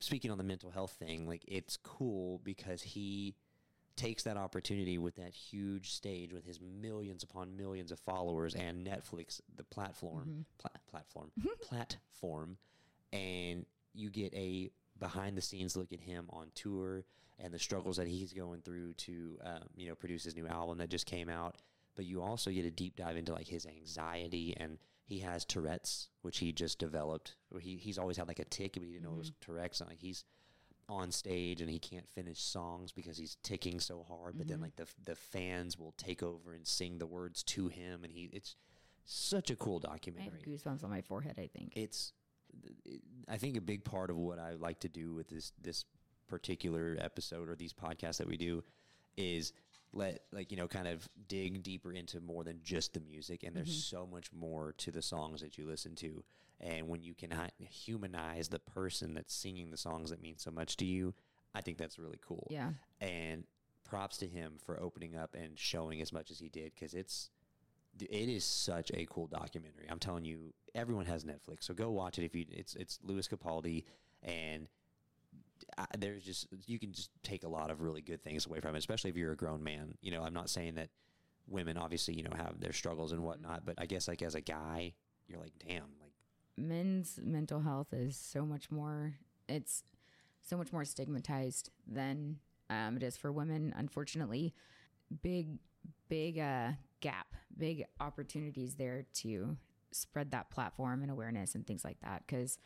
speaking 0.00 0.30
on 0.30 0.38
the 0.38 0.44
mental 0.44 0.70
health 0.70 0.92
thing. 0.98 1.26
Like 1.26 1.44
it's 1.46 1.76
cool 1.76 2.40
because 2.44 2.82
he 2.82 3.34
takes 3.96 4.22
that 4.22 4.36
opportunity 4.36 4.96
with 4.96 5.16
that 5.16 5.34
huge 5.34 5.90
stage 5.90 6.32
with 6.32 6.44
his 6.44 6.60
millions 6.60 7.24
upon 7.24 7.56
millions 7.56 7.90
of 7.90 7.98
followers 7.98 8.54
and 8.54 8.86
Netflix, 8.86 9.40
the 9.56 9.64
platform, 9.64 10.44
pla- 10.58 10.70
platform, 10.88 11.30
platform, 11.62 12.56
and 13.12 13.66
you 13.94 14.08
get 14.10 14.32
a 14.34 14.70
behind 15.00 15.36
the 15.36 15.42
scenes 15.42 15.76
look 15.76 15.92
at 15.92 16.00
him 16.00 16.26
on 16.30 16.48
tour 16.54 17.04
and 17.40 17.52
the 17.52 17.58
struggles 17.58 17.96
that 17.96 18.06
he's 18.08 18.32
going 18.32 18.60
through 18.60 18.92
to, 18.94 19.38
um, 19.44 19.62
you 19.76 19.88
know, 19.88 19.94
produce 19.94 20.24
his 20.24 20.34
new 20.36 20.46
album 20.46 20.78
that 20.78 20.90
just 20.90 21.06
came 21.06 21.28
out. 21.28 21.56
But 21.98 22.06
you 22.06 22.22
also 22.22 22.52
get 22.52 22.64
a 22.64 22.70
deep 22.70 22.94
dive 22.94 23.16
into 23.16 23.32
like 23.32 23.48
his 23.48 23.66
anxiety 23.66 24.54
and 24.56 24.78
he 25.04 25.18
has 25.18 25.44
Tourette's, 25.44 26.10
which 26.22 26.38
he 26.38 26.52
just 26.52 26.78
developed. 26.78 27.34
Where 27.48 27.60
he 27.60 27.74
he's 27.74 27.98
always 27.98 28.16
had 28.16 28.28
like 28.28 28.38
a 28.38 28.44
tick, 28.44 28.74
but 28.74 28.84
he 28.84 28.92
didn't 28.92 29.02
know 29.02 29.14
it 29.14 29.18
was 29.18 29.32
mm-hmm. 29.32 29.52
Tourette's. 29.52 29.80
And 29.80 29.90
like 29.90 29.98
he's 29.98 30.22
on 30.88 31.10
stage 31.10 31.60
and 31.60 31.68
he 31.68 31.80
can't 31.80 32.08
finish 32.14 32.40
songs 32.40 32.92
because 32.92 33.18
he's 33.18 33.36
ticking 33.42 33.80
so 33.80 34.06
hard. 34.08 34.38
But 34.38 34.46
then 34.46 34.58
mm-hmm. 34.58 34.66
like 34.66 34.76
the 34.76 34.86
the 35.04 35.16
fans 35.16 35.76
will 35.76 35.92
take 35.98 36.22
over 36.22 36.54
and 36.54 36.64
sing 36.64 36.98
the 36.98 37.06
words 37.06 37.42
to 37.42 37.66
him, 37.66 38.04
and 38.04 38.12
he 38.12 38.30
it's 38.32 38.54
such 39.04 39.50
a 39.50 39.56
cool 39.56 39.82
I 39.84 39.88
have 39.88 40.00
documentary. 40.00 40.42
goosebumps 40.46 40.84
on 40.84 40.90
my 40.90 41.00
forehead. 41.00 41.34
I 41.36 41.48
think. 41.48 41.72
It's 41.74 42.12
I 43.26 43.38
think 43.38 43.56
a 43.56 43.60
big 43.60 43.82
part 43.82 44.08
of 44.08 44.16
what 44.16 44.38
I 44.38 44.52
like 44.52 44.78
to 44.80 44.88
do 44.88 45.14
with 45.14 45.30
this 45.30 45.52
this 45.60 45.84
particular 46.28 46.96
episode 47.00 47.48
or 47.48 47.56
these 47.56 47.72
podcasts 47.72 48.18
that 48.18 48.28
we 48.28 48.36
do 48.36 48.62
is 49.16 49.52
let 49.92 50.20
like 50.32 50.50
you 50.50 50.56
know 50.56 50.68
kind 50.68 50.86
of 50.86 51.08
dig 51.28 51.62
deeper 51.62 51.92
into 51.92 52.20
more 52.20 52.44
than 52.44 52.60
just 52.62 52.94
the 52.94 53.00
music 53.00 53.42
and 53.42 53.56
there's 53.56 53.68
mm-hmm. 53.70 53.96
so 53.96 54.06
much 54.06 54.30
more 54.32 54.74
to 54.76 54.90
the 54.90 55.02
songs 55.02 55.40
that 55.40 55.56
you 55.56 55.66
listen 55.66 55.94
to 55.94 56.22
and 56.60 56.88
when 56.88 57.02
you 57.02 57.14
can 57.14 57.32
humanize 57.58 58.48
the 58.48 58.58
person 58.58 59.14
that's 59.14 59.34
singing 59.34 59.70
the 59.70 59.76
songs 59.76 60.10
that 60.10 60.20
mean 60.20 60.36
so 60.36 60.50
much 60.50 60.76
to 60.76 60.84
you 60.84 61.14
i 61.54 61.60
think 61.60 61.78
that's 61.78 61.98
really 61.98 62.18
cool 62.26 62.46
Yeah. 62.50 62.72
and 63.00 63.44
props 63.84 64.18
to 64.18 64.26
him 64.26 64.58
for 64.64 64.78
opening 64.80 65.16
up 65.16 65.34
and 65.34 65.58
showing 65.58 66.02
as 66.02 66.12
much 66.12 66.30
as 66.30 66.38
he 66.38 66.48
did 66.48 66.72
because 66.74 66.94
it's 66.94 67.30
it 68.00 68.28
is 68.28 68.44
such 68.44 68.90
a 68.94 69.06
cool 69.10 69.26
documentary. 69.26 69.86
I'm 69.90 69.98
telling 69.98 70.24
you, 70.24 70.52
everyone 70.74 71.06
has 71.06 71.24
Netflix, 71.24 71.62
so 71.64 71.74
go 71.74 71.90
watch 71.90 72.18
it. 72.18 72.24
If 72.24 72.34
you, 72.34 72.44
it's 72.50 72.74
it's 72.76 72.98
Lewis 73.02 73.28
Capaldi, 73.28 73.84
and 74.22 74.68
there's 75.98 76.24
just 76.24 76.46
you 76.66 76.78
can 76.78 76.92
just 76.92 77.10
take 77.22 77.44
a 77.44 77.48
lot 77.48 77.70
of 77.70 77.80
really 77.80 78.00
good 78.00 78.22
things 78.22 78.46
away 78.46 78.60
from 78.60 78.74
it, 78.74 78.78
especially 78.78 79.10
if 79.10 79.16
you're 79.16 79.32
a 79.32 79.36
grown 79.36 79.62
man. 79.62 79.94
You 80.00 80.12
know, 80.12 80.22
I'm 80.22 80.34
not 80.34 80.50
saying 80.50 80.74
that 80.74 80.90
women 81.46 81.78
obviously 81.78 82.14
you 82.14 82.22
know 82.22 82.36
have 82.36 82.60
their 82.60 82.72
struggles 82.72 83.12
and 83.12 83.22
whatnot, 83.22 83.64
but 83.64 83.74
I 83.78 83.86
guess 83.86 84.08
like 84.08 84.22
as 84.22 84.34
a 84.34 84.40
guy, 84.40 84.94
you're 85.26 85.40
like, 85.40 85.52
damn, 85.66 85.84
like 86.00 86.12
men's 86.58 87.18
mental 87.22 87.60
health 87.60 87.92
is 87.92 88.16
so 88.16 88.44
much 88.44 88.70
more 88.70 89.14
it's 89.48 89.84
so 90.42 90.56
much 90.56 90.72
more 90.72 90.84
stigmatized 90.84 91.70
than 91.86 92.36
um, 92.70 92.96
it 92.96 93.02
is 93.02 93.16
for 93.16 93.30
women 93.30 93.72
unfortunately 93.76 94.52
big 95.22 95.58
big 96.08 96.38
uh, 96.38 96.70
gap 97.00 97.34
big 97.56 97.84
opportunities 98.00 98.74
there 98.74 99.04
to 99.14 99.56
spread 99.92 100.30
that 100.32 100.50
platform 100.50 101.02
and 101.02 101.10
awareness 101.10 101.54
and 101.54 101.66
things 101.66 101.84
like 101.84 102.00
that 102.00 102.22
because 102.26 102.58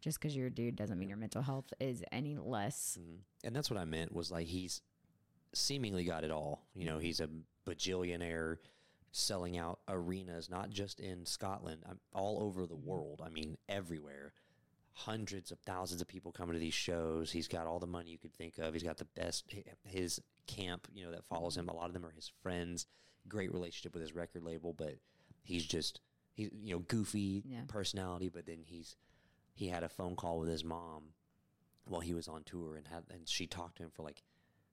just 0.00 0.20
because 0.20 0.36
you're 0.36 0.46
a 0.46 0.50
dude 0.50 0.76
doesn't 0.76 0.98
mean 0.98 1.08
your 1.08 1.18
mental 1.18 1.42
health 1.42 1.72
is 1.80 2.02
any 2.12 2.36
less 2.36 2.98
and 3.44 3.54
that's 3.54 3.70
what 3.70 3.78
I 3.78 3.84
meant 3.84 4.12
was 4.14 4.30
like 4.30 4.46
he's 4.46 4.80
seemingly 5.54 6.04
got 6.04 6.24
it 6.24 6.30
all. 6.30 6.66
You 6.74 6.84
know, 6.86 6.98
he's 6.98 7.20
a 7.20 7.28
bajillionaire 7.66 8.56
selling 9.12 9.56
out 9.56 9.80
arenas, 9.88 10.50
not 10.50 10.70
just 10.70 11.00
in 11.00 11.24
Scotland, 11.24 11.82
um, 11.88 11.98
all 12.12 12.42
over 12.42 12.66
the 12.66 12.76
world. 12.76 13.22
I 13.24 13.30
mean, 13.30 13.56
everywhere. 13.68 14.34
Hundreds 14.92 15.52
of 15.52 15.58
thousands 15.60 16.00
of 16.02 16.08
people 16.08 16.32
coming 16.32 16.54
to 16.54 16.58
these 16.58 16.74
shows. 16.74 17.30
He's 17.30 17.46
got 17.48 17.66
all 17.66 17.78
the 17.78 17.86
money 17.86 18.10
you 18.10 18.18
could 18.18 18.34
think 18.34 18.58
of. 18.58 18.72
He's 18.74 18.82
got 18.82 18.98
the 18.98 19.04
best. 19.16 19.44
His 19.84 20.20
camp, 20.48 20.88
you 20.92 21.04
know, 21.04 21.12
that 21.12 21.24
follows 21.24 21.56
him. 21.56 21.68
A 21.68 21.74
lot 21.74 21.86
of 21.86 21.92
them 21.94 22.04
are 22.04 22.10
his 22.10 22.30
friends. 22.42 22.86
Great 23.28 23.52
relationship 23.52 23.94
with 23.94 24.02
his 24.02 24.14
record 24.14 24.42
label, 24.42 24.72
but 24.74 24.96
he's 25.44 25.64
just 25.64 26.00
he's 26.34 26.50
you 26.62 26.74
know 26.74 26.80
goofy 26.80 27.44
Yeah. 27.46 27.60
personality. 27.68 28.28
But 28.28 28.44
then 28.46 28.58
he's 28.66 28.96
he 29.58 29.68
had 29.68 29.82
a 29.82 29.88
phone 29.88 30.16
call 30.16 30.38
with 30.38 30.48
his 30.48 30.64
mom 30.64 31.04
while 31.86 32.00
he 32.00 32.14
was 32.14 32.28
on 32.28 32.44
tour 32.44 32.76
and 32.76 32.86
had 32.86 33.04
and 33.10 33.28
she 33.28 33.46
talked 33.46 33.78
to 33.78 33.82
him 33.82 33.90
for 33.90 34.02
like 34.02 34.22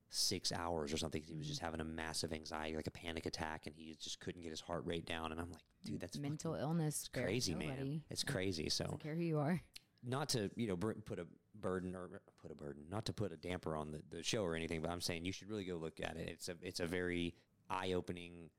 six 0.10 0.52
hours 0.52 0.94
or 0.94 0.98
something. 0.98 1.22
He 1.22 1.36
was 1.36 1.48
just 1.48 1.62
having 1.62 1.82
a 1.82 1.86
massive 1.86 2.32
anxiety, 2.32 2.76
like 2.76 2.88
a 2.88 2.92
panic 2.92 3.26
attack, 3.26 3.66
and 3.66 3.76
he 3.76 3.98
just 4.00 4.20
couldn't 4.20 4.42
get 4.42 4.52
his 4.52 4.62
heart 4.62 4.86
rate 4.86 5.06
down. 5.06 5.32
And 5.32 5.42
I'm 5.42 5.52
like, 5.52 5.64
dude, 5.84 6.00
that's 6.00 6.18
mental 6.18 6.56
illness 6.56 7.10
crazy, 7.12 7.54
nobody. 7.54 7.70
man. 7.70 8.02
It's 8.10 8.24
crazy. 8.24 8.70
So 8.70 8.86
Don't 8.86 9.02
care 9.02 9.16
who 9.16 9.24
you 9.24 9.40
are 9.40 9.62
not 10.06 10.30
to 10.30 10.50
you 10.56 10.68
know 10.68 10.78
put 10.78 11.20
a 11.20 11.26
burden 11.60 11.96
or 11.96 12.22
put 12.42 12.52
a 12.52 12.56
burden, 12.56 12.84
not 12.90 13.06
to 13.06 13.14
put 13.14 13.32
a 13.32 13.38
damper 13.38 13.76
on 13.76 13.92
the, 13.92 14.02
the 14.10 14.24
show 14.24 14.44
or 14.44 14.56
anything, 14.56 14.82
but 14.82 14.92
I'm 14.92 15.02
saying 15.02 15.26
you 15.26 15.32
should 15.32 15.50
really 15.50 15.66
go 15.66 15.76
look 15.76 16.00
at 16.02 16.16
it. 16.18 16.30
It's 16.30 16.50
a 16.50 16.56
it's 16.62 16.80
a 16.80 16.88
very 16.88 17.36
eye 17.70 17.94
opening, 17.94 18.50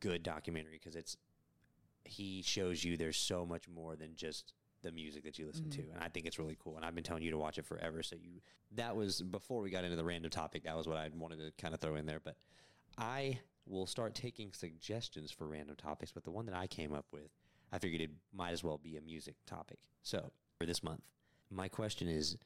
good 0.00 0.22
documentary 0.22 0.78
because 0.78 0.96
it's 0.96 1.16
he 2.04 2.42
shows 2.42 2.84
you 2.84 2.96
there's 2.96 3.16
so 3.16 3.44
much 3.44 3.68
more 3.68 3.96
than 3.96 4.14
just 4.16 4.52
the 4.82 4.92
music 4.92 5.24
that 5.24 5.38
you 5.38 5.46
listen 5.46 5.70
to, 5.70 5.82
and 5.92 6.02
I 6.02 6.08
think 6.08 6.26
it's 6.26 6.38
really 6.38 6.56
cool. 6.62 6.76
And 6.76 6.84
I've 6.84 6.94
been 6.94 7.04
telling 7.04 7.22
you 7.22 7.30
to 7.30 7.38
watch 7.38 7.58
it 7.58 7.66
forever. 7.66 8.02
So 8.02 8.16
you 8.16 8.40
that 8.76 8.94
was 8.94 9.20
before 9.22 9.62
we 9.62 9.70
got 9.70 9.84
into 9.84 9.96
the 9.96 10.04
random 10.04 10.30
topic. 10.30 10.64
That 10.64 10.76
was 10.76 10.86
what 10.86 10.96
I 10.96 11.10
wanted 11.14 11.38
to 11.38 11.50
kind 11.60 11.74
of 11.74 11.80
throw 11.80 11.96
in 11.96 12.06
there, 12.06 12.20
but 12.22 12.36
I 12.98 13.40
will 13.66 13.86
start 13.86 14.14
taking 14.14 14.52
suggestions 14.52 15.30
for 15.30 15.46
random 15.48 15.76
topics. 15.76 16.12
But 16.12 16.24
the 16.24 16.30
one 16.30 16.46
that 16.46 16.54
I 16.54 16.66
came 16.66 16.92
up 16.92 17.06
with, 17.12 17.30
I 17.72 17.78
figured 17.78 18.00
it 18.00 18.10
might 18.32 18.52
as 18.52 18.62
well 18.62 18.78
be 18.78 18.96
a 18.96 19.00
music 19.00 19.34
topic. 19.46 19.78
So 20.02 20.30
for 20.58 20.66
this 20.66 20.82
month, 20.82 21.02
my 21.50 21.68
question 21.68 22.08
is: 22.08 22.36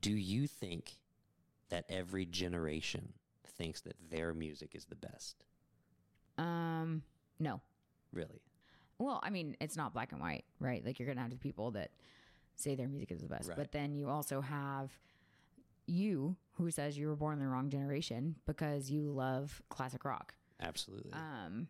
Do 0.00 0.12
you 0.12 0.46
think 0.46 0.92
that 1.68 1.84
every 1.88 2.26
generation 2.26 3.12
thinks 3.46 3.80
that 3.82 3.96
their 4.10 4.32
music 4.34 4.74
is 4.74 4.86
the 4.86 4.96
best? 4.96 5.44
um 6.38 7.02
no 7.38 7.60
Really? 8.12 8.40
Well, 9.00 9.18
I 9.22 9.30
mean, 9.30 9.56
it's 9.60 9.76
not 9.76 9.92
black 9.92 10.12
and 10.12 10.20
white, 10.20 10.44
right? 10.60 10.84
Like 10.84 10.98
you're 11.00 11.08
gonna 11.08 11.22
have 11.22 11.30
the 11.30 11.36
people 11.36 11.70
that 11.72 11.90
say 12.56 12.74
their 12.74 12.88
music 12.88 13.10
is 13.10 13.20
the 13.22 13.26
best, 13.28 13.48
Right. 13.48 13.56
but 13.56 13.72
then 13.72 13.94
you 13.94 14.08
also 14.08 14.40
have 14.40 14.90
you 15.86 16.36
who 16.52 16.70
says 16.70 16.96
you 16.98 17.08
were 17.08 17.16
born 17.16 17.38
in 17.38 17.44
the 17.44 17.48
wrong 17.50 17.70
generation 17.70 18.36
because 18.46 18.90
you 18.90 19.10
love 19.10 19.62
classic 19.70 20.04
rock. 20.04 20.34
Absolutely. 20.60 21.12
Um, 21.12 21.68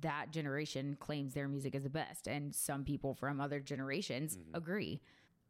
that 0.00 0.30
generation 0.30 0.96
claims 0.98 1.32
their 1.32 1.48
music 1.48 1.74
is 1.74 1.84
the 1.84 1.90
best, 1.90 2.26
and 2.28 2.54
some 2.54 2.84
people 2.84 3.14
from 3.14 3.40
other 3.40 3.60
generations 3.60 4.36
agree. 4.52 5.00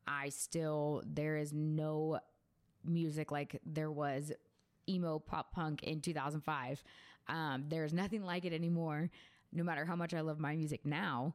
I 0.06 0.28
still 0.28 1.02
there 1.06 1.36
is 1.36 1.52
no 1.52 2.20
music 2.84 3.30
like 3.32 3.60
there 3.64 3.90
was 3.90 4.32
emo 4.88 5.18
pop 5.18 5.52
punk 5.52 5.82
in 5.82 6.00
2005. 6.00 6.82
Um, 7.28 7.64
there's 7.68 7.92
nothing 7.92 8.22
like 8.24 8.44
it 8.44 8.52
anymore. 8.52 9.10
No 9.52 9.64
matter 9.64 9.84
how 9.84 9.96
much 9.96 10.14
I 10.14 10.20
love 10.20 10.38
my 10.38 10.54
music 10.56 10.84
now, 10.84 11.34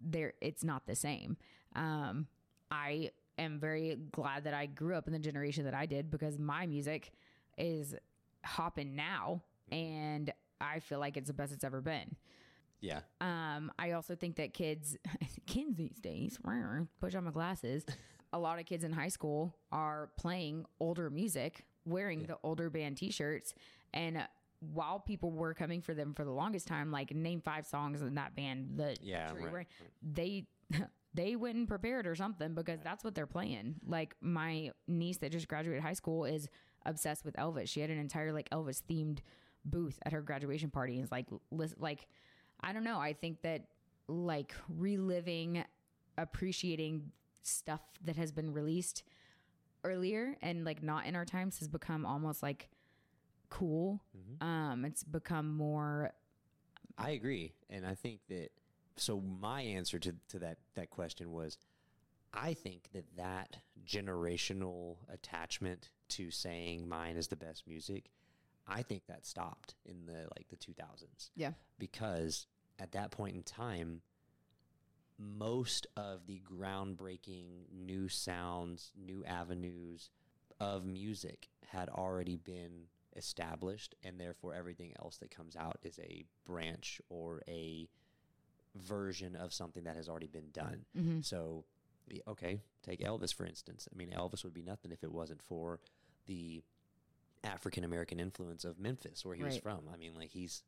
there 0.00 0.34
it's 0.40 0.62
not 0.64 0.86
the 0.86 0.94
same. 0.94 1.36
Um, 1.74 2.26
I 2.70 3.10
am 3.38 3.58
very 3.58 3.96
glad 4.12 4.44
that 4.44 4.54
I 4.54 4.66
grew 4.66 4.94
up 4.94 5.06
in 5.06 5.12
the 5.12 5.18
generation 5.18 5.64
that 5.64 5.74
I 5.74 5.86
did 5.86 6.10
because 6.10 6.38
my 6.38 6.66
music 6.66 7.12
is 7.58 7.94
hopping 8.44 8.94
now, 8.96 9.42
and 9.70 10.32
I 10.60 10.80
feel 10.80 10.98
like 11.00 11.16
it's 11.16 11.28
the 11.28 11.34
best 11.34 11.52
it's 11.52 11.64
ever 11.64 11.80
been. 11.80 12.16
yeah. 12.80 13.00
Um, 13.20 13.72
I 13.78 13.92
also 13.92 14.14
think 14.14 14.36
that 14.36 14.54
kids, 14.54 14.96
kids 15.46 15.76
these 15.76 15.98
days, 16.00 16.38
push 17.00 17.14
on 17.14 17.24
my 17.24 17.30
glasses. 17.30 17.84
A 18.32 18.38
lot 18.38 18.58
of 18.58 18.66
kids 18.66 18.84
in 18.84 18.92
high 18.92 19.08
school 19.08 19.56
are 19.72 20.10
playing 20.18 20.66
older 20.80 21.08
music, 21.10 21.64
wearing 21.84 22.24
the 22.24 22.36
older 22.42 22.68
band 22.68 22.96
T-shirts, 22.96 23.54
and 23.94 24.26
while 24.60 24.98
people 25.00 25.30
were 25.30 25.54
coming 25.54 25.80
for 25.80 25.94
them 25.94 26.14
for 26.14 26.24
the 26.24 26.30
longest 26.30 26.66
time, 26.66 26.90
like 26.90 27.14
name 27.14 27.40
five 27.40 27.66
songs 27.66 28.02
in 28.02 28.14
that 28.14 28.34
band 28.34 28.78
that 28.78 28.98
Yeah, 29.02 29.32
you're 29.38 29.50
right, 29.50 29.68
they 30.02 30.46
they 31.14 31.36
went 31.36 31.56
and 31.56 31.66
prepared 31.66 32.06
or 32.06 32.14
something 32.14 32.54
because 32.54 32.80
that's 32.82 33.02
what 33.02 33.14
they're 33.14 33.26
playing. 33.26 33.76
Like 33.86 34.14
my 34.20 34.70
niece 34.86 35.18
that 35.18 35.32
just 35.32 35.48
graduated 35.48 35.82
high 35.82 35.94
school 35.94 36.24
is 36.24 36.48
obsessed 36.84 37.24
with 37.24 37.34
Elvis. 37.36 37.68
She 37.68 37.80
had 37.80 37.90
an 37.90 37.98
entire 37.98 38.32
like 38.32 38.50
Elvis 38.50 38.82
themed 38.88 39.18
booth 39.64 39.98
at 40.04 40.12
her 40.12 40.20
graduation 40.22 40.70
party. 40.70 40.94
And 40.94 41.02
it's 41.02 41.12
like, 41.12 41.26
lis- 41.50 41.74
like 41.78 42.06
I 42.60 42.72
don't 42.72 42.84
know. 42.84 42.98
I 42.98 43.12
think 43.12 43.42
that 43.42 43.66
like 44.08 44.54
reliving, 44.68 45.64
appreciating 46.18 47.10
stuff 47.42 47.80
that 48.04 48.16
has 48.16 48.32
been 48.32 48.52
released 48.52 49.02
earlier 49.84 50.36
and 50.42 50.64
like 50.64 50.82
not 50.82 51.06
in 51.06 51.14
our 51.14 51.24
times 51.24 51.58
has 51.60 51.68
become 51.68 52.04
almost 52.04 52.42
like 52.42 52.68
cool. 53.48 54.00
Mm-hmm. 54.16 54.46
Um, 54.46 54.84
it's 54.84 55.02
become 55.04 55.50
more 55.56 56.12
I 56.98 57.10
agree, 57.10 57.52
and 57.70 57.86
I 57.86 57.94
think 57.94 58.20
that. 58.28 58.50
So 58.98 59.20
my 59.20 59.60
answer 59.60 59.98
to 59.98 60.14
to 60.28 60.38
that 60.38 60.58
that 60.74 60.90
question 60.90 61.32
was, 61.32 61.58
I 62.32 62.54
think 62.54 62.88
that 62.94 63.04
that 63.16 63.58
generational 63.86 64.96
attachment 65.12 65.90
to 66.10 66.30
saying 66.30 66.88
mine 66.88 67.16
is 67.16 67.28
the 67.28 67.36
best 67.36 67.66
music, 67.66 68.10
I 68.66 68.82
think 68.82 69.06
that 69.06 69.26
stopped 69.26 69.74
in 69.84 70.06
the 70.06 70.28
like 70.36 70.48
the 70.48 70.56
2000s. 70.56 71.30
yeah. 71.34 71.52
because 71.78 72.46
at 72.78 72.92
that 72.92 73.10
point 73.10 73.36
in 73.36 73.42
time, 73.42 74.00
most 75.18 75.86
of 75.96 76.26
the 76.26 76.40
groundbreaking 76.40 77.70
new 77.72 78.08
sounds, 78.08 78.92
new 78.96 79.24
avenues 79.24 80.10
of 80.60 80.84
music 80.84 81.48
had 81.68 81.88
already 81.88 82.36
been 82.36 82.86
established, 83.16 83.94
and 84.04 84.20
therefore 84.20 84.54
everything 84.54 84.92
else 85.02 85.16
that 85.18 85.30
comes 85.30 85.56
out 85.56 85.78
is 85.82 85.98
a 85.98 86.24
branch 86.44 87.00
or 87.08 87.42
a 87.48 87.88
version 88.74 89.34
of 89.36 89.52
something 89.52 89.84
that 89.84 89.96
has 89.96 90.08
already 90.08 90.26
been 90.26 90.50
done. 90.52 90.84
So, 91.22 91.64
okay, 92.28 92.60
take 92.82 93.00
Elvis 93.00 93.34
for 93.34 93.46
instance. 93.46 93.88
I 93.92 93.96
mean, 93.96 94.10
Elvis 94.10 94.44
would 94.44 94.54
be 94.54 94.62
nothing 94.62 94.92
if 94.92 95.02
it 95.02 95.10
wasn't 95.12 95.42
for 95.42 95.80
the 96.26 96.62
African 97.44 97.84
American 97.84 98.18
influence 98.20 98.64
of 98.64 98.78
Memphis, 98.78 99.24
where 99.24 99.34
he 99.34 99.42
was 99.42 99.54
from. 99.62 99.88
I 99.92 99.96
mean, 99.96 100.14
like 100.14 100.30
he's, 100.30 100.62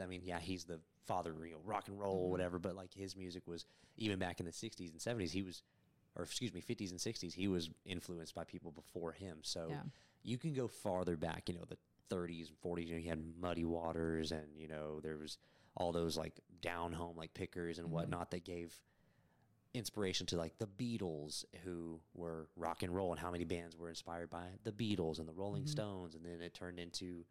I 0.00 0.06
mean, 0.06 0.22
yeah, 0.24 0.38
he's 0.40 0.64
the 0.64 0.80
father 1.06 1.30
of 1.32 1.44
you 1.44 1.52
know, 1.52 1.60
rock 1.64 1.88
and 1.88 1.98
roll, 1.98 2.24
Mm-hmm. 2.24 2.30
whatever. 2.30 2.58
But 2.58 2.76
like 2.76 2.92
his 2.94 3.16
music 3.16 3.46
was 3.46 3.64
even 3.96 4.18
back 4.18 4.40
in 4.40 4.46
the 4.46 4.52
'60s 4.52 4.90
and 4.92 5.00
'70s, 5.00 5.30
he 5.32 5.42
was, 5.42 5.62
or 6.16 6.24
excuse 6.24 6.52
me, 6.52 6.60
'50s 6.60 6.90
and 6.90 7.00
'60s, 7.00 7.32
he 7.34 7.48
was 7.48 7.70
influenced 7.84 8.34
by 8.34 8.44
people 8.44 8.70
before 8.70 9.12
him. 9.12 9.38
So 9.42 9.68
Yeah. 9.70 9.80
You 10.24 10.38
can 10.38 10.52
go 10.54 10.66
farther 10.66 11.16
back, 11.16 11.48
you 11.48 11.54
know, 11.54 11.64
the 11.68 11.76
30s 12.14 12.48
and 12.48 12.58
40s. 12.64 12.86
You 12.86 12.94
know, 12.94 13.00
you 13.00 13.08
had 13.10 13.22
Muddy 13.40 13.64
Waters, 13.64 14.32
and 14.32 14.46
you 14.56 14.66
know, 14.68 14.98
there 15.00 15.16
was 15.18 15.38
all 15.76 15.92
those 15.92 16.16
like 16.16 16.40
down 16.60 16.92
home 16.92 17.16
like 17.16 17.32
pickers 17.34 17.76
Mm-hmm. 17.76 17.84
and 17.84 17.92
whatnot 17.92 18.30
that 18.32 18.44
gave 18.44 18.74
inspiration 19.74 20.26
to 20.26 20.36
like 20.36 20.56
the 20.58 20.66
Beatles, 20.66 21.44
who 21.64 22.00
were 22.14 22.48
rock 22.56 22.82
and 22.82 22.94
roll, 22.94 23.10
and 23.12 23.20
how 23.20 23.30
many 23.30 23.44
bands 23.44 23.76
were 23.76 23.88
inspired 23.88 24.30
by 24.30 24.44
the 24.62 24.72
Beatles 24.72 25.18
and 25.18 25.28
the 25.28 25.32
Rolling 25.32 25.66
Stones, 25.66 26.14
and 26.14 26.24
then 26.24 26.40
it 26.40 26.54
turned 26.54 26.78
into 26.78 27.24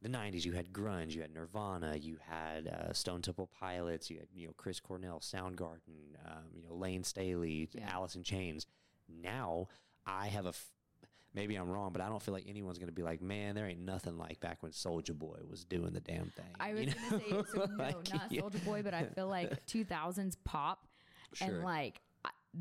the 0.00 0.08
'90s. 0.08 0.44
You 0.44 0.52
had 0.52 0.72
grunge, 0.72 1.12
you 1.14 1.22
had 1.22 1.34
Nirvana, 1.34 1.96
you 1.96 2.18
had 2.26 2.68
uh, 2.68 2.92
Stone 2.92 3.22
Temple 3.22 3.50
Pilots, 3.58 4.10
you 4.10 4.18
had 4.18 4.28
you 4.34 4.46
know 4.46 4.54
Chris 4.56 4.78
Cornell, 4.80 5.20
Soundgarden, 5.20 6.14
um, 6.24 6.44
you 6.54 6.62
know 6.62 6.74
Layne 6.74 7.04
Staley, 7.04 7.68
Yeah. 7.72 7.90
Alice 7.90 8.14
in 8.14 8.22
Chains. 8.22 8.66
Now 9.08 9.68
I 10.06 10.28
have 10.28 10.46
a. 10.46 10.50
F- 10.50 10.66
Maybe 11.34 11.56
I'm 11.56 11.70
wrong, 11.70 11.92
but 11.92 12.02
I 12.02 12.08
don't 12.08 12.22
feel 12.22 12.34
like 12.34 12.44
anyone's 12.46 12.78
gonna 12.78 12.92
be 12.92 13.02
like, 13.02 13.22
"Man, 13.22 13.54
there 13.54 13.66
ain't 13.66 13.80
nothing 13.80 14.18
like 14.18 14.40
back 14.40 14.62
when 14.62 14.72
Soulja 14.72 15.18
Boy 15.18 15.38
was 15.48 15.64
doing 15.64 15.92
the 15.92 16.00
damn 16.00 16.30
thing." 16.30 16.44
I 16.60 16.70
you 16.70 16.74
was 16.74 16.86
know? 16.86 16.92
gonna 17.10 17.22
say 17.22 17.50
so 17.54 17.64
no, 17.70 17.82
Like, 17.84 18.12
not. 18.12 18.30
Soulja 18.30 18.64
Boy, 18.64 18.82
but 18.82 18.92
I 18.94 19.04
feel 19.04 19.28
like 19.28 19.66
2000s 19.66 20.36
pop 20.44 20.86
Sure. 21.34 21.48
and 21.48 21.62
like 21.64 22.00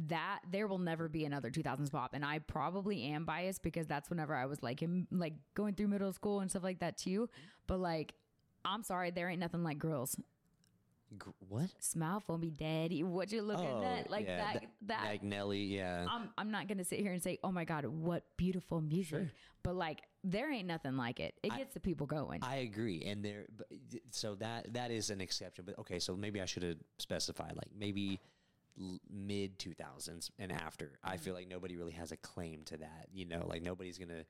that 0.08 0.40
there 0.50 0.68
will 0.68 0.78
never 0.78 1.10
be 1.10 1.26
another 1.26 1.52
2000s 1.52 1.92
pop 1.92 2.12
and 2.14 2.24
I 2.24 2.40
probably 2.40 3.04
am 3.04 3.26
biased 3.26 3.62
because 3.62 3.88
that's 3.88 4.10
whenever 4.10 4.34
I 4.34 4.46
was 4.46 4.64
like 4.64 4.82
in 4.82 5.06
like 5.12 5.34
going 5.54 5.74
through 5.76 5.90
middle 5.90 6.14
school 6.14 6.40
and 6.40 6.50
stuff 6.50 6.64
like 6.64 6.80
that 6.80 6.98
too 6.98 7.28
but 7.68 7.78
like 7.78 8.14
I'm 8.64 8.84
sorry 8.84 9.12
there 9.12 9.28
ain't 9.30 9.42
nothing 9.42 9.64
like 9.64 9.78
girls 9.80 10.16
Gr- 11.18 11.30
what? 11.50 11.70
smile 11.80 12.22
for 12.22 12.38
me 12.38 12.50
daddy 12.50 13.04
what 13.04 13.32
you 13.32 13.42
looking 13.42 13.84
at 13.84 14.10
like 14.10 14.26
Oh, 14.28 14.32
yeah, 14.32 14.38
that 14.54 14.60
th- 14.60 14.72
that 14.88 15.04
like 15.06 15.24
Nelly, 15.24 15.60
yeah. 15.64 16.06
I'm, 16.10 16.30
I'm 16.38 16.52
not 16.52 16.68
gonna 16.70 16.86
sit 16.86 17.00
here 17.00 17.12
and 17.12 17.22
say 17.22 17.38
oh 17.44 17.52
my 17.52 17.66
god 17.66 17.86
what 17.86 18.24
beautiful 18.38 18.80
music 18.80 19.28
but 19.64 19.76
like 19.76 20.02
there 20.24 20.50
ain't 20.52 20.68
nothing 20.68 20.96
like 20.96 21.20
it 21.20 21.34
it 21.44 21.56
gets 21.58 21.74
the 21.74 21.80
people 21.82 22.08
going 22.08 22.40
I 22.44 22.58
agree, 22.58 23.04
and 23.06 23.24
there. 23.26 23.46
So 24.12 24.36
that 24.36 24.74
that 24.74 24.90
is 24.92 25.10
an 25.10 25.20
exception. 25.22 25.66
But 25.66 25.78
okay, 25.80 26.00
so 26.00 26.16
maybe 26.16 26.40
I 26.42 26.46
should 26.46 26.64
have 26.64 26.78
specified 27.00 27.54
like 27.56 27.70
maybe 27.78 28.20
mid 29.10 29.60
two 29.60 29.74
thousands 29.74 30.32
and 30.40 30.52
after. 30.52 30.94
I 31.04 31.16
Mm-hmm. 31.16 31.24
feel 31.24 31.34
like 31.34 31.48
nobody 31.48 31.76
really 31.76 31.92
has 31.94 32.12
a 32.12 32.18
claim 32.18 32.64
to 32.66 32.78
that. 32.78 33.08
You 33.14 33.26
know, 33.26 33.46
like 33.48 33.62
nobody's 33.62 33.98
gonna 33.98 34.24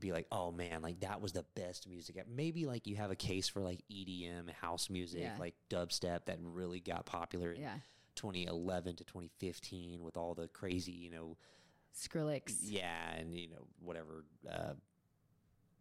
be 0.00 0.12
like, 0.12 0.26
oh 0.32 0.50
man, 0.50 0.82
like 0.82 1.00
that 1.00 1.20
was 1.20 1.32
the 1.32 1.44
best 1.54 1.88
music. 1.88 2.16
Maybe 2.28 2.66
like 2.66 2.86
you 2.86 2.96
have 2.96 3.10
a 3.10 3.16
case 3.16 3.48
for 3.48 3.60
like 3.60 3.80
EDM 3.92 4.50
house 4.60 4.90
music, 4.90 5.20
Yeah. 5.20 5.36
like 5.38 5.54
dubstep 5.68 6.24
that 6.26 6.38
really 6.42 6.80
got 6.80 7.06
popular. 7.06 7.52
In 7.52 7.60
Yeah. 7.62 7.74
2011 8.16 8.96
to 8.96 9.04
2015 9.04 10.02
with 10.02 10.16
all 10.16 10.34
the 10.34 10.48
crazy, 10.48 10.92
you 10.92 11.10
know, 11.10 11.36
Skrillex 11.96 12.56
yeah, 12.62 13.12
and 13.14 13.34
you 13.34 13.48
know 13.48 13.66
whatever. 13.80 14.24
Uh, 14.48 14.72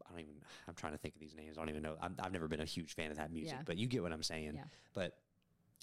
I 0.08 0.12
don't 0.12 0.20
even. 0.22 0.34
I'm 0.68 0.74
trying 0.74 0.94
to 0.94 0.98
think 0.98 1.16
of 1.16 1.22
these 1.22 1.36
names. 1.36 1.58
I 1.58 1.62
don't 1.62 1.70
even 1.70 1.84
know. 1.84 1.96
I'm, 2.02 2.16
I've 2.20 2.32
never 2.32 2.48
been 2.48 2.62
a 2.62 2.66
huge 2.66 2.96
fan 2.96 3.12
of 3.12 3.18
that 3.18 3.32
music, 3.32 3.54
Yeah. 3.58 3.64
but 3.66 3.78
you 3.78 3.88
get 3.88 4.02
what 4.02 4.12
I'm 4.12 4.24
saying. 4.24 4.60
But 4.94 5.18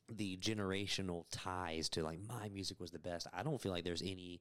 the 0.08 0.36
generational 0.38 1.24
ties 1.30 1.88
to 1.90 2.02
like 2.02 2.18
my 2.28 2.48
music 2.48 2.80
was 2.80 2.90
the 2.90 2.98
best. 2.98 3.26
I 3.32 3.42
don't 3.42 3.60
feel 3.60 3.72
like 3.72 3.84
there's 3.84 4.02
any. 4.02 4.40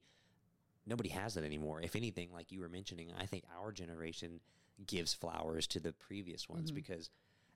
Nobody 0.86 1.08
has 1.10 1.34
that 1.34 1.44
anymore. 1.44 1.80
If 1.80 1.96
anything, 1.96 2.28
like 2.32 2.52
you 2.52 2.60
were 2.60 2.68
mentioning, 2.68 3.10
I 3.18 3.26
think 3.26 3.44
our 3.60 3.72
generation 3.72 4.40
gives 4.86 5.14
flowers 5.14 5.66
to 5.68 5.80
the 5.80 5.92
previous 5.92 6.48
ones 6.48 6.70
mm-hmm. 6.70 6.76
because 6.76 7.10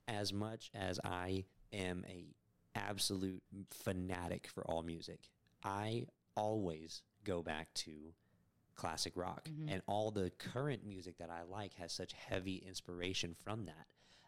as 0.09 0.33
much 0.33 0.71
as 0.75 0.99
I 1.05 1.45
am 1.73 2.05
a 2.09 2.35
absolute 2.75 3.43
fanatic 3.71 4.49
for 4.53 4.65
all 4.65 4.83
music, 4.83 5.21
I 5.65 6.07
always 6.37 7.03
go 7.25 7.43
back 7.43 7.73
to 7.75 7.93
classic 8.75 9.13
rock 9.15 9.49
mm-hmm. 9.49 9.69
and 9.69 9.83
all 9.87 10.11
the 10.11 10.31
current 10.39 10.87
music 10.87 11.19
that 11.19 11.31
I 11.31 11.43
like 11.43 11.75
has 11.75 11.93
such 11.93 12.15
heavy 12.15 12.63
inspiration 12.67 13.37
from 13.45 13.67
that. 13.67 13.87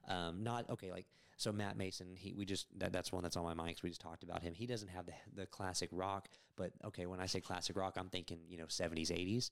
Um, 0.09 0.42
not 0.42 0.68
okay, 0.70 0.90
like 0.90 1.07
so 1.36 1.53
Matt 1.53 1.76
Maeson. 1.76 2.14
He 2.16 2.32
we 2.34 2.44
just 2.44 2.66
that, 2.78 2.92
that's 2.92 3.12
one 3.12 3.22
that's 3.22 3.36
on 3.36 3.44
my 3.44 3.55
mind 3.55 3.70
because 3.70 3.82
we 3.82 3.88
just 3.90 4.00
talked 4.00 4.22
about 4.22 4.42
him. 4.42 4.55
He 4.55 4.66
doesn't 4.66 4.88
have 4.88 5.07
the 5.07 5.12
the 5.34 5.46
classic 5.46 5.88
rock, 5.92 6.28
but 6.57 6.72
okay, 6.84 7.07
when 7.07 7.20
I 7.20 7.26
say 7.26 7.40
classic 7.40 7.76
rock, 7.76 7.94
I'm 7.96 8.09
thinking 8.09 8.40
you 8.48 8.57
know 8.59 8.66
70s, 8.66 9.11
80s. 9.11 9.50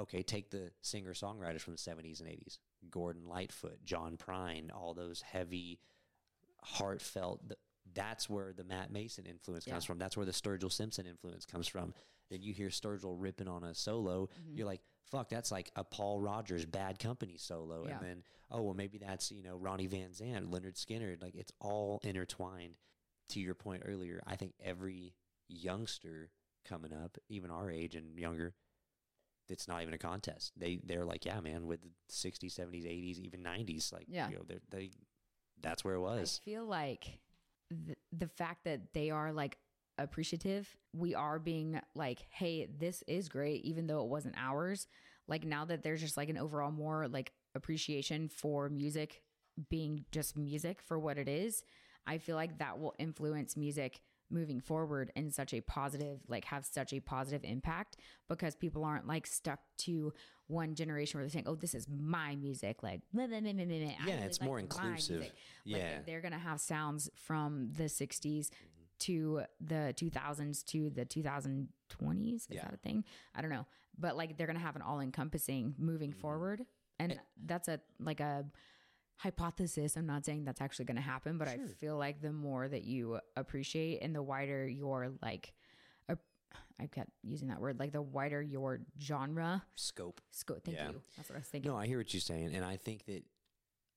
Okay, 0.00 0.22
take 0.22 0.50
the 0.50 0.70
singer 0.80 1.12
songwriters 1.12 1.60
from 1.60 1.74
the 1.74 1.78
70s 1.78 2.20
and 2.20 2.28
80s: 2.28 2.58
Gordon 2.90 3.26
Lightfoot, 3.26 3.84
John 3.84 4.16
Prine, 4.16 4.70
all 4.74 4.94
those 4.94 5.20
heavy, 5.22 5.78
heartfelt. 6.62 7.48
th- 7.48 7.58
That's 7.94 8.28
where 8.30 8.52
the 8.52 8.64
Matt 8.64 8.90
Maeson 8.90 9.26
influence 9.26 9.64
comes 9.66 9.84
Yeah. 9.84 9.86
from. 9.86 9.98
That's 9.98 10.16
where 10.16 10.24
the 10.26 10.32
Sturgill 10.32 10.72
Simpson 10.72 11.06
influence 11.06 11.44
comes 11.44 11.68
from. 11.68 11.92
Then 12.30 12.42
you 12.42 12.54
hear 12.54 12.68
Sturgill 12.68 13.14
ripping 13.18 13.48
on 13.48 13.64
a 13.64 13.74
solo, 13.74 14.26
Mm-hmm. 14.40 14.56
you're 14.56 14.66
like, 14.66 14.80
"Fuck, 15.10 15.28
that's 15.28 15.50
like 15.52 15.70
a 15.76 15.84
Paul 15.84 16.20
Rodgers 16.20 16.64
Bad 16.66 16.98
Company 16.98 17.36
solo." 17.36 17.86
Yeah. 17.86 17.96
And 17.98 18.06
then, 18.06 18.22
oh 18.50 18.62
well, 18.62 18.74
maybe 18.74 18.98
that's 18.98 19.30
you 19.32 19.42
know 19.42 19.56
Ronnie 19.56 19.86
Van 19.86 20.10
Zant, 20.10 20.48
Lynyrd 20.50 20.74
Skynyrd. 20.82 21.22
Like 21.22 21.34
it's 21.34 21.52
all 21.60 22.00
intertwined. 22.02 22.76
To 23.30 23.40
your 23.40 23.54
point 23.54 23.82
earlier, 23.86 24.20
I 24.26 24.36
think 24.36 24.52
every 24.62 25.14
youngster 25.48 26.30
coming 26.68 26.92
up, 26.92 27.16
even 27.30 27.50
our 27.50 27.70
age 27.70 27.94
and 27.94 28.18
younger, 28.18 28.52
it's 29.48 29.66
not 29.66 29.80
even 29.80 29.94
a 29.94 29.98
contest. 29.98 30.52
They 30.56 30.80
they're 30.84 31.06
like, 31.06 31.24
yeah, 31.24 31.40
man, 31.40 31.66
with 31.66 31.80
the 31.82 31.88
60s, 32.10 32.58
70s, 32.58 32.84
80s, 32.84 33.18
even 33.20 33.42
90s, 33.42 33.90
like 33.92 34.04
Yeah. 34.08 34.28
you 34.28 34.36
know, 34.36 34.42
they're, 34.46 34.60
they 34.70 34.90
that's 35.62 35.82
where 35.84 35.94
it 35.94 36.00
was. 36.00 36.40
I 36.42 36.44
feel 36.44 36.66
like 36.66 37.20
the, 37.70 37.94
the 38.12 38.28
fact 38.28 38.64
that 38.64 38.92
they 38.92 39.08
are 39.10 39.32
like 39.32 39.56
appreciative, 39.98 40.76
we 40.92 41.14
are 41.14 41.38
being 41.38 41.80
like, 41.94 42.26
hey, 42.30 42.68
this 42.78 43.02
is 43.06 43.28
great, 43.28 43.64
even 43.64 43.86
though 43.86 44.02
it 44.02 44.08
wasn't 44.08 44.34
ours. 44.38 44.86
Like 45.28 45.44
now 45.44 45.64
that 45.66 45.82
there's 45.82 46.00
just 46.00 46.16
like 46.16 46.28
an 46.28 46.38
overall 46.38 46.70
more 46.72 47.08
like 47.08 47.32
appreciation 47.54 48.28
for 48.28 48.68
music 48.68 49.22
being 49.68 50.04
just 50.10 50.36
music 50.36 50.80
for 50.82 50.98
what 50.98 51.18
it 51.18 51.28
is, 51.28 51.62
I 52.06 52.18
feel 52.18 52.36
like 52.36 52.58
that 52.58 52.78
will 52.80 52.94
influence 52.98 53.56
music 53.56 54.00
moving 54.30 54.60
forward 54.60 55.12
in 55.14 55.30
such 55.30 55.52
a 55.52 55.60
positive 55.60 56.18
like 56.26 56.46
have 56.46 56.64
such 56.64 56.94
a 56.94 57.00
positive 57.00 57.44
impact 57.44 57.98
because 58.30 58.54
people 58.56 58.82
aren't 58.82 59.06
like 59.06 59.26
stuck 59.26 59.60
to 59.76 60.10
one 60.46 60.74
generation 60.74 61.18
where 61.18 61.24
they're 61.26 61.30
saying 61.30 61.44
oh 61.46 61.54
this 61.54 61.74
is 61.74 61.86
my 61.88 62.34
music 62.36 62.82
like. 62.82 63.02
Yeah, 64.06 64.14
really 64.14 64.26
it's 64.26 64.40
like 64.40 64.46
more 64.48 64.58
inclusive. 64.58 65.20
Like, 65.20 65.34
Yeah. 65.66 65.98
they're 66.06 66.22
gonna 66.22 66.38
have 66.38 66.60
sounds 66.60 67.10
from 67.14 67.72
the 67.76 67.84
60s 67.84 68.48
Mm-hmm. 68.48 68.71
To 69.02 69.42
the 69.60 69.94
2000s 69.96 70.64
to 70.66 70.90
the 70.90 71.04
2020s 71.04 72.34
is 72.34 72.46
Yeah. 72.50 72.64
that 72.64 72.74
a 72.74 72.76
thing? 72.78 73.04
I 73.34 73.40
don't 73.40 73.50
know. 73.50 73.66
But 73.98 74.16
like 74.16 74.36
they're 74.36 74.46
gonna 74.46 74.58
have 74.58 74.76
an 74.76 74.82
all-encompassing 74.82 75.74
moving 75.78 76.10
Mm-hmm. 76.10 76.20
forward. 76.20 76.66
And 76.98 77.18
that's 77.44 77.68
a 77.68 77.80
like 77.98 78.20
a 78.20 78.44
hypothesis. 79.16 79.96
I'm 79.96 80.06
not 80.06 80.24
saying 80.24 80.44
that's 80.44 80.60
actually 80.60 80.86
gonna 80.86 81.00
happen 81.00 81.38
but 81.38 81.46
i 81.48 81.56
feel 81.78 81.96
like 81.96 82.20
the 82.20 82.32
more 82.32 82.66
that 82.68 82.84
you 82.84 83.20
appreciate 83.36 84.00
and 84.02 84.14
the 84.14 84.22
wider 84.22 84.66
your 84.66 85.12
like 85.22 85.52
i 86.80 86.86
kept 86.86 87.10
using 87.22 87.48
that 87.48 87.60
word 87.60 87.78
like 87.78 87.92
the 87.92 88.02
wider 88.02 88.42
your 88.42 88.80
genre. 89.00 89.62
Scope. 89.76 90.20
scope. 90.32 90.64
Thank 90.64 90.76
Yeah. 90.78 90.90
you. 90.90 91.00
That's 91.16 91.28
what 91.28 91.36
i 91.36 91.38
was 91.38 91.46
thinking. 91.48 91.70
No, 91.70 91.76
I 91.76 91.86
hear 91.86 91.98
what 91.98 92.12
you're 92.12 92.20
saying, 92.20 92.54
and 92.54 92.64
I 92.64 92.76
think 92.76 93.04
that 93.06 93.22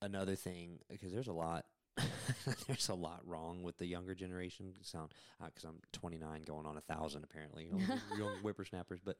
another 0.01 0.35
thing 0.35 0.79
because 0.89 1.11
there's 1.11 1.27
a 1.27 1.33
lot, 1.33 1.65
there's 2.67 2.89
a 2.89 2.93
lot 2.93 3.21
wrong 3.25 3.63
with 3.63 3.77
the 3.77 3.85
younger 3.85 4.13
generation. 4.15 4.73
Sound 4.81 5.11
because 5.45 5.63
I'm 5.63 5.79
29, 5.93 6.43
going 6.43 6.65
on 6.65 6.77
a 6.77 6.81
thousand 6.81 7.23
apparently, 7.23 7.65
you 7.65 7.71
know, 7.71 7.95
young 8.17 8.37
whippersnappers. 8.41 8.99
But 9.03 9.17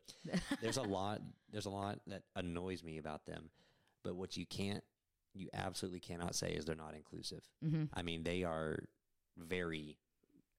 there's 0.62 0.78
a 0.78 0.82
lot, 0.84 1.22
there's 1.52 1.66
a 1.66 1.70
lot 1.70 2.00
that 2.08 2.24
annoys 2.36 2.84
me 2.84 2.98
about 2.98 3.26
them. 3.26 3.50
but 4.04 4.16
what 4.16 4.38
you 4.38 4.46
can't, 4.46 4.84
you 5.34 5.50
absolutely 5.54 6.00
cannot 6.00 6.36
say 6.36 6.52
is 6.52 6.66
they're 6.66 6.76
not 6.76 6.96
inclusive. 6.96 7.44
Mm-hmm. 7.64 7.86
I 7.94 8.02
mean, 8.04 8.24
they 8.24 8.44
are 8.44 8.78
very 9.38 9.98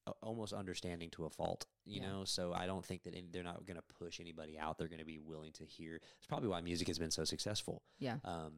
uh, 0.07 0.13
almost 0.23 0.53
understanding 0.53 1.11
to 1.11 1.25
a 1.25 1.31
fault, 1.31 1.65
you 1.85 2.01
Yeah. 2.01 2.09
know. 2.09 2.25
So 2.25 2.53
I 2.53 2.67
don't 2.67 2.85
think 2.85 3.05
that 3.05 3.15
any, 3.15 3.29
they're 3.33 3.43
not 3.43 3.65
going 3.67 3.77
to 3.79 3.85
push 3.99 4.21
anybody 4.21 4.59
out. 4.59 4.79
They're 4.79 4.89
going 4.89 4.99
to 5.01 5.05
be 5.07 5.19
willing 5.19 5.53
to 5.53 5.65
hear. 5.65 5.97
It's 6.19 6.27
probably 6.29 6.49
why 6.49 6.61
music 6.61 6.89
has 6.89 6.99
been 6.99 7.11
so 7.11 7.25
successful. 7.25 7.83
Yeah. 7.99 8.17
Um, 8.25 8.53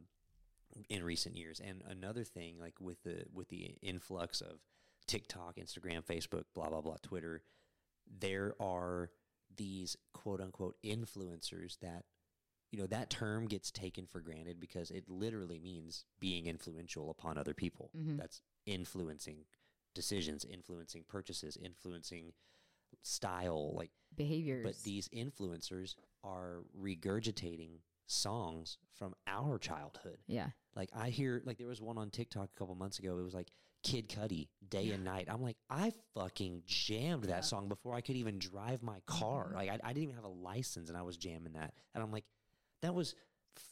in 0.89 1.03
recent 1.03 1.35
years, 1.35 1.59
and 1.59 1.83
another 1.87 2.23
thing, 2.23 2.57
like 2.59 2.79
with 2.79 3.03
the 3.03 3.25
with 3.33 3.49
the 3.49 3.75
influx 3.81 4.41
of 4.41 4.59
TikTok, 5.07 5.55
Instagram, 5.57 6.03
Facebook, 6.05 6.43
blah 6.53 6.69
blah 6.69 6.81
blah, 6.81 6.97
Twitter, 7.01 7.43
there 8.07 8.55
are 8.61 9.11
these 9.55 9.97
quote 10.13 10.39
unquote 10.41 10.77
influencers 10.83 11.79
that 11.79 12.05
you 12.71 12.77
know 12.79 12.85
that 12.87 13.09
term 13.09 13.47
gets 13.47 13.71
taken 13.71 14.05
for 14.05 14.19
granted 14.21 14.59
because 14.59 14.91
it 14.91 15.09
literally 15.09 15.59
means 15.59 16.05
being 16.19 16.45
influential 16.45 17.09
upon 17.09 17.37
other 17.37 17.53
people 17.55 17.89
Mhm. 17.97 18.17
that's 18.17 18.41
influencing 18.67 19.45
decisions 19.95 20.45
influencing 20.45 21.03
purchases 21.03 21.57
influencing 21.57 22.31
style 23.01 23.73
like 23.75 23.91
Behaviors. 24.15 24.63
but 24.63 24.83
these 24.83 25.07
influencers 25.09 25.95
are 26.23 26.63
regurgitating 26.77 27.79
songs 28.11 28.77
from 28.97 29.13
our 29.27 29.57
childhood 29.59 30.17
yeah. 30.27 30.47
like 30.75 30.89
I 30.95 31.09
hear 31.09 31.41
like 31.45 31.57
there 31.57 31.67
was 31.67 31.79
one 31.81 31.97
on 31.97 32.09
TikTok 32.09 32.49
a 32.53 32.59
couple 32.59 32.75
months 32.75 32.99
ago. 32.99 33.17
It 33.19 33.23
was 33.23 33.33
like 33.33 33.51
Kid 33.83 34.09
Cudi, 34.09 34.49
Day 34.67 34.91
and 34.91 35.05
Night. 35.05 35.27
I'm 35.29 35.41
like, 35.41 35.55
I 35.69 35.93
fucking 36.13 36.63
jammed 36.65 37.25
that 37.25 37.45
song 37.45 37.69
before 37.69 37.93
I 37.93 38.01
could 38.01 38.17
even 38.17 38.37
drive 38.37 38.83
my 38.83 38.99
car. 39.05 39.51
Mhm. 39.51 39.55
Like 39.55 39.69
I, 39.69 39.79
I 39.83 39.87
didn't 39.93 40.03
even 40.03 40.15
have 40.15 40.25
a 40.25 40.27
license, 40.27 40.89
and 40.89 40.97
I 40.97 41.01
was 41.03 41.15
jamming 41.15 41.53
that. 41.53 41.73
And 41.95 42.03
I'm 42.03 42.11
like, 42.11 42.25
that 42.81 42.93
was 42.93 43.15
f- 43.55 43.63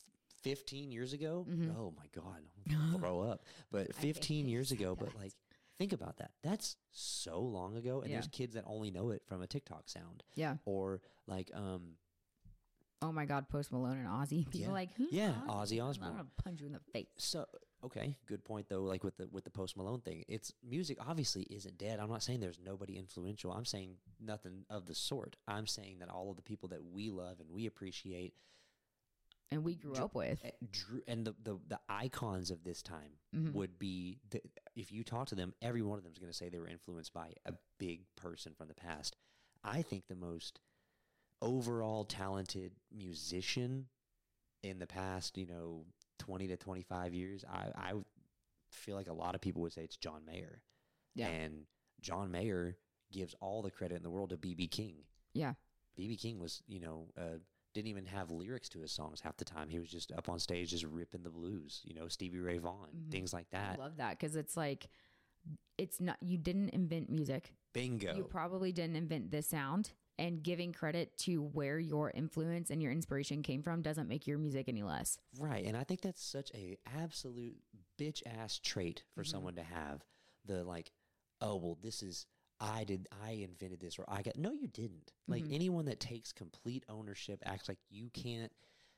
15 0.43 0.91
years 0.91 1.11
ago. 1.11 1.45
Mhm. 1.49 1.75
Oh 1.77 1.93
my 1.97 2.05
god, 2.15 2.41
I'm 2.67 2.73
gonna 2.73 2.97
throw 2.99 3.19
up. 3.21 3.43
But 3.69 3.87
hate 3.97 4.15
15 4.15 4.47
years 4.47 4.71
ago. 4.71 4.95
But 4.95 5.13
like, 5.15 5.33
think 5.77 5.91
about 5.91 6.17
that. 6.17 6.31
That's 6.41 6.77
so 6.91 7.41
long 7.41 7.75
ago, 7.75 7.99
and 7.99 8.09
Yeah. 8.09 8.17
there's 8.17 8.27
kids 8.29 8.53
that 8.53 8.63
only 8.65 8.91
know 8.91 9.09
it 9.09 9.23
from 9.27 9.41
a 9.41 9.47
TikTok 9.47 9.89
sound, 9.89 10.23
Yeah. 10.35 10.55
or 10.63 11.01
like 11.25 11.51
um 11.53 11.97
Oh 13.01 13.11
my 13.11 13.25
God, 13.25 13.47
Post 13.49 13.71
Malone 13.71 13.97
and 13.97 14.07
Ozzy. 14.07 14.45
People 14.51 14.61
Yeah. 14.61 14.71
like, 14.71 14.89
Who's 14.95 15.11
Yeah, 15.11 15.33
Ozzy? 15.47 15.77
Ozzy 15.79 16.01
I'm 16.03 16.11
gonna 16.11 16.25
punch 16.43 16.59
you 16.61 16.67
in 16.67 16.73
the 16.73 16.79
face. 16.93 17.07
So 17.17 17.45
okay, 17.83 18.15
good 18.25 18.43
point 18.43 18.67
though. 18.69 18.83
Like 18.83 19.03
with 19.03 19.17
the 19.17 19.27
with 19.27 19.43
the 19.43 19.51
Post 19.51 19.77
Malone 19.77 20.01
thing, 20.01 20.23
it's 20.27 20.51
music 20.67 20.97
obviously 21.07 21.43
isn't 21.43 21.77
dead. 21.77 21.99
I'm 21.99 22.09
not 22.09 22.23
saying 22.23 22.39
there's 22.39 22.59
nobody 22.63 22.97
influential. 22.97 23.51
I'm 23.51 23.65
saying 23.65 23.97
nothing 24.19 24.65
of 24.69 24.85
the 24.87 24.95
sort. 24.95 25.35
I'm 25.47 25.67
saying 25.67 25.99
that 25.99 26.09
all 26.09 26.31
of 26.31 26.37
the 26.37 26.41
people 26.41 26.69
that 26.69 26.83
we 26.83 27.09
love 27.11 27.39
and 27.39 27.49
we 27.51 27.67
appreciate, 27.67 28.33
And 29.51 29.63
we 29.63 29.75
grew 29.75 29.93
up 29.95 30.15
with. 30.15 30.43
eh, 30.43 30.49
drew, 30.71 31.01
and 31.07 31.23
the, 31.25 31.35
the 31.43 31.59
the 31.67 31.79
icons 31.87 32.49
of 32.51 32.63
this 32.63 32.81
time 32.81 33.11
Mhm. 33.35 33.53
would 33.53 33.77
be 33.77 34.17
the, 34.31 34.41
if 34.75 34.91
you 34.91 35.03
talk 35.03 35.27
to 35.27 35.35
them, 35.35 35.53
every 35.61 35.83
one 35.83 35.99
of 35.99 36.03
them 36.03 36.11
is 36.13 36.17
going 36.19 36.31
to 36.31 36.37
say 36.37 36.49
they 36.49 36.59
were 36.59 36.67
influenced 36.67 37.13
by 37.13 37.33
a 37.45 37.53
big 37.77 38.01
person 38.15 38.53
from 38.57 38.67
the 38.69 38.73
past. 38.75 39.15
I 39.63 39.81
think 39.83 40.07
the 40.07 40.15
most 40.15 40.59
overall 41.41 42.03
talented 42.03 42.71
musician 42.95 43.85
in 44.63 44.79
the 44.79 44.87
past, 44.87 45.37
you 45.37 45.45
know, 45.45 45.85
20 46.19 46.47
to 46.47 46.57
25 46.57 47.13
years, 47.13 47.45
I, 47.49 47.67
I 47.75 47.93
feel 48.71 48.95
like 48.95 49.07
a 49.07 49.13
lot 49.13 49.35
of 49.35 49.41
people 49.41 49.61
would 49.61 49.73
say 49.73 49.83
it's 49.83 49.97
John 49.97 50.21
Mayer. 50.25 50.61
Yeah. 51.15 51.27
And 51.27 51.65
John 52.01 52.31
Mayer 52.31 52.77
gives 53.11 53.35
all 53.39 53.61
the 53.61 53.71
credit 53.71 53.95
in 53.95 54.03
the 54.03 54.09
world 54.09 54.29
to 54.31 54.37
BB 54.37 54.71
King. 54.71 54.95
Yeah. 55.33 55.53
BB 55.97 56.19
King 56.21 56.39
was, 56.39 56.61
you 56.67 56.79
know, 56.79 57.07
uh, 57.17 57.37
didn't 57.73 57.87
even 57.89 58.05
have 58.07 58.31
lyrics 58.31 58.69
to 58.69 58.79
his 58.79 58.91
songs 58.91 59.21
half 59.21 59.37
the 59.37 59.45
time. 59.45 59.69
He 59.69 59.79
was 59.79 59.89
just 59.89 60.11
up 60.11 60.29
on 60.29 60.39
stage 60.39 60.71
just 60.71 60.83
ripping 60.85 61.23
the 61.23 61.29
blues, 61.29 61.81
you 61.83 61.93
know, 61.93 62.07
Stevie 62.07 62.39
Ray 62.39 62.57
Vaughan, 62.57 62.89
Mhm. 62.95 63.11
things 63.11 63.33
like 63.33 63.49
that. 63.51 63.77
I 63.79 63.81
love 63.83 63.97
that 63.97 64.17
because 64.19 64.35
it's 64.35 64.57
like, 64.57 64.89
it's 65.77 65.99
not, 65.99 66.17
you 66.21 66.37
didn't 66.37 66.69
invent 66.69 67.09
music. 67.09 67.53
Bingo. 67.73 68.15
You 68.15 68.23
probably 68.23 68.71
didn't 68.71 68.95
invent 68.95 69.29
this 69.31 69.47
sound. 69.47 69.91
And 70.19 70.41
giving 70.41 70.73
credit 70.73 71.15
to 71.19 71.41
where 71.43 71.77
your 71.77 72.09
influence 72.09 72.71
and 72.71 72.81
your 72.81 72.91
inspiration 72.91 73.43
came 73.43 73.61
from 73.61 73.81
doesn't 73.83 74.07
make 74.07 74.25
your 74.25 74.39
music 74.39 74.67
any 74.67 74.81
less. 74.81 75.19
Right, 75.39 75.63
and 75.65 75.77
I 75.77 75.83
think 75.83 76.01
that's 76.01 76.23
such 76.23 76.51
a 76.55 76.77
absolute 76.85 77.57
bitch 77.99 78.23
ass 78.25 78.57
trait 78.59 79.03
for 79.13 79.23
Mhm. 79.23 79.27
someone 79.27 79.55
to 79.55 79.63
have. 79.63 80.03
The 80.45 80.63
like, 80.63 80.91
oh 81.39 81.57
well, 81.57 81.77
this 81.81 82.01
is 82.01 82.25
I 82.59 82.83
did 82.85 83.07
I 83.21 83.31
invented 83.33 83.79
this 83.79 83.99
or 83.99 84.05
I 84.07 84.23
got 84.23 84.37
no, 84.37 84.51
you 84.53 84.67
didn't. 84.67 85.13
Like 85.27 85.43
Mhm. 85.43 85.53
anyone 85.53 85.85
that 85.85 85.99
takes 85.99 86.31
complete 86.33 86.83
ownership 86.89 87.43
acts 87.45 87.69
like 87.69 87.77
you 87.89 88.09
can't. 88.09 88.51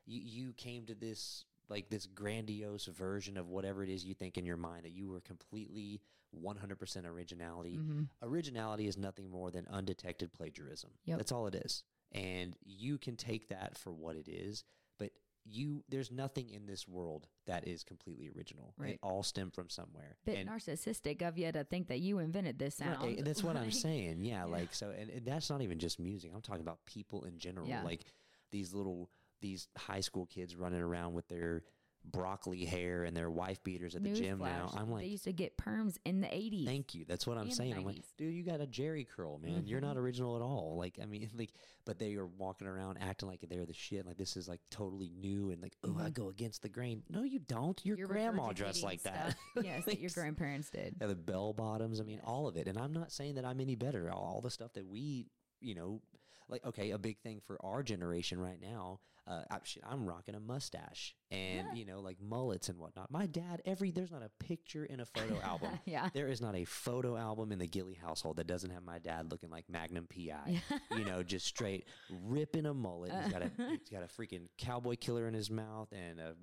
You 0.06 0.22
you 0.22 0.54
came 0.54 0.86
to 0.86 0.96
this 0.96 1.44
like 1.68 1.90
this 1.90 2.06
grandiose 2.08 2.86
version 2.86 3.36
of 3.36 3.50
whatever 3.50 3.84
it 3.84 3.90
is 3.90 4.06
you 4.06 4.14
think 4.14 4.38
in 4.38 4.46
your 4.46 4.58
mind 4.58 4.86
that 4.86 4.92
you 4.92 5.10
were 5.10 5.20
completely 5.22 6.02
100% 6.36 7.06
originality. 7.06 7.78
Mm-hmm. 7.78 8.04
Originality 8.22 8.88
is 8.88 8.98
nothing 8.98 9.30
more 9.30 9.52
than 9.52 9.68
undetected 9.70 10.32
plagiarism. 10.34 10.92
Yep. 11.06 11.18
That's 11.18 11.32
all 11.32 11.48
it 11.48 11.56
is. 11.56 11.84
And 12.12 12.56
you 12.66 12.98
can 12.98 13.16
take 13.16 13.50
that 13.50 13.78
for 13.78 13.92
what 13.94 14.16
it 14.16 14.28
is, 14.28 14.64
but 14.98 15.12
you 15.46 15.84
there's 15.90 16.12
nothing 16.12 16.50
in 16.50 16.66
this 16.66 16.88
world 16.88 17.28
that 17.48 17.68
is 17.68 17.84
completely 17.84 18.30
original. 18.36 18.74
Right. 18.78 18.92
It 18.94 19.00
all 19.04 19.22
stemmed 19.24 19.54
from 19.54 19.70
somewhere. 19.70 20.18
Bit 20.26 20.38
and 20.40 20.50
narcissistic 20.50 21.22
of 21.22 21.38
you 21.38 21.52
to 21.52 21.64
think 21.64 21.88
that 21.88 22.00
you 22.00 22.20
invented 22.20 22.58
this 22.60 22.80
Right, 22.80 22.96
sound. 23.00 23.18
and 23.20 23.28
that's 23.28 23.44
what 23.44 23.56
I'm 23.58 23.72
saying. 23.88 24.24
Yeah, 24.24 24.40
Yeah. 24.40 24.44
like 24.46 24.74
so 24.74 24.90
and, 24.90 25.10
and 25.10 25.26
that's 25.26 25.50
not 25.50 25.62
even 25.62 25.78
just 25.80 26.00
music. 26.00 26.32
I'm 26.34 26.42
talking 26.42 26.62
about 26.62 26.80
people 26.86 27.24
in 27.26 27.38
general. 27.38 27.68
Yeah. 27.68 27.84
Like 27.84 28.06
these 28.52 28.74
little 28.74 29.10
these 29.42 29.68
high 29.78 30.02
school 30.02 30.26
kids 30.26 30.56
running 30.56 30.82
around 30.82 31.14
with 31.14 31.28
their 31.28 31.64
broccoli 32.12 32.66
hair 32.66 33.04
and 33.04 33.16
their 33.16 33.30
wife 33.30 33.64
beaters 33.64 33.96
at 33.96 34.04
the 34.04 34.10
gym 34.14 34.40
now. 34.40 34.72
I'm 34.76 34.92
like 34.92 35.04
they 35.04 35.10
used 35.10 35.24
to 35.26 35.34
get 35.34 35.58
perms 35.58 35.98
in 36.06 36.22
the 36.22 36.28
80s. 36.28 36.66
Thank 36.66 36.96
you. 36.96 37.06
That's 37.08 37.26
what 37.28 37.38
I'm 37.38 37.50
saying. 37.52 37.74
I'm 37.74 37.86
like, 37.86 38.02
dude, 38.18 38.34
you 38.34 38.44
got 38.44 38.62
a 38.62 38.66
Jheri 38.68 39.08
curl, 39.08 39.38
man. 39.38 39.64
You're 39.66 39.80
Mm-hmm. 39.80 39.88
not 39.88 39.98
original 39.98 40.36
at 40.36 40.42
all. 40.42 40.76
Like, 40.78 41.00
I 41.02 41.06
mean, 41.06 41.30
like, 41.38 41.52
but 41.86 42.00
they 42.00 42.16
are 42.16 42.26
walking 42.26 42.68
around 42.68 42.98
acting 43.02 43.30
like 43.30 43.40
they're 43.50 43.66
the 43.66 43.74
shit. 43.74 44.06
Like 44.06 44.18
this 44.18 44.36
is 44.38 44.48
like 44.48 44.60
totally 44.70 45.12
new 45.18 45.50
and 45.52 45.62
like, 45.62 45.76
oh, 45.84 45.98
I 46.00 46.10
Mhm. 46.10 46.14
go 46.14 46.30
against 46.30 46.62
the 46.62 46.70
grain. 46.70 47.04
No, 47.10 47.24
you 47.24 47.40
don't. 47.40 47.80
Your 47.86 47.98
You're 47.98 48.08
grandma 48.08 48.52
dressed 48.54 48.84
like 48.84 49.04
that. 49.04 49.32
stuff, 49.54 49.64
yes, 49.66 49.86
that 49.86 50.00
your 50.00 50.12
grandparents 50.12 50.70
did. 50.70 50.96
yeah, 51.00 51.08
the 51.08 51.16
bell 51.16 51.54
bottoms. 51.54 52.00
I 52.00 52.04
mean, 52.04 52.20
all 52.26 52.48
of 52.48 52.58
it. 52.58 52.68
And 52.68 52.78
I'm 52.78 52.94
not 52.94 53.12
saying 53.12 53.36
that 53.36 53.46
I'm 53.46 53.60
any 53.60 53.76
better. 53.76 54.12
All, 54.12 54.24
all 54.36 54.42
the 54.42 54.52
stuff 54.52 54.74
that 54.74 54.86
we, 54.86 55.28
you 55.62 55.76
know, 55.76 56.02
like 56.50 56.66
okay, 56.66 56.92
a 56.92 56.98
big 56.98 57.18
thing 57.20 57.40
for 57.46 57.58
our 57.64 57.84
generation 57.84 58.40
right 58.40 58.60
now. 58.62 59.00
Uh, 59.28 59.44
I, 59.52 59.58
I'm 59.88 60.08
rocking 60.08 60.34
a 60.34 60.40
mustache 60.40 61.14
and 61.30 61.68
Yeah. 61.68 61.74
you 61.76 61.86
know 61.86 62.00
like 62.00 62.18
mullets 62.20 62.68
and 62.70 62.80
whatnot. 62.80 63.12
My 63.12 63.28
dad, 63.28 63.62
every 63.64 63.92
there's 63.92 64.10
not 64.12 64.24
a 64.24 64.30
picture 64.44 64.86
in 64.86 65.02
a 65.02 65.06
photo 65.06 65.40
album 65.44 65.70
yeah. 65.86 66.10
there 66.16 66.28
is 66.30 66.42
not 66.42 66.56
a 66.56 66.66
photo 66.66 67.16
album 67.16 67.52
in 67.52 67.60
the 67.60 67.68
Gilly 67.68 67.94
household 67.94 68.38
that 68.38 68.48
doesn't 68.48 68.72
have 68.72 68.84
my 68.84 68.98
dad 68.98 69.30
looking 69.30 69.52
like 69.52 69.66
Magnum 69.70 70.08
PI. 70.12 70.60
you 70.98 71.06
know, 71.06 71.22
just 71.22 71.46
straight 71.46 71.86
ripping 72.24 72.66
a 72.66 72.74
mullet. 72.74 73.12
He's 73.24 73.32
got 73.32 73.44
a 73.44 73.52
he's 73.70 73.90
got 73.92 74.02
a 74.02 74.08
freaking 74.08 74.48
cowboy 74.58 74.96
killer 74.96 75.28
in 75.28 75.36
his 75.36 75.52
mouth 75.52 75.90
and 75.92 76.20
a 76.20 76.34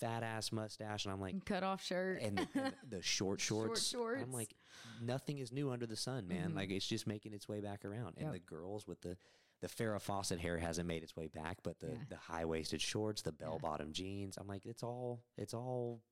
fat 0.00 0.24
ass 0.24 0.50
mustache, 0.50 1.04
and 1.04 1.14
I'm 1.14 1.20
like, 1.20 1.44
Cut 1.44 1.62
off 1.62 1.84
shirt. 1.84 2.20
and, 2.20 2.48
and 2.56 2.72
the 2.90 3.00
short 3.00 3.40
Short 3.40 3.78
shorts. 3.78 3.94
I'm 4.22 4.32
like, 4.32 4.54
nothing 5.00 5.38
is 5.38 5.52
new 5.52 5.70
under 5.70 5.86
the 5.86 5.94
sun, 5.96 6.26
man. 6.26 6.50
Mhm. 6.50 6.56
Like 6.56 6.70
it's 6.70 6.86
just 6.86 7.06
making 7.06 7.32
its 7.32 7.48
way 7.48 7.60
back 7.60 7.84
around. 7.84 8.14
And 8.16 8.24
Yep. 8.26 8.32
the 8.32 8.38
girls 8.40 8.88
with 8.88 9.00
the 9.02 9.16
the 9.60 9.68
Farrah 9.68 10.00
Fawcett 10.00 10.40
hair 10.40 10.58
hasn't 10.58 10.86
made 10.86 11.02
its 11.02 11.16
way 11.16 11.28
back, 11.28 11.58
but 11.62 11.78
the 11.80 11.88
Yeah. 11.88 11.98
the 12.10 12.16
high 12.16 12.44
waisted 12.44 12.80
shorts, 12.82 13.22
the 13.22 13.32
bell 13.32 13.58
bottom 13.58 13.92
jeans. 13.92 14.36
I'm 14.36 14.46
like, 14.46 14.66
it's 14.66 14.82
all 14.82 15.22
it's 15.36 15.54
all 15.54 16.02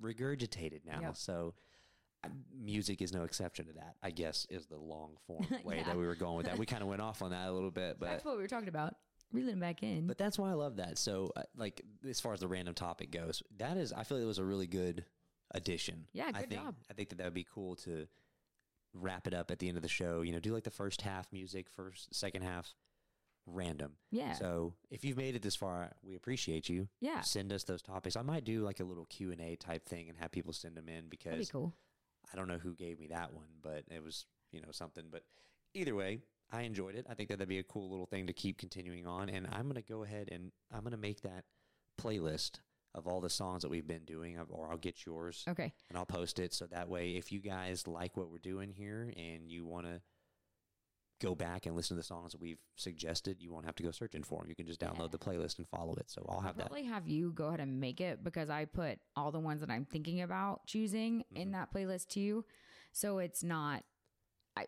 regurgitated 0.00 0.84
now. 0.86 1.00
Yep. 1.00 1.16
So. 1.16 1.54
uh, 2.24 2.28
Music 2.56 3.02
is 3.02 3.12
no 3.12 3.24
exception 3.24 3.66
to 3.66 3.72
that. 3.72 3.96
I 4.02 4.10
guess 4.10 4.46
is 4.48 4.66
the 4.66 4.78
long 4.78 5.16
form 5.26 5.44
way 5.64 5.78
Yeah. 5.78 5.84
that 5.84 5.96
we 5.96 6.06
were 6.06 6.14
going 6.14 6.36
with 6.36 6.46
that. 6.46 6.56
We 6.56 6.66
kind 6.66 6.80
of 6.82 6.88
went 6.88 7.02
off 7.02 7.20
on 7.22 7.30
that 7.32 7.48
a 7.48 7.52
little 7.52 7.72
bit, 7.72 7.98
but 7.98 8.06
That's 8.10 8.24
what 8.24 8.36
we 8.36 8.42
were 8.42 8.48
talking 8.48 8.68
about. 8.68 8.94
Reeling 9.32 9.58
back 9.58 9.82
in. 9.82 10.06
but 10.06 10.18
that's 10.18 10.38
why 10.38 10.50
I 10.50 10.52
love 10.52 10.76
that. 10.76 10.98
So, 10.98 11.32
uh, 11.34 11.42
like, 11.56 11.80
as 12.08 12.20
far 12.20 12.32
as 12.34 12.40
the 12.40 12.46
random 12.48 12.74
topic 12.74 13.10
goes, 13.10 13.42
that 13.56 13.76
is, 13.78 13.90
I 13.92 14.04
feel 14.04 14.18
like 14.18 14.24
it 14.24 14.26
was 14.28 14.38
a 14.38 14.44
really 14.44 14.66
good 14.66 15.04
addition. 15.52 16.06
Yeah, 16.12 16.26
I 16.26 16.42
good 16.42 16.50
think, 16.50 16.62
job. 16.62 16.74
I 16.90 16.94
think 16.94 17.08
that 17.08 17.16
that 17.18 17.24
would 17.24 17.34
be 17.34 17.46
cool 17.52 17.74
to 17.76 18.06
wrap 18.94 19.26
it 19.26 19.34
up 19.34 19.50
at 19.50 19.58
the 19.58 19.68
end 19.68 19.76
of 19.76 19.82
the 19.82 19.88
show. 19.88 20.22
You 20.22 20.32
know, 20.32 20.40
do 20.40 20.52
like 20.52 20.64
the 20.64 20.70
first 20.70 21.02
half 21.02 21.26
music, 21.32 21.66
first, 21.70 22.14
second 22.14 22.42
half 22.42 22.74
random. 23.46 23.92
yeah. 24.10 24.34
So, 24.34 24.74
if 24.90 25.04
you've 25.04 25.16
made 25.16 25.34
it 25.34 25.42
this 25.42 25.56
far, 25.56 25.90
we 26.02 26.14
appreciate 26.14 26.68
you. 26.68 26.88
yeah. 27.00 27.20
Send 27.22 27.52
us 27.52 27.64
those 27.64 27.82
topics. 27.82 28.16
I 28.16 28.22
might 28.22 28.44
do 28.44 28.62
like 28.62 28.80
a 28.80 28.84
little 28.84 29.06
Q 29.06 29.32
and 29.32 29.40
A 29.40 29.56
type 29.56 29.86
thing 29.88 30.08
and 30.08 30.18
have 30.18 30.30
people 30.30 30.52
send 30.52 30.76
them 30.76 30.88
in 30.88 30.94
That'd 30.94 31.10
be 31.10 31.16
because 31.16 31.50
cool. 31.50 31.74
I 32.32 32.36
don't 32.36 32.48
know 32.48 32.58
who 32.58 32.74
gave 32.74 33.00
me 33.00 33.08
that 33.08 33.32
one, 33.34 33.48
but 33.62 33.82
it 33.90 34.02
was, 34.02 34.26
you 34.52 34.60
know, 34.60 34.68
something. 34.70 35.04
But 35.10 35.24
either 35.74 35.94
way, 35.94 36.20
I 36.52 36.62
enjoyed 36.62 36.94
it. 36.94 37.06
I 37.10 37.14
think 37.14 37.28
that 37.30 37.38
that'd 37.38 37.48
be 37.48 37.58
a 37.58 37.64
cool 37.64 37.90
little 37.90 38.06
thing 38.06 38.26
to 38.28 38.32
keep 38.32 38.58
continuing 38.58 39.06
on. 39.06 39.28
And 39.28 39.46
I'm 39.50 39.62
going 39.64 39.74
to 39.74 39.82
go 39.82 40.04
ahead 40.04 40.28
and 40.30 40.52
I'm 40.72 40.80
going 40.82 40.92
to 40.92 40.96
make 40.98 41.22
that 41.22 41.44
playlist 42.00 42.60
of 42.94 43.06
all 43.06 43.20
the 43.20 43.30
songs 43.30 43.62
that 43.62 43.70
we've 43.70 43.86
been 43.86 44.04
doing, 44.04 44.38
or 44.50 44.70
I'll 44.70 44.76
get 44.76 45.06
yours 45.06 45.44
Okay. 45.48 45.72
and 45.88 45.96
I'll 45.98 46.04
post 46.06 46.38
it. 46.38 46.52
So 46.52 46.66
that 46.66 46.88
way, 46.88 47.12
if 47.12 47.32
you 47.32 47.40
guys 47.40 47.86
like 47.86 48.16
what 48.16 48.30
we're 48.30 48.38
doing 48.38 48.70
here 48.70 49.12
and 49.16 49.50
you 49.50 49.64
want 49.64 49.86
to 49.86 50.00
go 51.20 51.34
back 51.36 51.66
and 51.66 51.76
listen 51.76 51.96
to 51.96 52.00
the 52.00 52.06
songs 52.06 52.32
that 52.32 52.40
we've 52.40 52.58
suggested, 52.76 53.36
you 53.40 53.52
won't 53.52 53.64
have 53.64 53.76
to 53.76 53.82
go 53.82 53.92
searching 53.92 54.22
for 54.24 54.40
them. 54.40 54.48
You 54.48 54.56
can 54.56 54.66
just 54.66 54.80
download 54.80 55.12
the 55.12 55.18
playlist 55.18 55.58
and 55.58 55.68
follow 55.68 55.94
it. 55.94 56.10
So 56.10 56.24
I'll 56.28 56.36
I'll 56.36 56.40
have 56.42 56.56
that. 56.56 56.66
probably 56.66 56.84
have 56.84 57.06
you 57.08 57.30
go 57.32 57.46
ahead 57.46 57.60
and 57.60 57.78
make 57.80 58.00
it 58.00 58.24
because 58.24 58.50
I 58.50 58.64
put 58.64 58.98
all 59.16 59.30
the 59.30 59.38
ones 59.40 59.60
that 59.60 59.70
I'm 59.70 59.84
thinking 59.84 60.20
about 60.22 60.66
choosing 60.66 61.20
Mm-hmm. 61.20 61.36
in 61.40 61.52
that 61.52 61.72
playlist 61.72 62.08
too. 62.08 62.44
So 62.92 63.18
it's 63.18 63.42
not. 63.44 63.84
I 64.56 64.66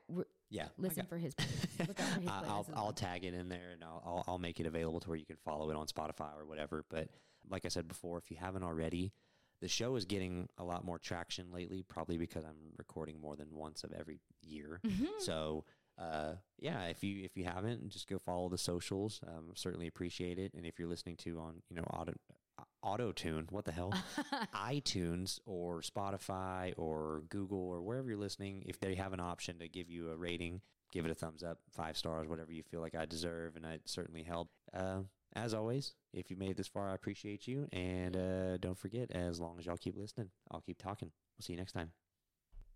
Yeah. 0.49 0.69
Listen 0.79 1.07
for 1.07 1.19
his. 1.19 1.35
look 1.39 1.49
out 2.01 2.15
for 2.15 2.21
his 2.21 2.29
I- 2.29 2.43
playlist 2.43 2.49
I'll, 2.49 2.67
I'll 2.75 2.93
tag 2.93 3.25
it 3.25 3.35
in 3.35 3.49
there 3.49 3.71
and 3.73 3.83
I'll, 3.85 4.03
I'll, 4.05 4.25
I'll 4.29 4.39
make 4.39 4.61
it 4.61 4.67
available 4.67 5.01
to 5.01 5.09
where 5.09 5.19
you 5.19 5.27
can 5.27 5.37
follow 5.37 5.71
it 5.71 5.77
on 5.77 5.87
Spotify 5.87 6.37
or 6.37 6.47
whatever. 6.47 6.85
But 6.89 7.09
like 7.49 7.65
I 7.65 7.69
said 7.69 7.89
before, 7.89 8.19
if 8.19 8.31
you 8.31 8.37
haven't 8.37 8.63
already, 8.63 9.13
the 9.61 9.69
show 9.69 9.97
is 9.97 10.05
getting 10.05 10.49
a 10.59 10.65
lot 10.65 10.85
more 10.85 10.99
traction 10.99 11.53
lately, 11.53 11.83
probably 11.83 12.19
because 12.19 12.45
I'm 12.45 12.73
recording 12.77 13.21
more 13.21 13.37
than 13.37 13.49
once 13.53 13.85
of 13.85 13.93
every 13.93 14.19
year. 14.43 14.81
Mm-hmm. 14.87 15.07
So, 15.21 15.65
uh, 15.99 16.35
yeah, 16.59 16.87
if 16.87 17.05
you 17.05 17.25
if 17.25 17.37
you 17.37 17.45
haven't, 17.45 17.89
just 17.89 18.09
go 18.09 18.19
follow 18.19 18.49
the 18.49 18.59
socials. 18.59 19.21
Um, 19.27 19.53
certainly 19.55 19.87
appreciate 19.87 20.39
it. 20.39 20.53
And 20.55 20.67
if 20.67 20.79
you're 20.79 20.89
listening 20.89 21.17
to 21.19 21.39
on 21.39 21.63
you 21.71 21.77
know 21.77 21.85
auto 21.85 22.15
auto 22.83 23.13
tune, 23.13 23.47
what 23.51 23.65
the 23.65 23.73
hell, 23.73 23.95
iTunes 24.55 25.39
or 25.47 25.81
Spotify 25.81 26.75
or 26.77 27.23
Google 27.29 27.69
or 27.69 27.81
wherever 27.81 28.09
you're 28.09 28.19
listening, 28.19 28.65
if 28.67 28.79
they 28.79 28.95
have 28.95 29.13
an 29.13 29.21
option 29.21 29.59
to 29.61 29.69
give 29.69 29.89
you 29.89 30.11
a 30.11 30.17
rating, 30.17 30.61
give 30.95 31.05
it 31.05 31.11
a 31.11 31.15
thumbs 31.15 31.43
up, 31.43 31.59
five 31.73 31.97
stars, 31.97 32.29
whatever 32.29 32.53
you 32.53 32.63
feel 32.63 32.81
like 32.81 32.95
I 32.95 33.05
deserve, 33.05 33.57
and 33.57 33.67
I'd 33.67 33.81
certainly 33.85 34.23
help. 34.23 34.49
Uh, 34.73 35.01
as 35.35 35.53
always, 35.53 35.95
if 36.13 36.31
you 36.31 36.37
made 36.37 36.51
it 36.51 36.57
this 36.57 36.69
far, 36.69 36.91
I 36.91 36.95
appreciate 36.95 37.49
you. 37.49 37.69
And 37.73 38.17
uh, 38.17 38.57
don't 38.59 38.79
forget, 38.79 39.11
as 39.11 39.41
long 39.41 39.59
as 39.59 39.67
y'all 39.67 39.77
keep 39.77 39.97
listening, 39.97 40.31
I'll 40.51 40.61
keep 40.61 40.79
talking. 40.79 41.11
We'll 41.37 41.45
see 41.45 41.55
you 41.55 41.59
next 41.59 41.73
time. 41.73 41.91